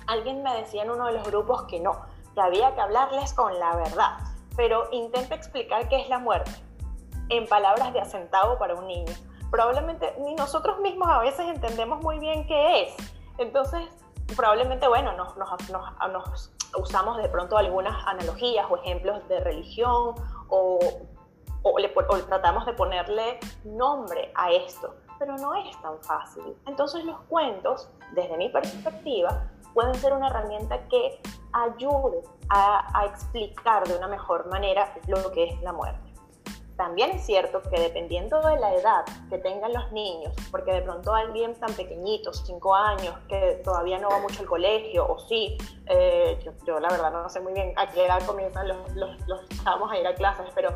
alguien 0.07 0.43
me 0.43 0.53
decía 0.55 0.83
en 0.83 0.91
uno 0.91 1.05
de 1.05 1.13
los 1.13 1.23
grupos 1.23 1.63
que 1.63 1.79
no, 1.79 2.01
que 2.33 2.41
había 2.41 2.73
que 2.75 2.81
hablarles 2.81 3.33
con 3.33 3.57
la 3.59 3.75
verdad, 3.75 4.17
pero 4.55 4.87
intenta 4.91 5.35
explicar 5.35 5.87
qué 5.87 6.01
es 6.01 6.09
la 6.09 6.19
muerte 6.19 6.51
en 7.29 7.47
palabras 7.47 7.93
de 7.93 8.01
asentado 8.01 8.57
para 8.57 8.75
un 8.75 8.87
niño. 8.87 9.13
Probablemente 9.51 10.15
ni 10.19 10.35
nosotros 10.35 10.79
mismos 10.79 11.07
a 11.09 11.19
veces 11.19 11.47
entendemos 11.47 12.01
muy 12.01 12.19
bien 12.19 12.45
qué 12.47 12.83
es. 12.83 12.95
Entonces, 13.37 13.81
probablemente, 14.35 14.87
bueno, 14.87 15.13
nos, 15.13 15.35
nos, 15.37 16.51
usamos 16.77 17.17
de 17.17 17.29
pronto 17.29 17.57
algunas 17.57 18.05
analogías 18.07 18.65
o 18.69 18.77
ejemplos 18.77 19.27
de 19.27 19.39
religión 19.39 20.15
o, 20.49 20.79
o, 21.63 21.79
le, 21.79 21.91
o 21.95 22.17
tratamos 22.25 22.65
de 22.65 22.73
ponerle 22.73 23.39
nombre 23.63 24.31
a 24.35 24.51
esto, 24.51 24.95
pero 25.17 25.35
no 25.37 25.55
es 25.55 25.81
tan 25.81 25.99
fácil. 26.01 26.55
Entonces 26.67 27.03
los 27.05 27.19
cuentos, 27.21 27.89
desde 28.13 28.37
mi 28.37 28.49
perspectiva, 28.49 29.49
pueden 29.73 29.95
ser 29.95 30.13
una 30.13 30.27
herramienta 30.27 30.87
que 30.87 31.21
ayude 31.53 32.21
a, 32.49 33.05
explicar 33.05 33.87
de 33.87 33.97
una 33.97 34.07
mejor 34.07 34.49
manera 34.49 34.93
lo 35.07 35.31
que 35.31 35.45
es 35.45 35.61
la 35.61 35.73
muerte. 35.73 36.09
También 36.77 37.11
es 37.11 37.25
cierto 37.25 37.61
que 37.63 37.77
dependiendo 37.77 38.39
de 38.39 38.57
la 38.57 38.73
edad 38.73 39.05
que 39.29 39.37
tengan 39.37 39.73
los 39.73 39.91
niños, 39.91 40.33
porque 40.49 40.71
de 40.71 40.81
pronto 40.81 41.13
alguien 41.13 41.53
tan 41.59 41.73
pequeñito, 41.73 42.31
5 42.31 42.75
años, 42.75 43.15
que 43.27 43.61
todavía 43.65 43.99
no 43.99 44.09
va 44.09 44.19
mucho 44.19 44.39
al 44.39 44.47
colegio, 44.47 45.05
o 45.05 45.19
sí, 45.27 45.57
eh, 45.87 46.39
yo, 46.65 46.79
la 46.79 46.87
verdad 46.87 47.11
no 47.11 47.29
sé 47.29 47.41
muy 47.41 47.51
bien 47.51 47.73
a 47.75 47.87
qué 47.91 48.05
edad 48.05 48.25
comienzan 48.25 48.69
los, 48.69 48.95
los, 48.95 49.27
los 49.27 49.41
a 49.65 49.97
ir 49.97 50.07
a 50.07 50.15
clases, 50.15 50.45
pero 50.55 50.69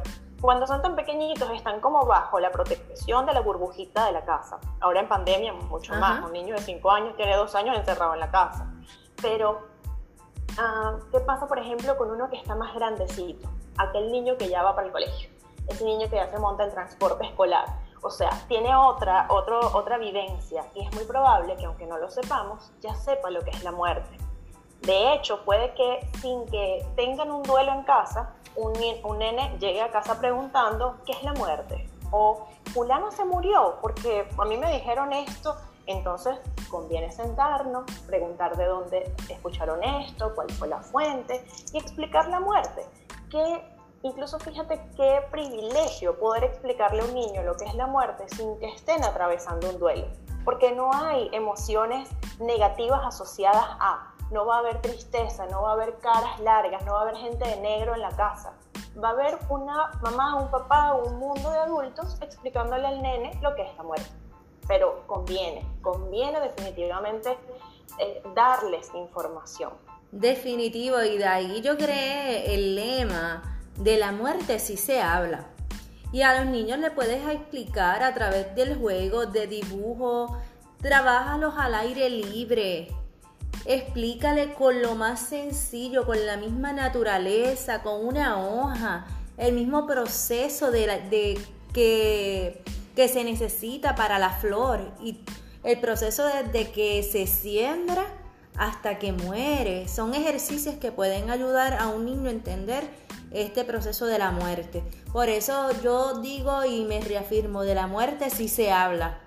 cuando 0.44 0.68
son 0.68 0.82
tan 0.82 0.94
pequeñitos 0.98 1.50
están 1.52 1.80
como 1.80 2.06
bajo 2.06 2.38
la 2.38 2.52
protección 2.52 3.26
de 3.26 3.34
la 3.34 3.40
burbujita 3.40 4.08
de 4.08 4.12
la 4.12 4.26
casa. 4.26 4.60
Ahora 4.82 5.00
en 5.00 5.08
pandemia 5.08 5.54
mucho 5.54 5.94
más. 5.94 6.22
Un 6.22 6.34
niño 6.34 6.56
de 6.56 6.62
5 6.62 6.92
años 6.92 7.16
tiene 7.16 7.34
2 7.38 7.56
años 7.56 7.78
encerrado 7.78 8.14
en 8.14 8.20
la 8.20 8.30
casa. 8.30 8.70
Pero, 9.22 9.62
ah, 10.60 10.98
¿qué 11.14 11.22
pasa 11.22 11.48
por 11.48 11.60
ejemplo 11.60 11.96
con 11.96 12.12
uno 12.12 12.30
que 12.30 12.36
está 12.36 12.56
más 12.56 12.76
grandecito? 12.76 13.48
Aquel 13.78 14.12
niño 14.12 14.36
que 14.36 14.50
ya 14.50 14.64
va 14.64 14.76
para 14.76 14.88
el 14.88 14.92
colegio. 14.92 15.30
Ese 15.70 15.86
niño 15.86 16.10
que 16.10 16.18
ya 16.18 16.30
se 16.30 16.38
monta 16.38 16.66
en 16.66 16.72
transporte 16.72 17.26
escolar. 17.26 17.64
O 18.02 18.10
sea, 18.10 18.32
tiene 18.50 18.76
otra, 18.76 19.28
otro, 19.30 19.62
otra 19.74 19.98
vivencia 19.98 20.66
y 20.76 20.86
es 20.86 20.94
muy 20.94 21.06
probable 21.06 21.56
que 21.56 21.64
aunque 21.68 21.86
no 21.86 21.98
lo 21.98 22.10
sepamos, 22.10 22.74
ya 22.82 22.94
sepa 22.96 23.30
lo 23.30 23.40
que 23.44 23.52
es 23.52 23.64
la 23.64 23.72
muerte. 23.72 24.18
De 24.82 25.14
hecho, 25.14 25.46
puede 25.46 25.74
que 25.74 26.06
sin 26.20 26.46
que 26.48 26.86
tengan 26.98 27.32
un 27.32 27.44
duelo 27.44 27.72
en 27.72 27.84
casa, 27.84 28.34
un, 28.56 28.74
nene 29.20 29.58
llegue 29.60 29.82
a 29.82 29.92
casa 29.92 30.20
preguntando 30.20 30.98
qué 31.06 31.14
es 31.14 31.24
la 31.24 31.34
muerte. 31.34 31.88
O 32.12 32.48
fulano 32.74 33.12
se 33.12 33.26
murió 33.26 33.78
porque 33.82 34.28
a 34.38 34.46
mí 34.46 34.58
me 34.58 34.72
dijeron 34.72 35.12
esto, 35.14 35.56
entonces 35.86 36.38
conviene 36.70 37.12
sentarnos, 37.12 37.84
preguntar 38.06 38.56
de 38.56 38.66
dónde 38.66 39.14
escucharon 39.30 39.84
esto, 39.84 40.34
cuál 40.36 40.50
fue 40.52 40.68
la 40.68 40.80
fuente 40.80 41.46
y 41.72 41.78
explicar 41.78 42.28
la 42.30 42.40
muerte. 42.40 42.86
Que 43.30 43.73
incluso 44.04 44.38
fíjate 44.38 44.80
qué 44.96 45.22
privilegio 45.32 46.20
poder 46.20 46.44
explicarle 46.44 47.02
a 47.02 47.06
un 47.06 47.14
niño 47.14 47.42
lo 47.44 47.56
que 47.56 47.66
es 47.66 47.74
la 47.74 47.88
muerte 47.88 48.26
sin 48.36 48.60
que 48.60 48.68
estén 48.68 49.04
atravesando 49.04 49.70
un 49.70 49.80
duelo. 49.80 50.08
Porque 50.46 50.74
no 50.74 50.94
hay 50.94 51.30
emociones 51.32 52.10
negativas 52.40 53.02
asociadas 53.06 53.66
a 53.80 54.14
no 54.32 54.46
va 54.46 54.58
a 54.58 54.60
haber 54.60 54.82
tristeza, 54.82 55.46
no 55.48 55.62
va 55.62 55.72
a 55.72 55.74
haber 55.74 55.98
caras 56.00 56.40
largas, 56.40 56.84
no 56.86 56.94
va 56.94 57.00
a 57.00 57.02
haber 57.04 57.18
gente 57.18 57.48
de 57.48 57.58
negro 57.62 57.94
en 57.94 58.02
la 58.02 58.10
casa. 58.10 58.54
Va 59.02 59.10
a 59.10 59.12
haber 59.12 59.38
una 59.50 59.92
mamá, 60.02 60.36
un 60.36 60.52
papá, 60.52 60.94
un 60.94 61.18
mundo 61.18 61.50
de 61.50 61.60
adultos 61.60 62.18
explicándole 62.22 62.88
al 62.88 63.02
nene 63.02 63.40
lo 63.42 63.56
que 63.56 63.64
es 63.64 63.76
la 63.78 63.84
muerte. 63.84 64.10
Pero 64.68 65.04
conviene, 65.08 65.66
conviene 65.82 66.40
definitivamente 66.40 67.38
eh, 68.00 68.24
darles 68.36 68.92
información. 68.96 69.72
Definitivo, 70.12 71.02
y 71.02 71.18
de 71.18 71.26
ahí 71.26 71.62
yo 71.62 71.78
creé 71.78 72.54
el 72.54 72.76
lema 72.76 73.53
de 73.78 73.98
la 73.98 74.12
muerte 74.12 74.60
si 74.60 74.78
se 74.78 75.02
habla. 75.02 75.48
Y 76.12 76.22
a 76.22 76.40
los 76.40 76.52
niños 76.52 76.80
le 76.80 76.92
puedes 76.92 77.28
explicar 77.28 78.04
a 78.04 78.14
través 78.14 78.54
del 78.56 78.78
juego, 78.78 79.26
de 79.26 79.48
dibujo, 79.48 80.38
trabajalos 80.80 81.56
al 81.58 81.74
aire 81.74 82.10
libre, 82.10 82.90
Explícale 83.66 84.54
con 84.54 84.82
lo 84.82 84.96
más 84.96 85.22
sencillo, 85.22 86.06
con 86.06 86.26
la 86.26 86.36
misma 86.36 86.74
naturaleza, 86.74 87.82
con 87.82 88.06
una 88.06 88.38
hoja, 88.38 89.06
el 89.38 89.54
mismo 89.54 89.88
proceso 89.88 90.70
de, 90.70 91.40
que, 91.74 92.62
que 92.94 93.08
se 93.08 93.24
necesita 93.24 93.96
para 93.96 94.20
la 94.20 94.32
flor 94.32 94.92
y 95.02 95.20
el 95.64 95.80
proceso 95.80 96.26
desde 96.26 96.72
que 96.72 97.04
se 97.04 97.26
siembra 97.26 98.06
hasta 98.58 99.00
que 99.00 99.14
muere. 99.14 99.88
Son 99.88 100.14
ejercicios 100.14 100.76
que 100.76 100.92
pueden 100.92 101.30
ayudar 101.30 101.76
a 101.80 101.88
un 101.88 102.04
niño 102.06 102.28
a 102.28 102.34
entender 102.34 102.84
este 103.34 103.66
proceso 103.66 104.06
de 104.06 104.20
la 104.20 104.32
muerte. 104.32 104.84
Por 105.12 105.30
eso 105.30 105.70
yo 105.82 106.20
digo 106.20 106.64
y 106.66 106.86
me 106.86 107.02
reafirmo, 107.02 107.64
de 107.64 107.76
la 107.76 107.88
muerte 107.88 108.30
sí 108.30 108.48
se 108.48 108.72
habla. 108.72 109.20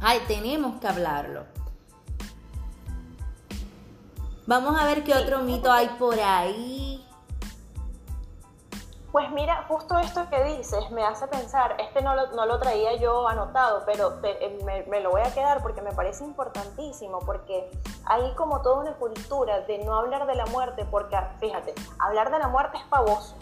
Ay, 0.00 0.18
tenemos 0.26 0.80
que 0.80 0.88
hablarlo. 0.88 1.44
Vamos 4.46 4.80
a 4.80 4.84
ver 4.86 5.04
qué 5.04 5.14
otro 5.14 5.42
mito 5.42 5.70
hay 5.70 5.88
por 5.98 6.18
ahí. 6.18 7.04
Pues 9.12 9.28
mira, 9.32 9.64
justo 9.66 9.98
esto 9.98 10.28
que 10.30 10.44
dices 10.44 10.88
me 10.92 11.04
hace 11.04 11.26
pensar, 11.26 11.74
este 11.80 12.00
no 12.00 12.14
lo, 12.14 12.28
no 12.28 12.46
lo 12.46 12.60
traía 12.60 12.94
yo 12.94 13.26
anotado, 13.26 13.82
pero 13.84 14.18
me, 14.64 14.84
me, 14.84 15.00
lo 15.00 15.10
voy 15.10 15.22
a 15.22 15.34
quedar 15.34 15.62
porque 15.62 15.82
me 15.82 15.90
parece 15.90 16.22
importantísimo, 16.24 17.18
porque 17.18 17.68
hay 18.04 18.32
como 18.36 18.62
toda 18.62 18.82
una 18.82 18.94
cultura 18.94 19.62
de 19.62 19.78
no 19.78 19.96
hablar 19.96 20.28
de 20.28 20.36
la 20.36 20.46
muerte, 20.46 20.86
porque 20.88 21.18
fíjate, 21.40 21.74
hablar 21.98 22.30
de 22.30 22.38
la 22.38 22.46
muerte 22.46 22.76
es 22.76 22.84
pavoso. 22.84 23.36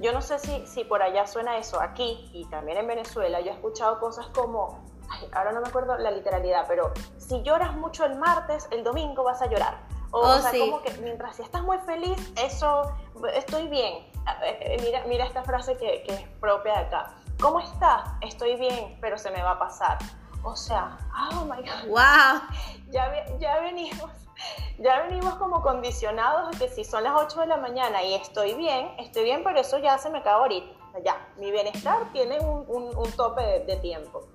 Yo 0.00 0.12
no 0.12 0.20
sé 0.20 0.38
si, 0.38 0.66
si 0.66 0.84
por 0.84 1.00
allá 1.02 1.26
suena 1.26 1.56
eso, 1.56 1.80
aquí 1.80 2.28
y 2.34 2.44
también 2.50 2.76
en 2.76 2.86
Venezuela, 2.86 3.40
yo 3.40 3.52
he 3.52 3.54
escuchado 3.54 3.98
cosas 3.98 4.26
como, 4.34 4.84
ahora 5.32 5.52
no 5.52 5.62
me 5.62 5.68
acuerdo 5.68 5.96
la 5.96 6.10
literalidad, 6.10 6.66
pero 6.68 6.92
si 7.16 7.42
lloras 7.42 7.74
mucho 7.74 8.04
el 8.04 8.16
martes, 8.16 8.68
el 8.70 8.84
domingo 8.84 9.24
vas 9.24 9.40
a 9.40 9.46
llorar 9.46 9.95
o, 10.16 10.20
oh, 10.20 10.38
sea, 10.40 10.50
como 10.58 10.80
que 10.80 10.92
mientras 11.02 11.38
estás 11.40 11.62
muy 11.62 11.76
feliz, 11.80 12.16
eso, 12.42 12.90
estoy 13.34 13.68
bien. 13.68 14.06
Eh, 14.42 14.78
mira, 14.82 15.04
mira 15.06 15.26
esta 15.26 15.44
frase 15.44 15.76
que, 15.76 16.04
que, 16.04 16.14
es 16.14 16.28
propia 16.40 16.72
de 16.72 16.86
acá. 16.86 17.14
¿Cómo 17.38 17.60
estás? 17.60 18.08
Estoy 18.22 18.56
bien, 18.56 18.96
pero 19.02 19.18
se 19.18 19.30
me 19.30 19.42
va 19.42 19.50
a 19.50 19.58
pasar. 19.58 19.98
O 20.42 20.56
sea, 20.56 20.96
oh 21.34 21.44
my 21.44 21.58
God. 21.58 21.88
Wow. 21.88 22.40
Ya, 22.90 23.12
ya 23.38 23.60
venimos. 23.60 24.10
Ya 24.78 25.00
venimos 25.02 25.34
como 25.36 25.62
condicionados 25.62 26.50
de 26.50 26.66
que 26.66 26.72
si 26.72 26.84
son 26.84 27.04
las 27.04 27.14
8 27.14 27.40
de 27.40 27.46
la 27.46 27.56
mañana 27.56 28.02
y 28.02 28.12
estoy 28.12 28.52
bien, 28.52 28.90
estoy 28.98 29.24
bien, 29.24 29.42
pero 29.42 29.60
eso 29.60 29.78
ya 29.78 29.96
se 29.96 30.10
me 30.10 30.18
acaba 30.18 30.42
ahorita. 30.42 30.70
ya, 31.02 31.16
mi 31.38 31.50
bienestar 31.50 32.10
tiene 32.12 32.38
un, 32.40 32.66
un, 32.68 33.12
tope 33.12 33.64
de, 33.66 33.76
tiempo. 33.76 34.28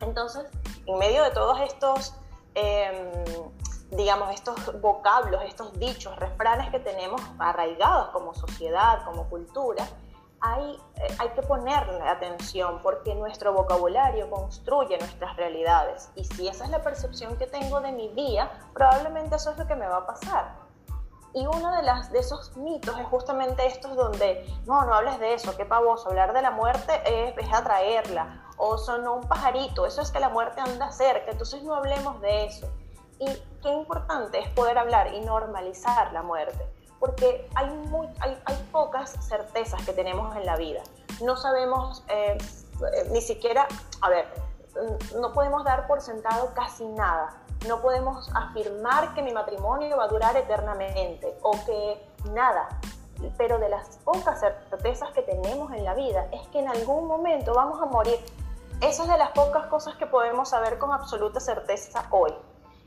Entonces, 0.00 0.46
en 0.86 0.98
medio 0.98 1.22
de 1.22 1.30
todos 1.30 1.60
estos 1.60 2.14
em, 2.54 3.12
digamos, 3.90 4.30
estos 4.30 4.80
vocablos, 4.80 5.42
estos 5.44 5.78
dichos, 5.78 6.14
refranes 6.16 6.70
que 6.70 6.80
tenemos 6.80 7.20
arraigados 7.38 8.08
como 8.10 8.34
sociedad, 8.34 9.04
como 9.04 9.28
cultura, 9.28 9.86
hay, 10.40 10.78
eh, 10.96 11.16
hay 11.18 11.28
que 11.30 11.42
ponerle 11.42 12.02
atención 12.02 12.80
porque 12.82 13.14
nuestro 13.14 13.52
vocabulario 13.52 14.28
construye 14.30 14.98
nuestras 14.98 15.36
realidades. 15.36 16.10
Y 16.14 16.24
si 16.24 16.48
esa 16.48 16.64
es 16.64 16.70
la 16.70 16.82
percepción 16.82 17.36
que 17.36 17.46
tengo 17.46 17.80
de 17.80 17.92
mi 17.92 18.08
día, 18.08 18.50
probablemente 18.74 19.36
eso 19.36 19.50
es 19.50 19.58
lo 19.58 19.66
que 19.66 19.76
me 19.76 19.86
va 19.86 19.98
a 19.98 20.06
pasar. 20.06 20.66
Y 21.32 21.46
uno 21.46 21.74
de, 21.76 21.82
las, 21.82 22.10
de 22.12 22.20
esos 22.20 22.56
mitos 22.56 22.98
es 22.98 23.06
justamente 23.08 23.66
estos 23.66 23.94
donde, 23.94 24.46
no, 24.64 24.84
no 24.86 24.94
hables 24.94 25.18
de 25.18 25.34
eso, 25.34 25.54
qué 25.54 25.66
pavoso, 25.66 26.08
hablar 26.08 26.32
de 26.32 26.40
la 26.40 26.50
muerte 26.50 26.92
es, 27.04 27.36
es 27.36 27.52
atraerla, 27.52 28.46
o 28.56 28.78
sonó 28.78 29.16
un 29.16 29.28
pajarito, 29.28 29.84
eso 29.84 30.00
es 30.00 30.10
que 30.10 30.18
la 30.18 30.30
muerte 30.30 30.62
anda 30.62 30.90
cerca, 30.90 31.30
entonces 31.30 31.62
no 31.62 31.74
hablemos 31.74 32.22
de 32.22 32.46
eso. 32.46 32.66
Y 33.18 33.26
qué 33.66 33.72
importante 33.72 34.38
es 34.38 34.48
poder 34.50 34.78
hablar 34.78 35.12
y 35.12 35.20
normalizar 35.22 36.12
la 36.12 36.22
muerte, 36.22 36.70
porque 37.00 37.50
hay, 37.56 37.68
muy, 37.68 38.06
hay, 38.20 38.40
hay 38.44 38.56
pocas 38.70 39.10
certezas 39.26 39.84
que 39.84 39.92
tenemos 39.92 40.36
en 40.36 40.46
la 40.46 40.56
vida. 40.56 40.82
No 41.20 41.36
sabemos 41.36 42.04
eh, 42.08 42.38
ni 43.10 43.20
siquiera, 43.20 43.66
a 44.02 44.08
ver, 44.08 44.26
no 45.20 45.32
podemos 45.32 45.64
dar 45.64 45.88
por 45.88 46.00
sentado 46.00 46.52
casi 46.54 46.86
nada. 46.86 47.42
No 47.66 47.80
podemos 47.80 48.30
afirmar 48.36 49.14
que 49.14 49.22
mi 49.22 49.32
matrimonio 49.32 49.96
va 49.96 50.04
a 50.04 50.08
durar 50.08 50.36
eternamente 50.36 51.36
o 51.42 51.50
que 51.66 52.00
nada. 52.32 52.68
Pero 53.36 53.58
de 53.58 53.68
las 53.68 53.96
pocas 54.04 54.38
certezas 54.38 55.10
que 55.10 55.22
tenemos 55.22 55.72
en 55.72 55.84
la 55.84 55.94
vida 55.94 56.28
es 56.30 56.46
que 56.48 56.60
en 56.60 56.68
algún 56.68 57.08
momento 57.08 57.52
vamos 57.52 57.82
a 57.82 57.86
morir. 57.86 58.20
Esa 58.80 59.02
es 59.02 59.08
de 59.08 59.18
las 59.18 59.30
pocas 59.30 59.66
cosas 59.66 59.96
que 59.96 60.06
podemos 60.06 60.50
saber 60.50 60.78
con 60.78 60.92
absoluta 60.92 61.40
certeza 61.40 62.04
hoy. 62.10 62.32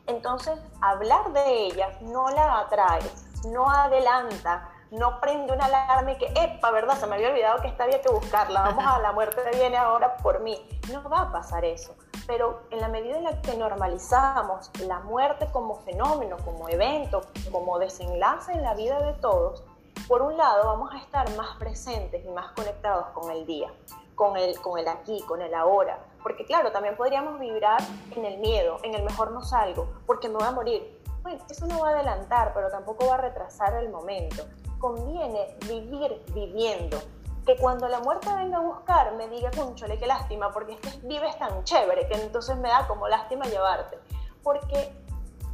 Entonces, 0.10 0.60
hablar 0.82 1.32
de 1.34 1.66
ellas 1.66 2.01
no 2.01 2.30
la 2.32 2.62
atrae, 2.62 2.99
no 3.45 3.70
adelanta, 3.70 4.68
no 4.89 5.20
prende 5.22 5.53
una 5.53 5.66
alarma 5.66 6.14
y 6.14 6.18
que, 6.18 6.34
epa, 6.36 6.72
¿verdad? 6.72 6.97
Se 6.97 7.05
me 7.05 7.16
había 7.16 7.30
olvidado 7.30 7.62
que 7.62 7.68
esta 7.68 7.84
había 7.84 8.01
que 8.01 8.10
buscarla, 8.10 8.62
vamos 8.62 8.84
a 8.86 8.97
la 8.99 9.12
muerte 9.12 9.39
viene 9.53 9.78
ahora 9.78 10.18
por 10.18 10.39
mí. 10.39 10.68
No 10.91 11.07
va 11.07 11.22
a 11.22 11.32
pasar 11.32 11.64
eso. 11.64 11.95
Pero 12.26 12.64
en 12.72 12.82
la 12.82 12.88
medida 12.88 13.18
en 13.18 13.24
la 13.24 13.39
que 13.39 13.55
normalizamos 13.55 14.72
la 14.88 14.99
muerte 15.01 15.47
como 15.51 15.76
fenómeno, 15.82 16.38
como 16.43 16.68
evento, 16.70 17.22
como 17.51 17.78
desenlace 17.78 18.53
en 18.53 18.64
la 18.64 18.74
vida 18.74 18.99
de 18.99 19.14
todos, 19.14 19.64
por 20.07 20.24
un 20.24 20.36
lado 20.38 20.66
vamos 20.66 20.91
a 20.91 20.97
estar 20.97 21.30
más 21.36 21.55
presentes 21.57 22.26
y 22.26 22.30
más 22.30 22.51
conectados 22.53 23.10
con 23.10 23.30
el 23.30 23.45
día, 23.45 23.72
con 24.20 24.36
el, 24.36 24.59
con 24.59 24.78
el 24.78 24.86
aquí, 24.89 25.22
con 25.22 25.41
el 25.41 25.53
ahora, 25.53 25.97
porque 26.22 26.43
claro, 26.43 26.74
también 26.74 26.97
podríamos 26.97 27.39
vibrar 27.39 27.80
en 28.13 28.26
el 28.26 28.38
miedo, 28.39 28.76
en 28.84 28.93
el 28.93 29.03
mejor 29.03 29.32
no 29.32 29.41
salgo, 29.41 29.88
porque 30.05 30.28
me 30.28 30.36
voy 30.36 30.43
a 30.45 30.51
morir. 30.51 31.01
Bueno, 31.22 31.41
eso 31.49 31.65
no 31.67 31.80
va 31.80 31.88
a 31.88 31.91
adelantar, 31.93 32.53
pero 32.53 32.70
tampoco 32.70 33.07
va 33.07 33.13
a 33.13 33.22
retrasar 33.22 33.76
el 33.76 33.88
momento. 33.89 34.43
Conviene 34.78 35.55
vivir 35.70 36.22
viviendo. 36.34 36.97
Que 37.45 37.55
cuando 37.55 37.88
la 37.88 38.01
muerte 38.01 38.28
venga 38.36 38.57
a 38.57 38.61
buscar 38.61 39.15
me 39.15 39.30
diga, 39.30 39.51
conchole, 39.55 39.97
qué 39.97 40.05
lástima, 40.05 40.51
porque 40.51 40.74
es 40.74 40.80
que 40.80 41.07
vives 41.07 41.39
tan 41.39 41.63
chévere 41.63 42.05
que 42.09 42.15
entonces 42.15 42.57
me 42.57 42.67
da 42.67 42.89
como 42.89 43.07
lástima 43.07 43.45
llevarte. 43.45 43.99
Porque 44.43 44.91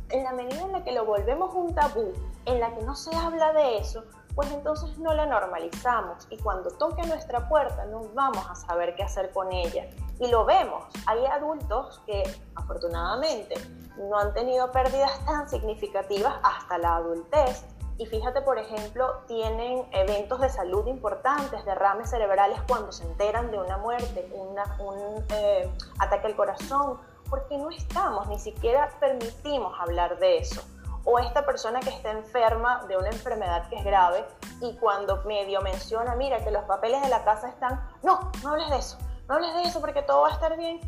en 0.10 0.24
la 0.24 0.32
medida 0.32 0.64
en 0.64 0.72
la 0.72 0.84
que 0.84 0.92
lo 0.92 1.06
volvemos 1.06 1.54
un 1.54 1.76
tabú, 1.76 2.14
en 2.46 2.60
la 2.60 2.74
que 2.74 2.82
no 2.82 2.96
se 2.96 3.16
habla 3.16 3.54
de 3.54 3.78
eso, 3.78 4.04
pues 4.36 4.52
entonces 4.52 4.98
no 4.98 5.14
la 5.14 5.26
normalizamos 5.26 6.28
y 6.30 6.38
cuando 6.38 6.70
toque 6.72 7.02
nuestra 7.08 7.48
puerta 7.48 7.86
no 7.86 8.04
vamos 8.14 8.46
a 8.50 8.56
saber 8.56 8.96
qué 8.96 9.04
hacer 9.04 9.32
con 9.32 9.52
ella. 9.52 9.88
Y 10.20 10.28
lo 10.28 10.46
vemos, 10.46 10.84
hay 11.08 11.26
adultos 11.26 12.02
que 12.06 12.24
afortunadamente 12.56 13.56
no 13.98 14.18
han 14.18 14.34
tenido 14.34 14.72
pérdidas 14.72 15.26
tan 15.26 15.50
significativas 15.50 16.36
hasta 16.44 16.78
la 16.78 16.98
adultez 16.98 17.66
y 17.98 18.06
fíjate, 18.08 18.42
por 18.42 18.60
ejemplo, 18.60 19.22
tienen 19.26 19.86
eventos 19.92 20.42
de 20.42 20.50
salud 20.50 20.86
importantes, 20.88 21.64
derrames 21.64 22.10
cerebrales 22.10 22.60
cuando 22.68 22.92
se 22.92 23.06
enteran 23.06 23.52
de 23.52 23.58
una 23.58 23.78
muerte, 23.78 24.30
un 24.34 25.24
eh, 25.30 25.72
ataque 26.00 26.28
al 26.28 26.36
corazón, 26.36 26.98
porque 27.30 27.58
no 27.58 27.70
estamos, 27.70 28.28
ni 28.28 28.38
siquiera 28.38 28.90
permitimos 29.00 29.74
hablar 29.80 30.20
de 30.20 30.40
eso. 30.40 30.62
O 31.06 31.20
esta 31.20 31.46
persona 31.46 31.80
que 31.80 31.90
está 31.90 32.12
enferma 32.12 32.84
de 32.88 32.98
una 32.98 33.10
enfermedad 33.10 33.70
que 33.70 33.78
es 33.78 33.86
grave 33.86 34.26
y 34.62 34.76
cuando 34.78 35.24
medio 35.24 35.62
menciona, 35.62 36.16
mira 36.16 36.44
que 36.44 36.52
los 36.52 36.64
papeles 36.64 37.02
de 37.02 37.10
la 37.10 37.24
casa 37.24 37.48
están, 37.48 37.88
no, 38.04 38.32
no 38.44 38.50
hables 38.50 38.70
de 38.70 38.78
eso, 38.78 38.98
no 39.28 39.36
hables 39.36 39.54
de 39.54 39.62
eso 39.64 39.80
porque 39.82 40.02
todo 40.02 40.22
va 40.22 40.30
a 40.30 40.34
estar 40.34 40.58
bien. 40.58 40.82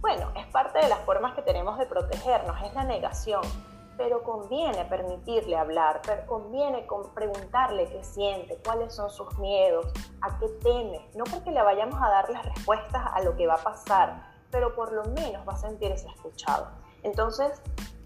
Bueno, 0.00 0.32
es 0.34 0.46
parte 0.46 0.80
de 0.80 0.88
las 0.88 0.98
formas 1.00 1.34
que 1.34 1.42
tenemos 1.42 1.78
de 1.78 1.86
protegernos, 1.86 2.60
es 2.62 2.74
la 2.74 2.84
negación 2.84 3.42
pero 3.96 4.22
conviene 4.22 4.84
permitirle 4.86 5.56
hablar, 5.56 6.00
conviene 6.26 6.86
preguntarle 7.14 7.88
qué 7.88 8.02
siente, 8.02 8.58
cuáles 8.64 8.94
son 8.94 9.10
sus 9.10 9.38
miedos, 9.38 9.86
a 10.22 10.38
qué 10.38 10.48
teme, 10.62 11.08
no 11.14 11.24
porque 11.24 11.50
le 11.50 11.62
vayamos 11.62 12.00
a 12.02 12.08
dar 12.08 12.30
las 12.30 12.44
respuestas 12.44 13.02
a 13.12 13.20
lo 13.22 13.36
que 13.36 13.46
va 13.46 13.54
a 13.54 13.62
pasar, 13.62 14.22
pero 14.50 14.74
por 14.74 14.92
lo 14.92 15.04
menos 15.04 15.46
va 15.46 15.52
a 15.52 15.58
sentirse 15.58 16.08
escuchado. 16.08 16.68
Entonces, 17.02 17.60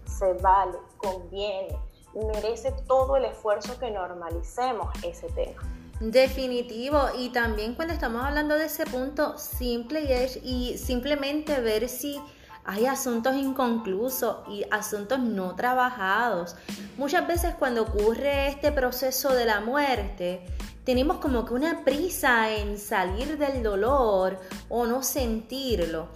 se 0.07 0.33
vale, 0.33 0.77
conviene, 0.97 1.77
merece 2.13 2.71
todo 2.87 3.17
el 3.17 3.25
esfuerzo 3.25 3.77
que 3.79 3.91
normalicemos 3.91 4.87
ese 5.03 5.27
tema. 5.29 5.61
Definitivo, 5.99 6.99
y 7.17 7.29
también 7.29 7.73
cuando 7.73 7.93
estamos 7.93 8.23
hablando 8.23 8.55
de 8.55 8.65
ese 8.65 8.85
punto 8.85 9.37
simple 9.37 10.01
y, 10.43 10.71
y 10.71 10.77
simplemente 10.77 11.59
ver 11.59 11.89
si 11.89 12.21
hay 12.67 12.85
asuntos 12.85 13.35
inconclusos 13.35 14.47
y 14.49 14.63
asuntos 14.69 15.19
no 15.19 15.55
trabajados. 15.55 16.55
Muchas 16.97 17.25
veces 17.25 17.55
cuando 17.55 17.83
ocurre 17.83 18.49
este 18.49 18.71
proceso 18.73 19.33
de 19.33 19.45
la 19.45 19.61
muerte, 19.61 20.45
tenemos 20.83 21.17
como 21.17 21.45
que 21.45 21.53
una 21.53 21.83
prisa 21.83 22.51
en 22.53 22.77
salir 22.77 23.37
del 23.37 23.63
dolor 23.63 24.37
o 24.69 24.85
no 24.85 25.01
sentirlo. 25.01 26.09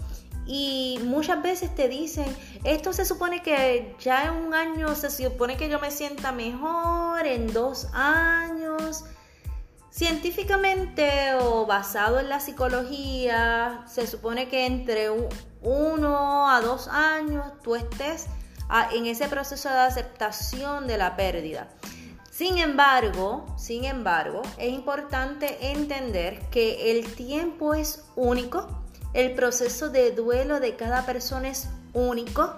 Y 0.53 0.99
muchas 1.05 1.41
veces 1.41 1.73
te 1.73 1.87
dicen, 1.87 2.25
esto 2.65 2.91
se 2.91 3.05
supone 3.05 3.41
que 3.41 3.95
ya 4.01 4.25
en 4.25 4.33
un 4.33 4.53
año 4.53 4.95
se 4.95 5.09
supone 5.09 5.55
que 5.55 5.69
yo 5.69 5.79
me 5.79 5.91
sienta 5.91 6.33
mejor, 6.33 7.25
en 7.25 7.53
dos 7.53 7.87
años. 7.93 9.05
Científicamente 9.91 11.35
o 11.39 11.65
basado 11.65 12.19
en 12.19 12.27
la 12.27 12.41
psicología, 12.41 13.85
se 13.87 14.05
supone 14.05 14.49
que 14.49 14.65
entre 14.65 15.07
uno 15.61 16.49
a 16.49 16.59
dos 16.59 16.89
años 16.89 17.45
tú 17.63 17.75
estés 17.75 18.25
en 18.91 19.05
ese 19.05 19.29
proceso 19.29 19.69
de 19.69 19.79
aceptación 19.79 20.85
de 20.85 20.97
la 20.97 21.15
pérdida. 21.15 21.69
Sin 22.29 22.57
embargo, 22.57 23.45
sin 23.57 23.85
embargo, 23.85 24.41
es 24.57 24.73
importante 24.73 25.71
entender 25.71 26.41
que 26.49 26.91
el 26.91 27.15
tiempo 27.15 27.73
es 27.73 28.03
único, 28.17 28.80
el 29.13 29.33
proceso 29.33 29.89
de 29.89 30.11
duelo 30.11 30.59
de 30.59 30.75
cada 30.75 31.05
persona 31.05 31.49
es 31.49 31.69
único, 31.93 32.53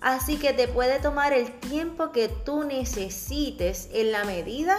así 0.00 0.36
que 0.36 0.52
te 0.52 0.68
puede 0.68 0.98
tomar 1.00 1.32
el 1.32 1.52
tiempo 1.60 2.12
que 2.12 2.28
tú 2.28 2.64
necesites 2.64 3.88
en 3.92 4.12
la 4.12 4.24
medida 4.24 4.76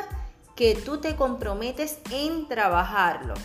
que 0.56 0.76
tú 0.76 1.00
te 1.00 1.16
comprometes 1.16 2.00
en 2.12 2.48
trabajarlo. 2.48 3.36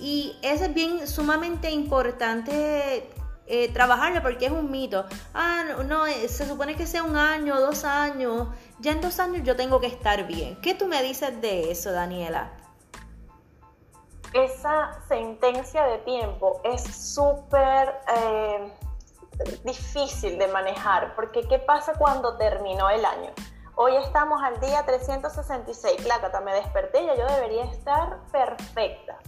Y 0.00 0.36
es 0.42 0.72
bien 0.72 1.06
sumamente 1.08 1.70
importante 1.70 3.10
eh, 3.46 3.68
trabajarlo 3.72 4.22
porque 4.22 4.46
es 4.46 4.52
un 4.52 4.70
mito. 4.70 5.06
Ah, 5.34 5.64
no, 5.86 6.06
eh, 6.06 6.28
se 6.28 6.46
supone 6.46 6.76
que 6.76 6.86
sea 6.86 7.02
un 7.02 7.16
año, 7.16 7.58
dos 7.58 7.84
años. 7.84 8.48
Ya 8.78 8.92
en 8.92 9.00
dos 9.00 9.18
años 9.18 9.42
yo 9.44 9.56
tengo 9.56 9.80
que 9.80 9.88
estar 9.88 10.26
bien. 10.26 10.56
¿Qué 10.62 10.74
tú 10.74 10.86
me 10.86 11.02
dices 11.02 11.40
de 11.40 11.70
eso, 11.70 11.90
Daniela? 11.90 12.52
Esa 14.32 14.92
sentencia 15.08 15.84
de 15.86 15.98
tiempo 15.98 16.60
es 16.62 16.82
súper 16.82 18.00
eh, 18.16 18.72
difícil 19.64 20.38
de 20.38 20.46
manejar 20.46 21.16
porque 21.16 21.48
¿qué 21.48 21.58
pasa 21.58 21.94
cuando 21.98 22.36
terminó 22.36 22.88
el 22.90 23.04
año? 23.04 23.32
Hoy 23.74 23.96
estamos 23.96 24.40
al 24.40 24.60
día 24.60 24.84
366. 24.86 26.02
Clácata, 26.02 26.40
me 26.42 26.54
desperté 26.54 27.02
y 27.02 27.18
yo 27.18 27.26
debería 27.26 27.64
estar 27.64 28.20
perfecta. 28.30 29.18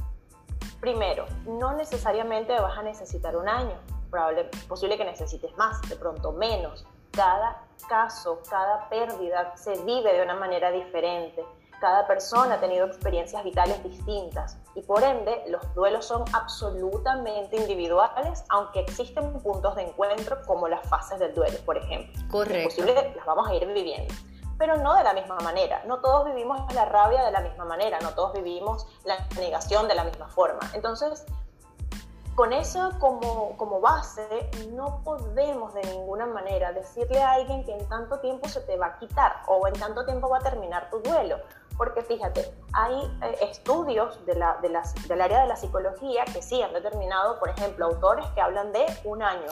Primero, 0.80 1.26
no 1.46 1.72
necesariamente 1.72 2.52
vas 2.60 2.78
a 2.78 2.82
necesitar 2.82 3.36
un 3.36 3.48
año. 3.48 3.74
Probable, 4.08 4.50
posible 4.68 4.96
que 4.96 5.04
necesites 5.04 5.56
más, 5.56 5.80
de 5.88 5.96
pronto 5.96 6.30
menos. 6.30 6.86
Cada 7.10 7.64
caso, 7.88 8.40
cada 8.48 8.88
pérdida 8.88 9.56
se 9.56 9.72
vive 9.82 10.12
de 10.14 10.22
una 10.22 10.36
manera 10.36 10.70
diferente. 10.70 11.44
Cada 11.80 12.06
persona 12.06 12.54
ha 12.54 12.60
tenido 12.60 12.86
experiencias 12.86 13.42
vitales 13.42 13.82
distintas 13.82 14.61
y 14.74 14.82
por 14.82 15.02
ende 15.02 15.42
los 15.48 15.62
duelos 15.74 16.04
son 16.06 16.24
absolutamente 16.32 17.56
individuales, 17.56 18.44
aunque 18.48 18.80
existen 18.80 19.32
puntos 19.40 19.76
de 19.76 19.82
encuentro 19.82 20.40
como 20.46 20.68
las 20.68 20.86
fases 20.88 21.18
del 21.18 21.34
duelo, 21.34 21.58
por 21.64 21.76
ejemplo. 21.76 22.12
Correcto. 22.30 22.68
Es 22.68 22.74
posible 22.74 23.14
las 23.14 23.26
vamos 23.26 23.48
a 23.48 23.54
ir 23.54 23.66
viviendo 23.66 24.14
pero 24.62 24.76
no 24.76 24.94
de 24.94 25.02
la 25.02 25.12
misma 25.12 25.38
manera. 25.40 25.82
No 25.86 25.98
todos 25.98 26.24
vivimos 26.24 26.72
la 26.72 26.84
rabia 26.84 27.24
de 27.24 27.32
la 27.32 27.40
misma 27.40 27.64
manera, 27.64 27.98
no 28.00 28.10
todos 28.10 28.32
vivimos 28.34 28.86
la 29.04 29.16
negación 29.34 29.88
de 29.88 29.96
la 29.96 30.04
misma 30.04 30.28
forma. 30.28 30.60
Entonces, 30.72 31.24
con 32.36 32.52
eso 32.52 32.92
como, 32.98 33.56
como 33.56 33.80
base, 33.80 34.48
no 34.70 35.02
podemos 35.02 35.74
de 35.74 35.82
ninguna 35.82 36.26
manera 36.26 36.72
decirle 36.72 37.20
a 37.20 37.32
alguien 37.32 37.64
que 37.64 37.72
en 37.72 37.88
tanto 37.88 38.20
tiempo 38.20 38.48
se 38.48 38.60
te 38.60 38.76
va 38.76 38.86
a 38.86 38.98
quitar 38.98 39.42
o 39.48 39.66
en 39.66 39.74
tanto 39.74 40.06
tiempo 40.06 40.28
va 40.28 40.38
a 40.38 40.42
terminar 40.42 40.88
tu 40.90 41.00
duelo. 41.00 41.38
Porque 41.76 42.02
fíjate, 42.02 42.54
hay 42.72 43.18
eh, 43.22 43.38
estudios 43.42 44.24
de 44.26 44.34
la, 44.34 44.58
de 44.62 44.68
del 45.08 45.20
área 45.20 45.40
de 45.42 45.46
la 45.48 45.56
psicología 45.56 46.24
que 46.26 46.42
sí 46.42 46.62
han 46.62 46.72
determinado, 46.72 47.38
por 47.38 47.48
ejemplo, 47.48 47.86
autores 47.86 48.26
que 48.34 48.40
hablan 48.40 48.72
de 48.72 48.86
un 49.04 49.22
año. 49.22 49.48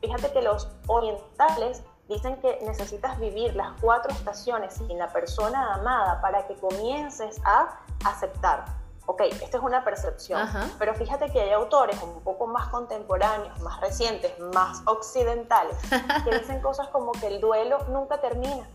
Fíjate 0.00 0.32
que 0.32 0.42
los 0.42 0.68
orientales 0.88 1.82
Dicen 2.08 2.36
que 2.40 2.58
necesitas 2.62 3.18
vivir 3.18 3.54
las 3.54 3.72
cuatro 3.80 4.12
estaciones 4.12 4.74
sin 4.74 4.98
la 4.98 5.08
persona 5.08 5.74
amada 5.74 6.20
para 6.20 6.46
que 6.46 6.56
comiences 6.56 7.40
a 7.44 7.80
aceptar. 8.04 8.64
Ok, 9.06 9.22
esta 9.22 9.56
es 9.56 9.62
una 9.62 9.82
percepción, 9.82 10.48
pero 10.78 10.94
fíjate 10.94 11.30
que 11.30 11.40
hay 11.40 11.52
autores 11.52 12.00
un 12.02 12.22
poco 12.22 12.46
más 12.46 12.68
contemporáneos, 12.68 13.58
más 13.60 13.80
recientes, 13.80 14.38
más 14.54 14.82
occidentales, 14.86 15.76
que 16.24 16.38
dicen 16.38 16.60
cosas 16.60 16.88
como 16.88 17.12
que 17.12 17.28
el 17.28 17.40
duelo 17.40 17.78
nunca 17.88 18.20
termina 18.20 18.68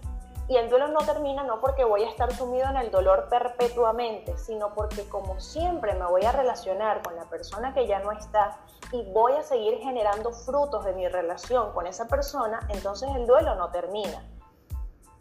y 0.50 0.56
el 0.56 0.70
duelo 0.70 0.88
no 0.88 1.00
termina 1.00 1.44
no 1.44 1.60
porque 1.60 1.84
voy 1.84 2.04
a 2.04 2.10
estar 2.10 2.34
sumido 2.34 2.68
en 2.70 2.78
el 2.78 2.90
dolor 2.90 3.28
perpetuamente, 3.30 4.38
sino 4.38 4.74
porque 4.74 5.08
como 5.10 5.40
siempre 5.40 5.94
me 5.96 6.06
voy 6.06 6.24
a 6.24 6.32
relacionar 6.32 7.02
con 7.02 7.16
la 7.16 7.26
persona 7.26 7.74
que 7.74 7.86
ya 7.86 8.00
no 8.00 8.12
está 8.12 8.58
y 8.92 9.04
voy 9.12 9.34
a 9.34 9.44
seguir 9.44 9.78
generando 9.80 10.32
frutos 10.32 10.86
de 10.86 10.94
mi 10.94 11.08
relación 11.08 11.74
con 11.74 11.86
esa 11.86 12.08
persona, 12.08 12.62
entonces 12.70 13.10
el 13.16 13.28
duelo 13.28 13.56
no 13.56 13.70
termina. 13.72 14.24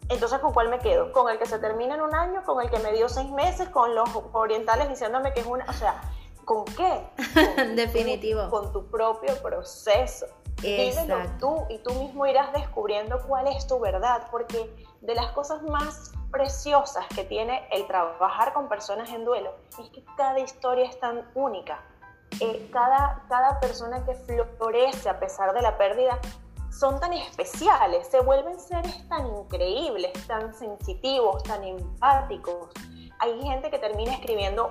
Entonces, 0.09 0.39
¿con 0.39 0.53
cuál 0.53 0.69
me 0.69 0.79
quedo? 0.79 1.11
¿Con 1.11 1.29
el 1.29 1.37
que 1.37 1.45
se 1.45 1.59
termina 1.59 1.95
en 1.95 2.01
un 2.01 2.15
año? 2.15 2.41
¿Con 2.45 2.63
el 2.63 2.69
que 2.69 2.79
me 2.79 2.93
dio 2.93 3.09
seis 3.09 3.29
meses? 3.29 3.67
¿Con 3.67 3.93
los 3.93 4.09
orientales 4.31 4.87
diciéndome 4.87 5.33
que 5.33 5.41
es 5.41 5.45
una... 5.45 5.65
O 5.67 5.73
sea, 5.73 6.01
¿con 6.45 6.63
qué? 6.63 7.09
Definitivo. 7.75 8.49
con 8.49 8.71
tu 8.71 8.89
propio 8.89 9.35
proceso. 9.41 10.27
Vívelo 10.61 11.17
tú 11.39 11.65
y 11.69 11.77
tú 11.79 11.93
mismo 11.95 12.25
irás 12.25 12.53
descubriendo 12.53 13.21
cuál 13.27 13.47
es 13.47 13.67
tu 13.67 13.79
verdad, 13.79 14.27
porque 14.31 14.86
de 15.01 15.15
las 15.15 15.31
cosas 15.31 15.61
más 15.63 16.11
preciosas 16.31 17.05
que 17.15 17.23
tiene 17.23 17.67
el 17.71 17.87
trabajar 17.87 18.53
con 18.53 18.67
personas 18.67 19.09
en 19.11 19.25
duelo 19.25 19.53
es 19.79 19.89
que 19.89 20.03
cada 20.15 20.39
historia 20.39 20.85
es 20.85 20.99
tan 20.99 21.29
única. 21.35 21.83
Eh, 22.41 22.69
cada, 22.73 23.23
cada 23.29 23.59
persona 23.59 24.03
que 24.05 24.13
florece 24.13 25.09
a 25.09 25.19
pesar 25.19 25.53
de 25.53 25.61
la 25.61 25.77
pérdida 25.77 26.19
son 26.69 26.99
tan 26.99 27.13
especiales, 27.13 28.07
se 28.07 28.19
vuelven 28.19 28.59
seres 28.59 29.07
tan 29.07 29.25
increíbles, 29.25 30.11
tan 30.27 30.53
sensitivos, 30.53 31.41
tan 31.43 31.63
empáticos. 31.63 32.69
Hay 33.19 33.41
gente 33.41 33.71
que 33.71 33.79
termina 33.79 34.13
escribiendo 34.13 34.69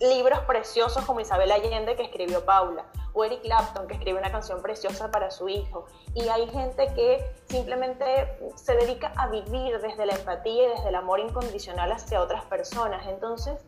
libros 0.00 0.40
preciosos 0.40 1.04
como 1.04 1.20
Isabel 1.20 1.50
Allende 1.50 1.96
que 1.96 2.04
escribió 2.04 2.44
Paula 2.44 2.84
o 3.12 3.24
Eric 3.24 3.42
Clapton 3.42 3.88
que 3.88 3.94
escribe 3.94 4.18
una 4.18 4.30
canción 4.30 4.62
preciosa 4.62 5.10
para 5.10 5.30
su 5.30 5.48
hijo. 5.48 5.86
Y 6.14 6.28
hay 6.28 6.48
gente 6.48 6.86
que 6.94 7.32
simplemente 7.48 8.38
se 8.54 8.74
dedica 8.76 9.12
a 9.16 9.28
vivir 9.28 9.80
desde 9.80 10.06
la 10.06 10.14
empatía 10.14 10.66
y 10.66 10.68
desde 10.70 10.88
el 10.90 10.94
amor 10.94 11.20
incondicional 11.20 11.90
hacia 11.92 12.22
otras 12.22 12.44
personas. 12.44 13.06
Entonces, 13.08 13.60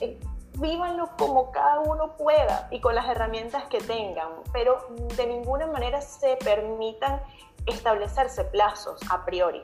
eh, 0.00 0.18
vívanlo 0.58 1.10
como 1.18 1.50
cada 1.50 1.80
uno 1.80 2.16
pueda 2.16 2.68
y 2.70 2.80
con 2.80 2.94
las 2.94 3.08
herramientas 3.08 3.64
que 3.64 3.78
tengan, 3.78 4.28
pero 4.52 4.86
de 5.16 5.26
ninguna 5.26 5.66
manera 5.66 6.00
se 6.00 6.36
permitan 6.36 7.20
establecerse 7.66 8.44
plazos 8.44 9.00
a 9.10 9.24
priori. 9.24 9.62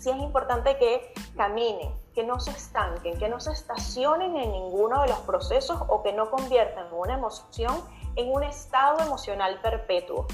Sí 0.00 0.10
es 0.10 0.16
importante 0.16 0.76
que 0.78 1.12
caminen, 1.36 1.92
que 2.18 2.24
no 2.24 2.40
se 2.40 2.50
estanquen, 2.50 3.16
que 3.16 3.28
no 3.28 3.38
se 3.38 3.52
estacionen 3.52 4.36
en 4.36 4.50
ninguno 4.50 5.02
de 5.02 5.08
los 5.08 5.20
procesos 5.20 5.80
o 5.86 6.02
que 6.02 6.12
no 6.12 6.28
conviertan 6.32 6.92
una 6.92 7.14
emoción 7.14 7.80
en 8.16 8.32
un 8.32 8.42
estado 8.42 8.98
emocional 9.04 9.60
perpetuo. 9.62 10.26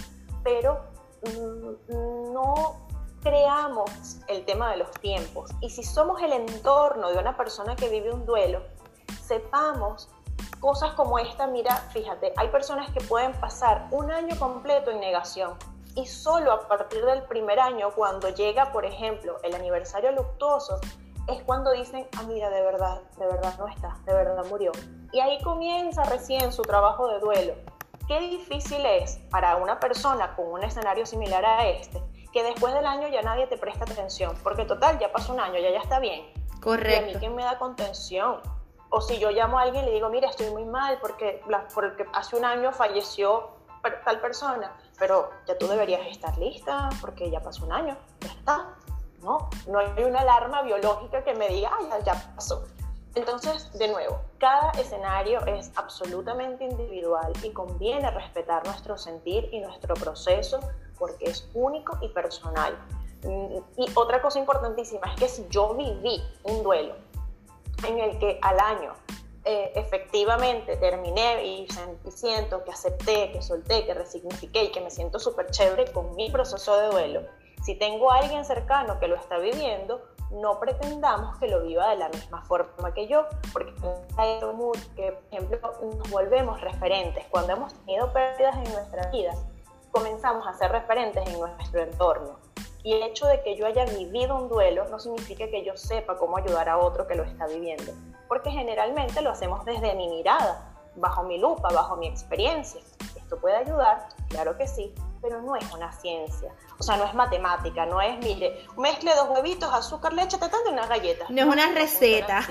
Pero 0.42 0.80
mm, 1.24 2.32
no 2.32 2.88
creamos 3.22 3.90
el 4.28 4.46
tema 4.46 4.70
de 4.70 4.78
los 4.78 4.90
tiempos 4.92 5.50
y 5.60 5.68
si 5.68 5.82
somos 5.82 6.22
el 6.22 6.32
entorno 6.32 7.10
de 7.10 7.18
una 7.18 7.36
persona 7.36 7.76
que 7.76 7.90
vive 7.90 8.10
un 8.10 8.24
duelo, 8.24 8.62
sepamos 9.22 10.08
cosas 10.60 10.94
como 10.94 11.18
esta, 11.18 11.46
mira, 11.46 11.76
fíjate, 11.92 12.32
hay 12.38 12.48
personas 12.48 12.90
que 12.92 13.02
pueden 13.02 13.32
pasar 13.40 13.88
un 13.90 14.10
año 14.10 14.38
completo 14.38 14.90
en 14.90 15.00
negación 15.00 15.52
y 15.96 16.06
solo 16.06 16.50
a 16.50 16.66
partir 16.66 17.04
del 17.04 17.24
primer 17.24 17.60
año, 17.60 17.90
cuando 17.94 18.30
llega, 18.30 18.72
por 18.72 18.86
ejemplo, 18.86 19.36
el 19.42 19.54
aniversario 19.54 20.12
luctuoso, 20.12 20.80
es 21.26 21.42
cuando 21.42 21.72
dicen, 21.72 22.06
ah, 22.18 22.22
mira, 22.24 22.50
de 22.50 22.62
verdad, 22.62 23.00
de 23.18 23.26
verdad 23.26 23.54
no 23.58 23.66
está, 23.68 23.96
de 24.04 24.12
verdad 24.12 24.44
murió. 24.48 24.72
Y 25.12 25.20
ahí 25.20 25.40
comienza 25.42 26.02
recién 26.04 26.52
su 26.52 26.62
trabajo 26.62 27.08
de 27.08 27.18
duelo. 27.20 27.54
Qué 28.06 28.20
difícil 28.20 28.84
es 28.84 29.16
para 29.30 29.56
una 29.56 29.80
persona 29.80 30.36
con 30.36 30.46
un 30.48 30.62
escenario 30.62 31.06
similar 31.06 31.44
a 31.44 31.66
este, 31.66 32.02
que 32.32 32.42
después 32.42 32.74
del 32.74 32.86
año 32.86 33.08
ya 33.08 33.22
nadie 33.22 33.46
te 33.46 33.56
presta 33.56 33.84
atención, 33.84 34.36
porque 34.42 34.64
total, 34.64 34.98
ya 34.98 35.10
pasó 35.12 35.32
un 35.32 35.40
año, 35.40 35.58
ya 35.58 35.70
ya 35.70 35.78
está 35.78 35.98
bien. 36.00 36.26
Correcto. 36.60 37.06
Y 37.06 37.10
a 37.10 37.12
mí 37.14 37.14
quién 37.18 37.34
me 37.34 37.44
da 37.44 37.58
contención. 37.58 38.40
O 38.90 39.00
si 39.00 39.18
yo 39.18 39.30
llamo 39.30 39.58
a 39.58 39.62
alguien 39.62 39.84
y 39.84 39.86
le 39.86 39.94
digo, 39.94 40.08
mira, 40.10 40.28
estoy 40.28 40.50
muy 40.50 40.64
mal 40.64 40.98
porque, 41.00 41.42
porque 41.74 42.06
hace 42.12 42.36
un 42.36 42.44
año 42.44 42.70
falleció 42.72 43.54
tal 44.04 44.20
persona, 44.20 44.72
pero 44.98 45.30
ya 45.46 45.58
tú 45.58 45.66
deberías 45.66 46.06
estar 46.06 46.36
lista 46.38 46.88
porque 47.00 47.30
ya 47.30 47.40
pasó 47.40 47.64
un 47.64 47.72
año, 47.72 47.96
ya 48.20 48.28
está. 48.28 48.74
No, 49.24 49.48
no 49.66 49.78
hay 49.78 50.04
una 50.04 50.20
alarma 50.20 50.62
biológica 50.62 51.24
que 51.24 51.34
me 51.34 51.48
diga, 51.48 51.70
ay, 51.80 52.02
ya 52.04 52.14
pasó. 52.34 52.64
Entonces, 53.14 53.72
de 53.78 53.88
nuevo, 53.88 54.20
cada 54.38 54.70
escenario 54.72 55.44
es 55.46 55.70
absolutamente 55.76 56.64
individual 56.64 57.32
y 57.42 57.50
conviene 57.50 58.10
respetar 58.10 58.66
nuestro 58.66 58.98
sentir 58.98 59.48
y 59.52 59.60
nuestro 59.60 59.94
proceso 59.94 60.60
porque 60.98 61.26
es 61.26 61.48
único 61.54 61.96
y 62.02 62.08
personal. 62.08 62.76
Mm, 63.22 63.56
y 63.78 63.86
otra 63.94 64.20
cosa 64.20 64.38
importantísima 64.38 65.06
es 65.06 65.20
que 65.20 65.28
si 65.28 65.46
yo 65.48 65.74
viví 65.74 66.22
un 66.42 66.62
duelo 66.62 66.96
en 67.86 67.98
el 67.98 68.18
que 68.18 68.38
al 68.42 68.58
año 68.60 68.92
eh, 69.44 69.72
efectivamente 69.76 70.76
terminé 70.76 71.44
y, 71.44 71.68
y, 72.04 72.10
siento 72.10 72.64
que 72.64 72.72
acepté, 72.72 73.30
que 73.30 73.42
solté, 73.42 73.86
que 73.86 73.94
resignifiqué 73.94 74.64
y 74.64 74.72
que 74.72 74.80
me 74.80 74.90
siento 74.90 75.18
súper 75.18 75.50
chévere 75.50 75.92
con 75.92 76.16
mi 76.16 76.30
proceso 76.30 76.76
de 76.78 76.86
duelo, 76.88 77.22
si 77.64 77.74
tengo 77.74 78.12
a 78.12 78.18
alguien 78.18 78.44
cercano 78.44 79.00
que 79.00 79.08
lo 79.08 79.16
está 79.16 79.38
viviendo, 79.38 80.02
no 80.30 80.60
pretendamos 80.60 81.38
que 81.38 81.48
lo 81.48 81.62
viva 81.62 81.88
de 81.88 81.96
la 81.96 82.08
misma 82.10 82.42
forma 82.44 82.92
que 82.92 83.06
yo, 83.06 83.26
porque 83.52 83.72
que, 83.74 85.12
por 85.12 85.22
ejemplo, 85.30 85.72
nos 85.96 86.10
volvemos 86.10 86.60
referentes. 86.60 87.24
Cuando 87.30 87.54
hemos 87.54 87.72
tenido 87.74 88.12
pérdidas 88.12 88.56
en 88.56 88.72
nuestra 88.72 89.10
vida, 89.10 89.32
comenzamos 89.90 90.46
a 90.46 90.52
ser 90.54 90.72
referentes 90.72 91.26
en 91.26 91.40
nuestro 91.40 91.80
entorno. 91.82 92.38
Y 92.82 92.92
el 92.92 93.02
hecho 93.02 93.26
de 93.26 93.42
que 93.42 93.56
yo 93.56 93.66
haya 93.66 93.86
vivido 93.86 94.36
un 94.36 94.50
duelo 94.50 94.86
no 94.90 94.98
significa 94.98 95.46
que 95.48 95.64
yo 95.64 95.74
sepa 95.74 96.18
cómo 96.18 96.36
ayudar 96.36 96.68
a 96.68 96.76
otro 96.76 97.06
que 97.06 97.14
lo 97.14 97.22
está 97.22 97.46
viviendo, 97.46 97.92
porque 98.28 98.50
generalmente 98.50 99.22
lo 99.22 99.30
hacemos 99.30 99.64
desde 99.64 99.94
mi 99.94 100.08
mirada, 100.08 100.74
bajo 100.96 101.22
mi 101.22 101.38
lupa, 101.38 101.70
bajo 101.72 101.96
mi 101.96 102.08
experiencia. 102.08 102.82
¿Esto 103.16 103.40
puede 103.40 103.56
ayudar? 103.56 104.08
Claro 104.28 104.58
que 104.58 104.66
sí, 104.66 104.94
pero 105.24 105.40
no 105.40 105.56
es 105.56 105.72
una 105.72 105.90
ciencia. 105.90 106.52
O 106.78 106.82
sea, 106.82 106.98
no 106.98 107.04
es 107.04 107.14
matemática, 107.14 107.86
no 107.86 107.98
es, 108.02 108.18
mire, 108.18 108.66
mezcle 108.76 109.14
dos 109.14 109.30
huevitos, 109.30 109.72
azúcar, 109.72 110.12
leche, 110.12 110.36
te 110.36 110.44
de 110.44 110.70
unas 110.70 110.86
galletas. 110.86 111.30
No 111.30 111.40
es 111.40 111.48
una 111.48 111.72
receta. 111.72 112.46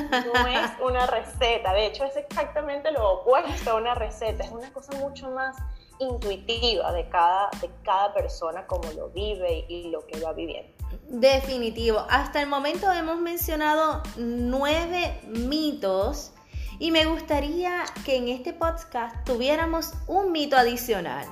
No 0.00 0.46
es 0.48 0.70
una 0.80 1.06
receta, 1.06 1.72
de 1.72 1.86
hecho 1.86 2.04
es 2.04 2.16
exactamente 2.16 2.90
lo 2.90 3.20
opuesto 3.20 3.70
a 3.70 3.74
una 3.76 3.94
receta, 3.94 4.42
es 4.42 4.50
una 4.50 4.72
cosa 4.72 4.92
mucho 4.98 5.30
más 5.30 5.56
intuitiva 6.00 6.92
de 6.92 7.08
cada, 7.08 7.50
de 7.60 7.70
cada 7.84 8.12
persona, 8.12 8.66
como 8.66 8.90
lo 8.92 9.10
vive 9.10 9.64
y 9.68 9.90
lo 9.90 10.04
que 10.06 10.18
va 10.20 10.32
viviendo. 10.32 10.72
Definitivo. 11.08 12.04
Hasta 12.08 12.42
el 12.42 12.48
momento 12.48 12.90
hemos 12.90 13.20
mencionado 13.20 14.02
nueve 14.16 15.20
mitos 15.28 16.32
y 16.80 16.90
me 16.90 17.04
gustaría 17.04 17.84
que 18.04 18.16
en 18.16 18.28
este 18.28 18.52
podcast 18.52 19.24
tuviéramos 19.24 19.92
un 20.08 20.32
mito 20.32 20.56
adicional. 20.56 21.28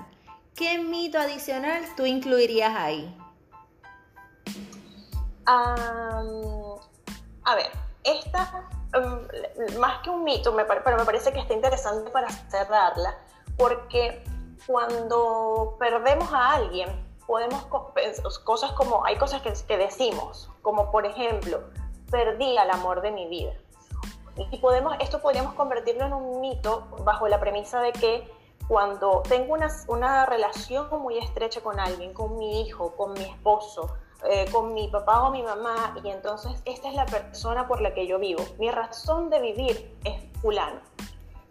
¿Qué 0.58 0.76
mito 0.76 1.20
adicional 1.20 1.84
tú 1.96 2.04
incluirías 2.04 2.74
ahí? 2.74 3.16
a 5.46 6.24
ver, 7.54 7.70
esta, 8.02 8.68
um, 8.98 9.78
más 9.78 10.02
que 10.02 10.10
un 10.10 10.24
mito, 10.24 10.54
pero 10.84 10.98
me 10.98 11.04
parece 11.04 11.32
que 11.32 11.38
está 11.38 11.54
interesante 11.54 12.10
para 12.10 12.28
cerrarla, 12.28 13.16
porque 13.56 14.24
cuando 14.66 15.76
perdemos 15.78 16.28
a 16.32 16.54
alguien, 16.54 16.88
podemos 17.24 17.64
cosas 18.44 18.72
como, 18.72 19.04
hay 19.06 19.16
cosas 19.16 19.40
que, 19.42 19.54
que 19.66 19.78
decimos, 19.78 20.50
como 20.62 20.90
por 20.90 21.06
ejemplo, 21.06 21.70
perdí 22.10 22.58
al 22.58 22.72
amor 22.72 23.00
de 23.00 23.12
mi 23.12 23.28
vida. 23.28 23.52
Y 24.50 24.58
podemos, 24.58 24.96
esto 24.98 25.22
podríamos 25.22 25.54
convertirlo 25.54 26.06
en 26.06 26.12
un 26.12 26.40
mito 26.40 26.88
bajo 27.04 27.28
la 27.28 27.38
premisa 27.38 27.80
de 27.80 27.92
que 27.92 28.37
cuando 28.68 29.22
tengo 29.26 29.56
una, 29.88 30.26
relación 30.26 30.88
muy 31.00 31.16
estrecha 31.16 31.62
con 31.62 31.80
alguien, 31.80 32.12
con 32.12 32.36
mi 32.36 32.60
hijo, 32.60 32.94
con 32.96 33.14
mi 33.14 33.22
esposo, 33.22 33.96
eh, 34.30 34.44
con 34.52 34.74
mi 34.74 34.88
papá 34.88 35.22
o 35.22 35.30
mi 35.30 35.42
mamá, 35.42 35.96
y 36.04 36.10
entonces 36.10 36.52
esta 36.66 36.88
es 36.88 36.94
la 36.94 37.06
persona 37.06 37.66
por 37.66 37.80
la 37.80 37.94
que 37.94 38.06
yo 38.06 38.18
vivo. 38.18 38.44
Mi 38.58 38.70
razón 38.70 39.30
de 39.30 39.40
vivir 39.40 39.98
es 40.04 40.22
fulano. 40.40 40.80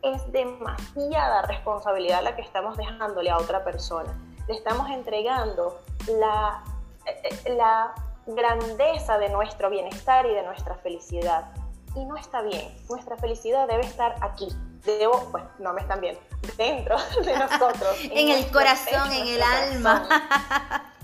Es 0.04 0.32
demasiada 0.32 1.42
responsabilidad 1.42 2.22
la 2.24 2.36
que 2.36 2.44
estamos 2.44 2.78
dejándole 2.78 3.32
a 3.32 3.38
otra 3.38 3.64
persona. 3.64 4.16
Le 4.48 4.54
estamos 4.54 4.88
entregando 4.92 5.82
la, 6.20 6.64
eh, 7.06 7.56
la 7.56 7.96
grandeza 8.28 9.18
de 9.18 9.30
nuestro 9.30 9.72
bienestar 9.72 10.28
y 10.28 10.36
de 10.36 10.44
nuestra 10.44 10.76
felicidad. 10.76 11.50
Y 11.96 12.06
no 12.06 12.16
está 12.16 12.44
bien. 12.44 12.78
Nuestra 12.90 13.18
felicidad 13.18 13.68
debe 13.68 13.82
estar 13.82 14.16
aquí, 14.22 14.50
debo, 14.88 15.30
pues 15.32 15.44
no 15.60 15.74
me 15.74 15.82
están 15.82 16.02
viendo, 16.02 16.22
dentro 16.58 16.98
de 17.24 17.38
nosotros. 17.38 17.98
en, 18.04 18.30
el 18.30 18.52
corazón, 18.52 19.12
en 19.12 19.28
el 19.28 19.42
alma. 19.42 20.08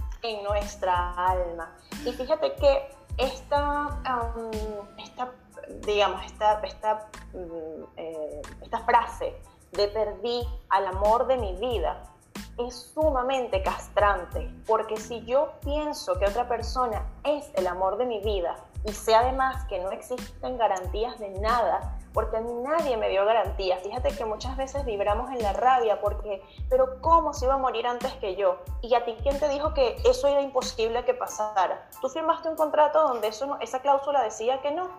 en 0.21 0.43
nuestra 0.43 1.13
alma. 1.13 1.75
Y 2.05 2.11
fíjate 2.13 2.53
que 2.55 2.89
esta, 3.17 3.99
esta 4.97 5.31
digamos, 5.85 6.25
esta, 6.25 6.59
esta, 6.63 7.07
mm, 7.33 7.83
eh, 7.97 8.41
esta 8.61 8.79
frase 8.79 9.35
de 9.71 9.87
perdí 9.87 10.47
al 10.69 10.87
amor 10.87 11.27
de 11.27 11.37
mi 11.37 11.55
vida 11.55 12.03
es 12.57 12.91
sumamente 12.93 13.63
castrante, 13.63 14.49
porque 14.67 14.97
si 14.97 15.25
yo 15.25 15.53
pienso 15.63 16.17
que 16.19 16.25
otra 16.25 16.47
persona 16.47 17.03
es 17.23 17.49
el 17.55 17.65
amor 17.67 17.97
de 17.97 18.05
mi 18.05 18.19
vida 18.19 18.55
y 18.85 18.91
sé 18.93 19.15
además 19.15 19.65
que 19.65 19.79
no 19.79 19.91
existen 19.91 20.57
garantías 20.57 21.17
de 21.19 21.29
nada, 21.39 21.97
porque 22.13 22.37
a 22.37 22.41
mí 22.41 22.53
nadie 22.53 22.95
me 22.95 23.09
dio 23.09 23.25
garantía. 23.25 23.77
Fíjate 23.77 24.15
que 24.15 24.25
muchas 24.25 24.55
veces 24.55 24.85
vibramos 24.85 25.31
en 25.31 25.41
la 25.41 25.53
rabia 25.53 25.99
porque, 25.99 26.41
pero 26.69 27.01
¿cómo 27.01 27.33
se 27.33 27.45
iba 27.45 27.55
a 27.55 27.57
morir 27.57 27.87
antes 27.87 28.13
que 28.13 28.35
yo? 28.35 28.57
Y 28.81 28.93
a 28.93 29.03
ti, 29.03 29.17
¿quién 29.23 29.39
te 29.39 29.49
dijo 29.49 29.73
que 29.73 29.97
eso 30.05 30.27
era 30.27 30.41
imposible 30.41 31.03
que 31.05 31.13
pasara? 31.13 31.89
Tú 32.01 32.09
firmaste 32.09 32.49
un 32.49 32.55
contrato 32.55 33.01
donde 33.01 33.27
eso 33.27 33.57
esa 33.59 33.81
cláusula 33.81 34.21
decía 34.21 34.61
que 34.61 34.71
no. 34.71 34.89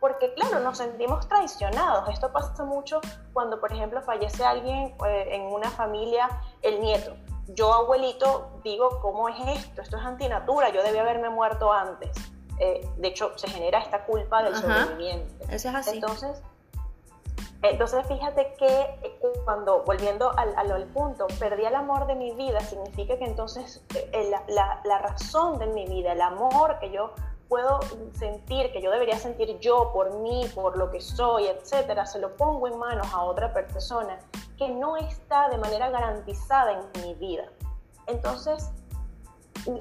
Porque 0.00 0.34
claro, 0.34 0.58
nos 0.58 0.78
sentimos 0.78 1.28
traicionados. 1.28 2.08
Esto 2.08 2.32
pasa 2.32 2.64
mucho 2.64 3.00
cuando, 3.32 3.60
por 3.60 3.72
ejemplo, 3.72 4.02
fallece 4.02 4.44
alguien 4.44 4.96
eh, 5.06 5.28
en 5.30 5.42
una 5.42 5.70
familia, 5.70 6.28
el 6.62 6.80
nieto. 6.80 7.14
Yo, 7.46 7.72
abuelito, 7.72 8.50
digo, 8.64 8.98
¿cómo 9.00 9.28
es 9.28 9.36
esto? 9.60 9.80
Esto 9.80 9.98
es 9.98 10.02
antinatura, 10.02 10.70
yo 10.70 10.82
debía 10.82 11.02
haberme 11.02 11.30
muerto 11.30 11.72
antes. 11.72 12.10
Eh, 12.58 12.84
de 12.96 13.08
hecho, 13.08 13.32
se 13.36 13.48
genera 13.48 13.78
esta 13.78 14.04
culpa 14.04 14.42
del 14.42 14.56
sobreviviente. 14.56 15.44
Eso 15.48 15.68
es 15.68 15.74
así. 15.74 15.96
Entonces, 15.96 16.42
entonces 17.62 18.06
fíjate 18.06 18.54
que 18.58 18.66
eh, 18.66 19.18
cuando, 19.44 19.82
volviendo 19.84 20.32
al, 20.36 20.84
punto, 20.86 21.26
perdí 21.38 21.64
el 21.64 21.74
amor 21.74 22.06
de 22.06 22.14
mi 22.14 22.32
vida, 22.32 22.60
significa 22.60 23.16
que 23.16 23.24
entonces 23.24 23.84
eh, 23.94 24.28
la, 24.30 24.42
la, 24.48 24.80
la, 24.84 24.98
razón 24.98 25.58
de 25.58 25.66
mi 25.68 25.86
vida, 25.86 26.12
el 26.12 26.20
amor 26.20 26.78
que 26.80 26.90
yo 26.90 27.12
puedo 27.48 27.80
sentir, 28.18 28.72
que 28.72 28.80
yo 28.80 28.90
debería 28.90 29.18
sentir 29.18 29.58
yo 29.58 29.90
por 29.92 30.14
mí, 30.20 30.50
por 30.54 30.78
lo 30.78 30.90
que 30.90 31.00
soy, 31.00 31.46
etcétera, 31.46 32.06
se 32.06 32.18
lo 32.18 32.34
pongo 32.36 32.66
en 32.66 32.78
manos 32.78 33.12
a 33.12 33.22
otra 33.24 33.52
persona 33.52 34.18
que 34.56 34.68
no 34.70 34.96
está 34.96 35.50
de 35.50 35.58
manera 35.58 35.90
garantizada 35.90 36.72
en 36.72 37.02
mi 37.02 37.14
vida. 37.14 37.44
Entonces, 38.06 38.70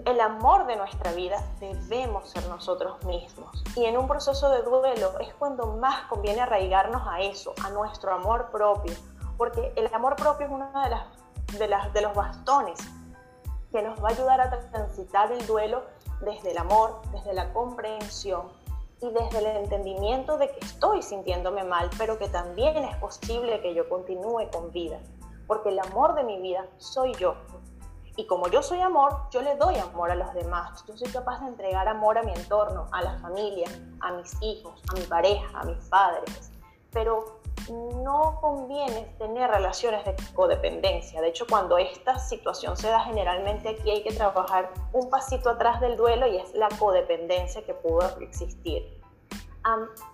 el 0.05 0.21
amor 0.21 0.67
de 0.67 0.75
nuestra 0.75 1.11
vida 1.13 1.43
debemos 1.59 2.29
ser 2.29 2.45
nosotros 2.47 3.03
mismos. 3.05 3.63
Y 3.75 3.85
en 3.85 3.97
un 3.97 4.07
proceso 4.07 4.49
de 4.49 4.61
duelo 4.61 5.19
es 5.19 5.33
cuando 5.35 5.67
más 5.67 6.05
conviene 6.07 6.41
arraigarnos 6.41 7.01
a 7.07 7.21
eso, 7.21 7.53
a 7.63 7.69
nuestro 7.71 8.13
amor 8.13 8.49
propio, 8.51 8.93
porque 9.37 9.73
el 9.75 9.91
amor 9.93 10.15
propio 10.15 10.45
es 10.47 10.51
uno 10.51 10.71
de, 11.57 11.67
de 11.93 12.01
los 12.01 12.13
bastones 12.13 12.79
que 13.71 13.81
nos 13.81 14.03
va 14.03 14.09
a 14.09 14.11
ayudar 14.11 14.41
a 14.41 14.49
transitar 14.71 15.31
el 15.31 15.45
duelo 15.47 15.83
desde 16.21 16.51
el 16.51 16.57
amor, 16.57 17.01
desde 17.11 17.33
la 17.33 17.51
comprensión 17.53 18.49
y 19.01 19.09
desde 19.09 19.39
el 19.39 19.63
entendimiento 19.63 20.37
de 20.37 20.51
que 20.51 20.59
estoy 20.59 21.01
sintiéndome 21.01 21.63
mal, 21.63 21.89
pero 21.97 22.19
que 22.19 22.29
también 22.29 22.77
es 22.77 22.95
posible 22.97 23.61
que 23.61 23.73
yo 23.73 23.89
continúe 23.89 24.49
con 24.51 24.71
vida, 24.71 24.99
porque 25.47 25.69
el 25.69 25.79
amor 25.79 26.13
de 26.13 26.23
mi 26.23 26.39
vida 26.39 26.67
soy 26.77 27.13
yo, 27.15 27.35
Y 28.21 28.27
como 28.27 28.47
yo 28.49 28.61
soy 28.61 28.79
amor, 28.81 29.17
yo 29.31 29.41
le 29.41 29.55
doy 29.55 29.77
amor 29.77 30.11
a 30.11 30.15
los 30.15 30.31
demás. 30.35 30.85
Yo 30.87 30.95
soy 30.95 31.11
capaz 31.11 31.39
de 31.39 31.47
entregar 31.47 31.87
amor 31.87 32.19
a 32.19 32.21
mi 32.21 32.31
entorno, 32.31 32.85
a 32.91 33.01
la 33.01 33.17
familia, 33.17 33.67
a 33.99 34.11
mis 34.11 34.39
hijos, 34.43 34.79
a 34.91 34.93
mi 34.93 35.01
pareja, 35.05 35.59
a 35.59 35.63
mis 35.63 35.83
padres. 35.85 36.51
Pero 36.91 37.41
no 38.03 38.37
conviene 38.39 39.15
tener 39.17 39.49
relaciones 39.49 40.05
de 40.05 40.15
codependencia. 40.35 41.19
De 41.19 41.29
hecho, 41.29 41.47
cuando 41.49 41.79
esta 41.79 42.19
situación 42.19 42.77
se 42.77 42.89
da, 42.89 42.99
generalmente 42.99 43.69
aquí 43.69 43.89
hay 43.89 44.03
que 44.03 44.13
trabajar 44.13 44.69
un 44.93 45.09
pasito 45.09 45.49
atrás 45.49 45.81
del 45.81 45.97
duelo 45.97 46.27
y 46.27 46.37
es 46.37 46.53
la 46.53 46.69
codependencia 46.77 47.65
que 47.65 47.73
pudo 47.73 48.01
existir. 48.19 49.01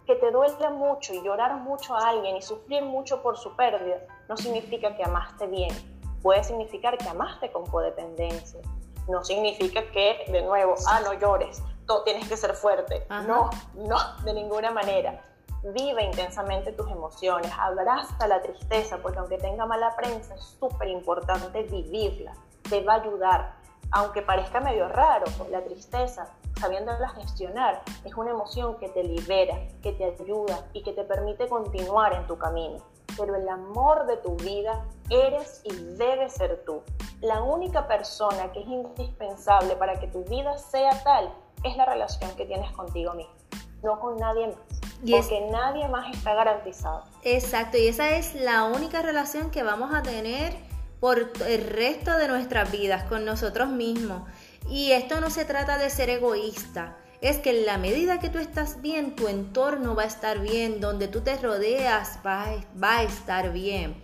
que 0.05 0.15
te 0.15 0.31
duele 0.31 0.69
mucho 0.69 1.13
y 1.13 1.21
llorar 1.21 1.55
mucho 1.57 1.93
a 1.93 2.07
alguien 2.07 2.37
y 2.37 2.41
sufrir 2.41 2.83
mucho 2.83 3.21
por 3.21 3.37
su 3.37 3.53
pérdida 3.57 3.97
no 4.29 4.37
significa 4.37 4.95
que 4.95 5.03
amaste 5.03 5.45
bien. 5.47 5.96
Puede 6.21 6.43
significar 6.43 6.97
que 6.97 7.07
amaste 7.07 7.51
con 7.51 7.65
codependencia. 7.65 8.59
No 9.07 9.23
significa 9.23 9.89
que, 9.91 10.25
de 10.29 10.41
nuevo, 10.41 10.75
ah, 10.87 10.99
no 11.01 11.13
llores, 11.13 11.63
tú 11.85 11.93
tienes 12.03 12.27
que 12.27 12.35
ser 12.35 12.53
fuerte. 12.53 13.05
No, 13.09 13.49
no, 13.75 13.97
de 14.23 14.33
ninguna 14.33 14.71
manera 14.71 15.23
Vive 15.63 16.03
intensamente 16.03 16.71
tus 16.71 16.89
emociones, 16.89 17.51
abraza 17.59 18.27
la 18.27 18.41
tristeza, 18.41 18.99
porque 19.01 19.19
aunque 19.19 19.37
tenga 19.37 19.65
mala 19.65 19.95
prensa, 19.95 20.35
es 20.35 20.55
súper 20.59 20.87
importante 20.87 21.63
vivirla, 21.63 22.33
te 22.69 22.83
va 22.83 22.93
a 22.93 23.01
ayudar. 23.01 23.55
Aunque 23.91 24.21
parezca 24.21 24.59
medio 24.59 24.87
raro, 24.87 25.25
la 25.49 25.63
tristeza, 25.63 26.27
sabiéndola 26.59 27.09
gestionar, 27.09 27.81
es 28.05 28.13
una 28.15 28.31
emoción 28.31 28.77
que 28.77 28.89
te 28.89 29.03
libera, 29.03 29.57
que 29.81 29.93
te 29.93 30.05
ayuda 30.05 30.67
y 30.73 30.83
que 30.83 30.93
te 30.93 31.03
permite 31.03 31.47
continuar 31.47 32.13
en 32.13 32.27
tu 32.27 32.37
camino. 32.37 32.77
Pero 33.17 33.35
el 33.35 33.49
amor 33.49 34.05
de 34.05 34.17
tu 34.17 34.35
vida 34.37 34.85
eres 35.09 35.61
y 35.63 35.73
debe 35.95 36.29
ser 36.29 36.63
tú. 36.65 36.81
La 37.21 37.41
única 37.41 37.87
persona 37.87 38.51
que 38.51 38.61
es 38.61 38.67
indispensable 38.67 39.75
para 39.75 39.99
que 39.99 40.07
tu 40.07 40.23
vida 40.25 40.57
sea 40.57 41.03
tal 41.03 41.33
es 41.63 41.75
la 41.75 41.85
relación 41.85 42.35
que 42.35 42.45
tienes 42.45 42.71
contigo 42.71 43.13
mismo, 43.13 43.33
no 43.81 43.99
con 43.99 44.17
nadie 44.17 44.47
más 44.47 44.77
porque 44.99 45.47
nadie 45.51 45.87
más 45.87 46.15
está 46.15 46.33
garantizado. 46.33 47.03
Exacto, 47.23 47.77
y 47.77 47.87
esa 47.87 48.09
es 48.11 48.33
la 48.35 48.63
única 48.63 49.01
relación 49.01 49.51
que 49.51 49.63
vamos 49.63 49.93
a 49.93 50.01
tener 50.01 50.55
por 50.99 51.31
el 51.47 51.69
resto 51.69 52.17
de 52.17 52.27
nuestras 52.27 52.71
vidas 52.71 53.03
con 53.03 53.25
nosotros 53.25 53.69
mismos. 53.69 54.23
Y 54.67 54.91
esto 54.91 55.21
no 55.21 55.29
se 55.29 55.45
trata 55.45 55.77
de 55.77 55.89
ser 55.89 56.09
egoísta, 56.09 56.97
es 57.21 57.37
que 57.37 57.49
en 57.49 57.65
la 57.65 57.77
medida 57.77 58.19
que 58.19 58.29
tú 58.29 58.37
estás 58.37 58.81
bien, 58.81 59.15
tu 59.15 59.27
entorno 59.27 59.95
va 59.95 60.03
a 60.03 60.07
estar 60.07 60.39
bien, 60.39 60.79
donde 60.79 61.07
tú 61.07 61.21
te 61.21 61.37
rodeas 61.37 62.19
va, 62.25 62.47
va 62.81 62.97
a 62.97 63.03
estar 63.03 63.51
bien. 63.51 64.01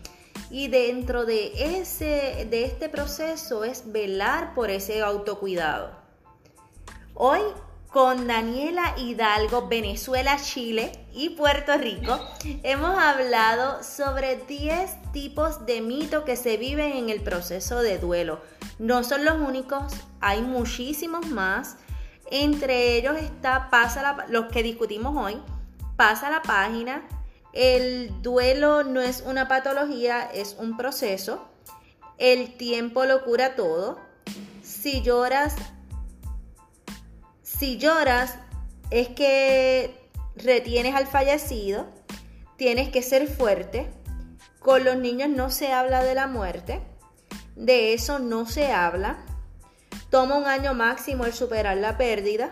Y 0.50 0.68
dentro 0.68 1.26
de, 1.26 1.80
ese, 1.80 2.48
de 2.50 2.66
este 2.66 2.90
proceso 2.90 3.64
es 3.64 3.92
velar 3.92 4.54
por 4.54 4.70
ese 4.70 5.02
autocuidado. 5.02 5.92
Hoy 7.14 7.42
con 7.94 8.26
Daniela 8.26 8.96
Hidalgo, 8.98 9.68
Venezuela, 9.68 10.38
Chile 10.42 10.92
y 11.14 11.30
Puerto 11.30 11.78
Rico, 11.78 12.20
hemos 12.64 12.98
hablado 12.98 13.84
sobre 13.84 14.38
10 14.38 15.12
tipos 15.12 15.68
de 15.68 15.82
mitos 15.82 16.24
que 16.24 16.36
se 16.36 16.58
viven 16.58 16.94
en 16.94 17.10
el 17.10 17.22
proceso 17.22 17.82
de 17.82 18.00
duelo. 18.00 18.42
No 18.80 19.04
son 19.04 19.26
los 19.26 19.40
únicos, 19.40 19.94
hay 20.22 20.42
muchísimos 20.42 21.28
más. 21.28 21.78
Entre 22.32 22.98
ellos 22.98 23.18
está, 23.18 23.70
pasa 23.70 24.26
los 24.30 24.46
que 24.46 24.64
discutimos 24.64 25.16
hoy, 25.16 25.42
pasa 25.96 26.30
la 26.30 26.42
página, 26.42 27.08
el 27.54 28.22
duelo 28.22 28.84
no 28.84 29.02
es 29.02 29.24
una 29.26 29.48
patología, 29.48 30.24
es 30.24 30.56
un 30.58 30.78
proceso, 30.78 31.48
el 32.18 32.56
tiempo 32.58 33.06
lo 33.06 33.24
cura 33.24 33.56
todo, 33.56 34.00
si 34.62 35.02
lloras 35.02 35.56
si 37.64 37.78
lloras, 37.78 38.36
es 38.90 39.08
que 39.08 40.10
retienes 40.36 40.96
al 40.96 41.08
fallecido, 41.08 41.86
tienes 42.58 42.90
que 42.90 43.02
ser 43.02 43.28
fuerte. 43.28 43.90
Con 44.60 44.84
los 44.84 44.98
niños 44.98 45.30
no 45.30 45.50
se 45.50 45.72
habla 45.72 46.04
de 46.04 46.14
la 46.14 46.28
muerte, 46.28 46.82
de 47.56 47.94
eso 47.94 48.20
no 48.20 48.46
se 48.46 48.72
habla. 48.74 49.24
Toma 50.14 50.36
un 50.36 50.46
año 50.46 50.76
máximo 50.76 51.26
el 51.26 51.34
superar 51.34 51.76
la 51.78 51.98
pérdida. 51.98 52.52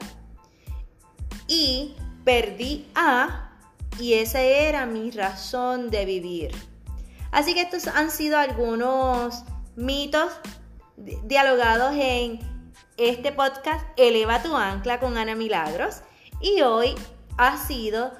Y 1.47 1.95
perdí 2.26 2.89
a, 2.95 3.51
y 3.99 4.14
esa 4.14 4.41
era 4.41 4.88
mi 4.88 5.12
razón 5.12 5.91
de 5.91 6.05
vivir. 6.05 6.55
Así 7.32 7.53
que 7.53 7.62
estos 7.62 7.86
han 7.86 8.09
sido 8.09 8.39
algunos 8.39 9.43
mitos 9.76 10.32
dialogados 10.97 11.93
en 11.95 12.39
este 12.97 13.32
podcast 13.32 13.86
Eleva 13.95 14.41
tu 14.41 14.57
ancla 14.57 14.99
con 14.99 15.20
Ana 15.20 15.36
Milagros 15.36 15.97
y 16.41 16.62
hoy 16.62 16.95
ha 17.38 17.59
sido 17.59 18.12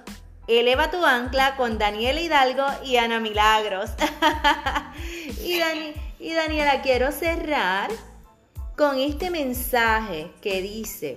Eleva 0.46 0.92
tu 0.92 1.04
ancla 1.04 1.56
con 1.56 1.80
Daniela 1.80 2.22
Hidalgo 2.22 2.68
y 2.86 2.98
Ana 2.98 3.20
Milagros. 3.20 3.90
y, 5.44 5.60
y 6.20 6.34
Daniela, 6.36 6.84
quiero 6.84 7.12
cerrar 7.12 7.90
con 8.82 8.98
este 8.98 9.30
mensaje 9.30 10.32
que 10.42 10.60
dice, 10.60 11.16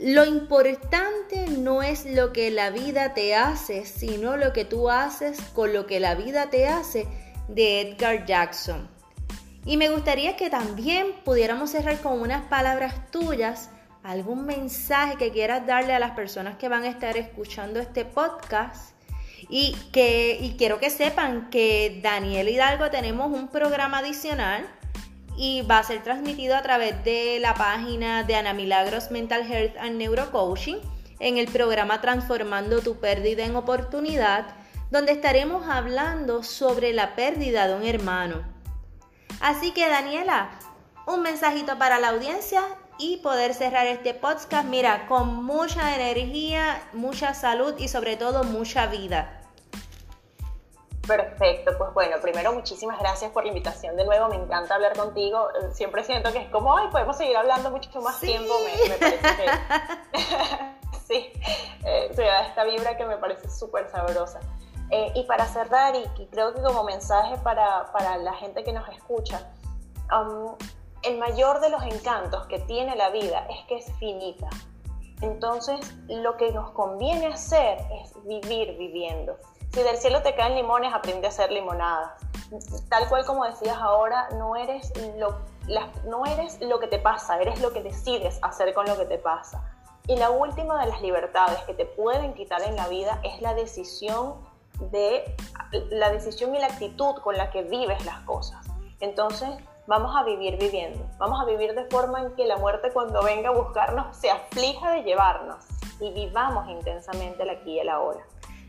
lo 0.00 0.24
importante 0.24 1.46
no 1.46 1.80
es 1.80 2.04
lo 2.06 2.32
que 2.32 2.50
la 2.50 2.70
vida 2.70 3.14
te 3.14 3.36
hace, 3.36 3.84
sino 3.86 4.36
lo 4.36 4.52
que 4.52 4.64
tú 4.64 4.90
haces 4.90 5.38
con 5.54 5.72
lo 5.72 5.86
que 5.86 6.00
la 6.00 6.16
vida 6.16 6.50
te 6.50 6.66
hace 6.66 7.06
de 7.46 7.82
Edgar 7.82 8.26
Jackson. 8.26 8.90
Y 9.64 9.76
me 9.76 9.88
gustaría 9.88 10.34
que 10.34 10.50
también 10.50 11.06
pudiéramos 11.24 11.70
cerrar 11.70 12.00
con 12.00 12.20
unas 12.20 12.42
palabras 12.46 13.08
tuyas, 13.12 13.70
algún 14.02 14.44
mensaje 14.44 15.16
que 15.16 15.30
quieras 15.30 15.68
darle 15.68 15.92
a 15.92 16.00
las 16.00 16.16
personas 16.16 16.56
que 16.56 16.68
van 16.68 16.82
a 16.82 16.88
estar 16.88 17.16
escuchando 17.16 17.78
este 17.78 18.04
podcast. 18.04 18.90
Y, 19.48 19.76
que, 19.92 20.36
y 20.40 20.56
quiero 20.56 20.80
que 20.80 20.90
sepan 20.90 21.48
que 21.50 22.00
Daniel 22.02 22.48
Hidalgo 22.48 22.90
tenemos 22.90 23.30
un 23.30 23.46
programa 23.46 23.98
adicional 23.98 24.66
y 25.36 25.62
va 25.62 25.78
a 25.78 25.84
ser 25.84 26.02
transmitido 26.02 26.56
a 26.56 26.62
través 26.62 27.04
de 27.04 27.38
la 27.40 27.54
página 27.54 28.22
de 28.22 28.36
Ana 28.36 28.54
Milagros 28.54 29.10
Mental 29.10 29.50
Health 29.50 29.76
and 29.78 29.96
Neurocoaching 29.96 30.78
en 31.18 31.38
el 31.38 31.46
programa 31.48 32.00
Transformando 32.00 32.80
tu 32.80 32.98
pérdida 32.98 33.44
en 33.44 33.56
oportunidad, 33.56 34.46
donde 34.90 35.12
estaremos 35.12 35.68
hablando 35.68 36.42
sobre 36.42 36.92
la 36.92 37.14
pérdida 37.14 37.68
de 37.68 37.74
un 37.74 37.84
hermano. 37.84 38.42
Así 39.40 39.72
que 39.72 39.88
Daniela, 39.88 40.50
un 41.06 41.22
mensajito 41.22 41.78
para 41.78 41.98
la 41.98 42.08
audiencia 42.08 42.62
y 42.98 43.18
poder 43.18 43.54
cerrar 43.54 43.86
este 43.86 44.14
podcast, 44.14 44.66
mira, 44.68 45.06
con 45.06 45.44
mucha 45.44 45.94
energía, 45.94 46.82
mucha 46.92 47.34
salud 47.34 47.74
y 47.78 47.88
sobre 47.88 48.16
todo 48.16 48.44
mucha 48.44 48.86
vida. 48.86 49.42
Perfecto, 51.06 51.72
pues 51.78 51.94
bueno, 51.94 52.16
primero 52.20 52.52
muchísimas 52.52 52.98
gracias 52.98 53.30
por 53.30 53.44
la 53.44 53.48
invitación 53.48 53.96
de 53.96 54.04
nuevo, 54.04 54.28
me 54.28 54.36
encanta 54.36 54.74
hablar 54.74 54.96
contigo, 54.96 55.48
siempre 55.72 56.02
siento 56.02 56.32
que 56.32 56.38
es 56.38 56.48
como, 56.50 56.76
ay, 56.76 56.88
podemos 56.90 57.16
seguir 57.16 57.36
hablando 57.36 57.70
mucho 57.70 58.00
más 58.00 58.18
tiempo, 58.18 58.54
me, 58.64 58.94
parece 58.96 59.18
que 59.36 60.18
sí, 61.06 61.32
eh, 61.84 62.10
esta 62.48 62.64
vibra 62.64 62.96
que 62.96 63.06
me 63.06 63.16
parece 63.18 63.48
súper 63.48 63.88
sabrosa. 63.88 64.40
Eh, 64.90 65.12
y 65.14 65.24
para 65.24 65.46
cerrar, 65.46 65.94
y, 65.96 66.26
creo 66.26 66.54
que 66.54 66.62
como 66.62 66.84
mensaje 66.84 67.36
para, 67.38 67.90
para 67.92 68.16
la 68.18 68.32
gente 68.34 68.64
que 68.64 68.72
nos 68.72 68.88
escucha, 68.88 69.52
um, 70.12 70.54
el 71.02 71.18
mayor 71.18 71.60
de 71.60 71.70
los 71.70 71.82
encantos 71.84 72.46
que 72.46 72.58
tiene 72.60 72.96
la 72.96 73.10
vida 73.10 73.46
es 73.48 73.64
que 73.66 73.76
es 73.76 73.92
finita. 73.98 74.48
Entonces, 75.22 75.80
lo 76.08 76.36
que 76.36 76.52
nos 76.52 76.70
conviene 76.70 77.28
hacer 77.28 77.78
es 78.02 78.12
vivir 78.24 78.76
viviendo. 78.76 79.36
Si 79.76 79.82
del 79.82 79.98
cielo 79.98 80.22
te 80.22 80.34
caen 80.34 80.54
limones, 80.54 80.94
aprende 80.94 81.26
a 81.26 81.28
hacer 81.28 81.52
limonadas. 81.52 82.12
Tal 82.88 83.10
cual 83.10 83.26
como 83.26 83.44
decías 83.44 83.76
ahora, 83.76 84.26
no 84.30 84.56
eres 84.56 84.90
lo, 85.18 85.36
no 86.06 86.24
eres 86.24 86.58
lo 86.62 86.80
que 86.80 86.86
te 86.86 86.98
pasa, 86.98 87.38
eres 87.42 87.60
lo 87.60 87.74
que 87.74 87.82
decides 87.82 88.38
hacer 88.40 88.72
con 88.72 88.86
lo 88.86 88.96
que 88.96 89.04
te 89.04 89.18
pasa. 89.18 89.70
Y 90.06 90.16
la 90.16 90.30
última 90.30 90.80
de 90.80 90.86
las 90.86 91.02
libertades 91.02 91.58
que 91.64 91.74
te 91.74 91.84
pueden 91.84 92.32
quitar 92.32 92.62
en 92.62 92.74
la 92.74 92.88
vida 92.88 93.20
es 93.22 93.42
la 93.42 93.52
decisión 93.52 94.36
de 94.80 95.36
la 95.90 96.08
decisión 96.08 96.54
y 96.54 96.58
la 96.58 96.68
actitud 96.68 97.16
con 97.16 97.36
la 97.36 97.50
que 97.50 97.60
vives 97.60 98.02
las 98.06 98.20
cosas. 98.20 98.64
Entonces, 99.00 99.50
vamos 99.86 100.16
a 100.16 100.24
vivir 100.24 100.56
viviendo, 100.56 101.04
vamos 101.18 101.38
a 101.38 101.44
vivir 101.44 101.74
de 101.74 101.84
forma 101.90 102.22
en 102.22 102.34
que 102.34 102.46
la 102.46 102.56
muerte 102.56 102.94
cuando 102.94 103.22
venga 103.22 103.50
a 103.50 103.52
buscarnos 103.52 104.16
se 104.16 104.30
aflija 104.30 104.90
de 104.92 105.02
llevarnos 105.02 105.62
y 106.00 106.10
vivamos 106.12 106.66
intensamente 106.70 107.42
el 107.42 107.50
aquí 107.50 107.72
y 107.72 107.80
el 107.80 107.90
ahora. 107.90 108.24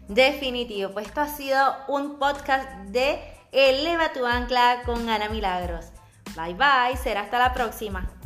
Definitivo, 0.08 0.92
pues 0.92 1.08
esto 1.08 1.22
ha 1.22 1.28
sido 1.28 1.60
un 1.88 2.18
podcast 2.18 2.70
de 2.88 3.20
Eleva 3.52 4.14
tu 4.14 4.26
ancla 4.26 4.84
con 4.86 5.10
Ana 5.10 5.30
Milagros. 5.30 5.88
Bye 6.36 6.54
bye, 6.54 6.98
será 6.98 7.22
hasta 7.22 7.40
la 7.40 7.54
próxima. 7.54 8.17